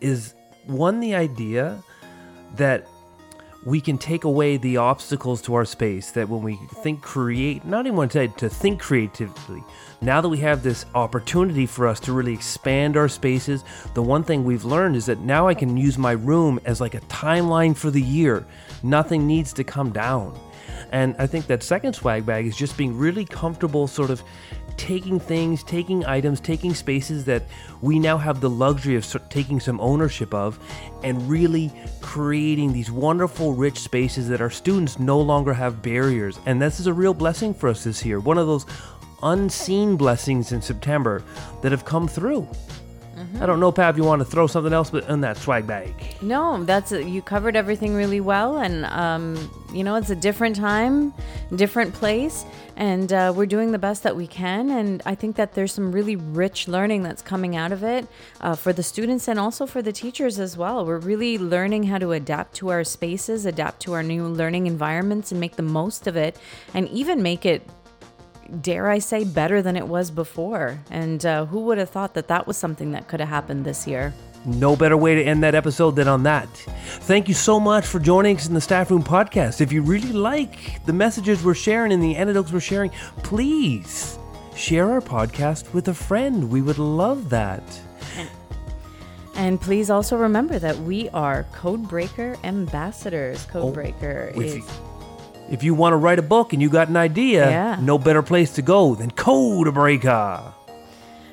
is 0.00 0.34
one, 0.66 1.00
the 1.00 1.14
idea 1.14 1.82
that 2.56 2.86
we 3.64 3.80
can 3.80 3.96
take 3.96 4.24
away 4.24 4.56
the 4.58 4.76
obstacles 4.76 5.40
to 5.40 5.54
our 5.54 5.64
space 5.64 6.10
that 6.10 6.28
when 6.28 6.42
we 6.42 6.56
think 6.82 7.00
create 7.00 7.64
not 7.64 7.86
even 7.86 8.08
to, 8.08 8.28
to 8.28 8.48
think 8.48 8.80
creatively 8.80 9.62
now 10.00 10.20
that 10.20 10.28
we 10.28 10.38
have 10.38 10.62
this 10.62 10.84
opportunity 10.94 11.64
for 11.64 11.88
us 11.88 11.98
to 11.98 12.12
really 12.12 12.34
expand 12.34 12.96
our 12.96 13.08
spaces 13.08 13.64
the 13.94 14.02
one 14.02 14.22
thing 14.22 14.44
we've 14.44 14.64
learned 14.64 14.96
is 14.96 15.06
that 15.06 15.20
now 15.20 15.48
i 15.48 15.54
can 15.54 15.76
use 15.76 15.96
my 15.96 16.12
room 16.12 16.60
as 16.64 16.80
like 16.80 16.94
a 16.94 17.00
timeline 17.02 17.76
for 17.76 17.90
the 17.90 18.02
year 18.02 18.46
nothing 18.84 19.26
needs 19.26 19.52
to 19.52 19.64
come 19.64 19.90
down 19.92 20.38
and 20.92 21.16
i 21.18 21.26
think 21.26 21.46
that 21.46 21.62
second 21.62 21.92
swag 21.94 22.24
bag 22.24 22.46
is 22.46 22.56
just 22.56 22.76
being 22.76 22.96
really 22.96 23.24
comfortable 23.24 23.86
sort 23.86 24.10
of 24.10 24.22
taking 24.76 25.20
things, 25.20 25.62
taking 25.62 26.04
items, 26.04 26.40
taking 26.40 26.74
spaces 26.74 27.24
that 27.24 27.42
we 27.80 27.98
now 27.98 28.18
have 28.18 28.40
the 28.40 28.50
luxury 28.50 28.96
of 28.96 29.28
taking 29.28 29.60
some 29.60 29.80
ownership 29.80 30.32
of, 30.34 30.58
and 31.02 31.28
really 31.28 31.72
creating 32.00 32.72
these 32.72 32.90
wonderful, 32.90 33.54
rich 33.54 33.78
spaces 33.78 34.28
that 34.28 34.40
our 34.40 34.50
students 34.50 34.98
no 34.98 35.20
longer 35.20 35.52
have 35.52 35.82
barriers. 35.82 36.38
And 36.46 36.60
this 36.60 36.80
is 36.80 36.86
a 36.86 36.92
real 36.92 37.14
blessing 37.14 37.54
for 37.54 37.68
us 37.68 37.84
this 37.84 38.04
year. 38.04 38.20
One 38.20 38.38
of 38.38 38.46
those 38.46 38.66
unseen 39.22 39.96
blessings 39.96 40.52
in 40.52 40.60
September 40.60 41.22
that 41.62 41.72
have 41.72 41.84
come 41.84 42.08
through. 42.08 42.48
Mm-hmm. 43.24 43.42
I 43.42 43.46
don't 43.46 43.60
know, 43.60 43.72
Pav, 43.72 43.94
if 43.94 43.96
you 43.96 44.04
want 44.04 44.20
to 44.20 44.24
throw 44.24 44.46
something 44.46 44.72
else 44.72 44.90
but 44.90 45.08
in 45.08 45.20
that 45.22 45.36
swag 45.36 45.66
bag. 45.66 45.94
No, 46.20 46.62
that's 46.64 46.92
you 46.92 47.22
covered 47.22 47.56
everything 47.56 47.94
really 47.94 48.20
well, 48.20 48.58
and 48.58 48.84
um, 48.86 49.50
you 49.72 49.82
know 49.82 49.94
it's 49.94 50.10
a 50.10 50.16
different 50.16 50.56
time, 50.56 51.14
different 51.54 51.94
place, 51.94 52.44
and 52.76 53.12
uh, 53.12 53.32
we're 53.34 53.46
doing 53.46 53.72
the 53.72 53.78
best 53.78 54.02
that 54.02 54.14
we 54.14 54.26
can. 54.26 54.70
And 54.70 55.02
I 55.06 55.14
think 55.14 55.36
that 55.36 55.54
there's 55.54 55.72
some 55.72 55.90
really 55.92 56.16
rich 56.16 56.68
learning 56.68 57.02
that's 57.02 57.22
coming 57.22 57.56
out 57.56 57.72
of 57.72 57.82
it 57.82 58.06
uh, 58.40 58.54
for 58.54 58.72
the 58.72 58.82
students 58.82 59.28
and 59.28 59.38
also 59.38 59.66
for 59.66 59.80
the 59.80 59.92
teachers 59.92 60.38
as 60.38 60.56
well. 60.56 60.84
We're 60.84 60.98
really 60.98 61.38
learning 61.38 61.84
how 61.84 61.98
to 61.98 62.12
adapt 62.12 62.54
to 62.56 62.68
our 62.70 62.84
spaces, 62.84 63.46
adapt 63.46 63.80
to 63.82 63.94
our 63.94 64.02
new 64.02 64.26
learning 64.26 64.66
environments, 64.66 65.32
and 65.32 65.40
make 65.40 65.56
the 65.56 65.62
most 65.62 66.06
of 66.06 66.16
it, 66.16 66.36
and 66.74 66.88
even 66.88 67.22
make 67.22 67.46
it 67.46 67.66
dare 68.60 68.90
I 68.90 68.98
say, 68.98 69.24
better 69.24 69.62
than 69.62 69.76
it 69.76 69.86
was 69.88 70.10
before. 70.10 70.78
And 70.90 71.24
uh, 71.24 71.46
who 71.46 71.60
would 71.60 71.78
have 71.78 71.90
thought 71.90 72.14
that 72.14 72.28
that 72.28 72.46
was 72.46 72.56
something 72.56 72.92
that 72.92 73.08
could 73.08 73.20
have 73.20 73.28
happened 73.28 73.64
this 73.64 73.86
year? 73.86 74.12
No 74.46 74.76
better 74.76 74.96
way 74.96 75.14
to 75.14 75.22
end 75.22 75.42
that 75.42 75.54
episode 75.54 75.96
than 75.96 76.06
on 76.06 76.22
that. 76.24 76.48
Thank 76.48 77.28
you 77.28 77.34
so 77.34 77.58
much 77.58 77.86
for 77.86 77.98
joining 77.98 78.36
us 78.36 78.46
in 78.46 78.52
the 78.54 78.60
Staff 78.60 78.90
Room 78.90 79.02
Podcast. 79.02 79.60
If 79.62 79.72
you 79.72 79.80
really 79.82 80.12
like 80.12 80.84
the 80.84 80.92
messages 80.92 81.42
we're 81.42 81.54
sharing 81.54 81.92
and 81.92 82.02
the 82.02 82.14
anecdotes 82.16 82.52
we're 82.52 82.60
sharing, 82.60 82.90
please 83.22 84.18
share 84.54 84.90
our 84.90 85.00
podcast 85.00 85.72
with 85.72 85.88
a 85.88 85.94
friend. 85.94 86.50
We 86.50 86.60
would 86.60 86.78
love 86.78 87.30
that. 87.30 87.62
And 89.36 89.60
please 89.60 89.90
also 89.90 90.16
remember 90.16 90.58
that 90.60 90.78
we 90.78 91.08
are 91.08 91.44
Codebreaker 91.54 92.42
ambassadors. 92.44 93.46
Oh, 93.54 93.72
Codebreaker 93.72 94.30
if 94.30 94.36
is 94.36 94.54
you- 94.56 94.64
If 95.50 95.62
you 95.62 95.74
want 95.74 95.92
to 95.92 95.96
write 95.96 96.18
a 96.18 96.22
book 96.22 96.52
and 96.52 96.62
you 96.62 96.70
got 96.70 96.88
an 96.88 96.96
idea, 96.96 97.48
Yeah. 97.50 97.78
no 97.80 97.98
better 97.98 98.22
place 98.22 98.52
to 98.54 98.62
go 98.62 98.94
than 98.94 99.10
Codebreaker. 99.10 100.52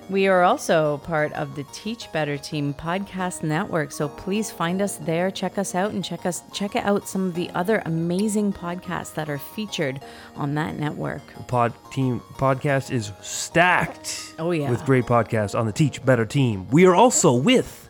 We 0.09 0.27
are 0.27 0.43
also 0.43 0.97
part 1.05 1.31
of 1.33 1.55
the 1.55 1.63
Teach 1.71 2.11
Better 2.11 2.37
Team 2.37 2.73
podcast 2.73 3.43
network, 3.43 3.93
so 3.93 4.09
please 4.09 4.51
find 4.51 4.81
us 4.81 4.97
there, 4.97 5.31
check 5.31 5.57
us 5.57 5.73
out, 5.73 5.91
and 5.91 6.03
check 6.03 6.25
us 6.25 6.43
check 6.51 6.75
out 6.75 7.07
some 7.07 7.27
of 7.27 7.35
the 7.35 7.49
other 7.51 7.81
amazing 7.85 8.51
podcasts 8.51 9.13
that 9.13 9.29
are 9.29 9.37
featured 9.37 10.01
on 10.35 10.55
that 10.55 10.77
network. 10.77 11.21
Pod 11.47 11.71
team 11.93 12.19
podcast 12.33 12.91
is 12.91 13.13
stacked. 13.21 14.33
Oh, 14.37 14.51
yeah. 14.51 14.69
with 14.69 14.83
great 14.85 15.05
podcasts 15.05 15.57
on 15.57 15.65
the 15.65 15.71
Teach 15.71 16.03
Better 16.03 16.25
team. 16.25 16.67
We 16.71 16.85
are 16.85 16.95
also 16.95 17.33
with 17.33 17.87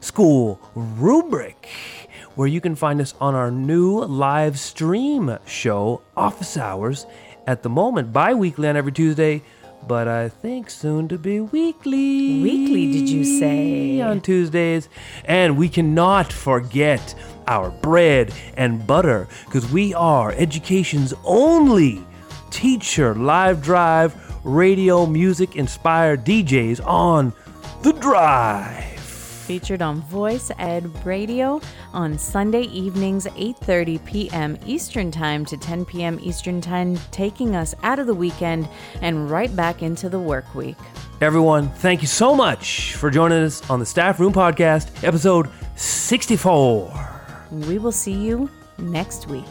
School 0.00 0.58
Rubric, 0.74 1.68
where 2.36 2.46
you 2.46 2.60
can 2.60 2.76
find 2.76 3.00
us 3.00 3.14
on 3.20 3.34
our 3.34 3.50
new 3.50 4.04
live 4.04 4.58
stream 4.58 5.36
show, 5.46 6.02
Office 6.16 6.56
Hours, 6.56 7.06
at 7.46 7.62
the 7.62 7.68
moment 7.68 8.12
bi-weekly 8.12 8.68
on 8.68 8.76
every 8.76 8.92
Tuesday. 8.92 9.42
But 9.86 10.08
I 10.08 10.28
think 10.28 10.68
soon 10.68 11.08
to 11.08 11.18
be 11.18 11.40
weekly. 11.40 12.42
Weekly, 12.42 12.92
did 12.92 13.08
you 13.08 13.24
say? 13.24 14.00
On 14.00 14.20
Tuesdays. 14.20 14.88
And 15.24 15.56
we 15.56 15.68
cannot 15.68 16.32
forget 16.32 17.14
our 17.46 17.70
bread 17.70 18.34
and 18.56 18.86
butter 18.86 19.28
because 19.44 19.70
we 19.70 19.94
are 19.94 20.32
education's 20.32 21.14
only 21.24 22.04
teacher 22.50 23.14
live 23.14 23.62
drive 23.62 24.14
radio 24.44 25.06
music 25.06 25.56
inspired 25.56 26.24
DJs 26.24 26.84
on 26.84 27.32
the 27.82 27.92
drive. 27.92 28.95
Featured 29.46 29.80
on 29.80 30.00
Voice 30.02 30.50
Ed 30.58 30.90
Radio 31.06 31.60
on 31.92 32.18
Sunday 32.18 32.62
evenings, 32.62 33.26
8:30 33.26 34.04
p.m. 34.04 34.58
Eastern 34.66 35.12
Time 35.12 35.44
to 35.44 35.56
10 35.56 35.84
p.m. 35.84 36.18
Eastern 36.20 36.60
Time, 36.60 36.96
taking 37.12 37.54
us 37.54 37.72
out 37.84 38.00
of 38.00 38.08
the 38.08 38.14
weekend 38.14 38.68
and 39.02 39.30
right 39.30 39.54
back 39.54 39.82
into 39.82 40.08
the 40.08 40.18
work 40.18 40.52
week. 40.54 40.76
Everyone, 41.20 41.68
thank 41.68 42.02
you 42.02 42.08
so 42.08 42.34
much 42.34 42.94
for 42.94 43.08
joining 43.08 43.44
us 43.44 43.70
on 43.70 43.78
the 43.78 43.86
Staff 43.86 44.18
Room 44.18 44.32
Podcast, 44.32 45.04
episode 45.04 45.48
64. 45.76 47.48
We 47.52 47.78
will 47.78 47.92
see 47.92 48.14
you 48.14 48.50
next 48.78 49.28
week. 49.28 49.44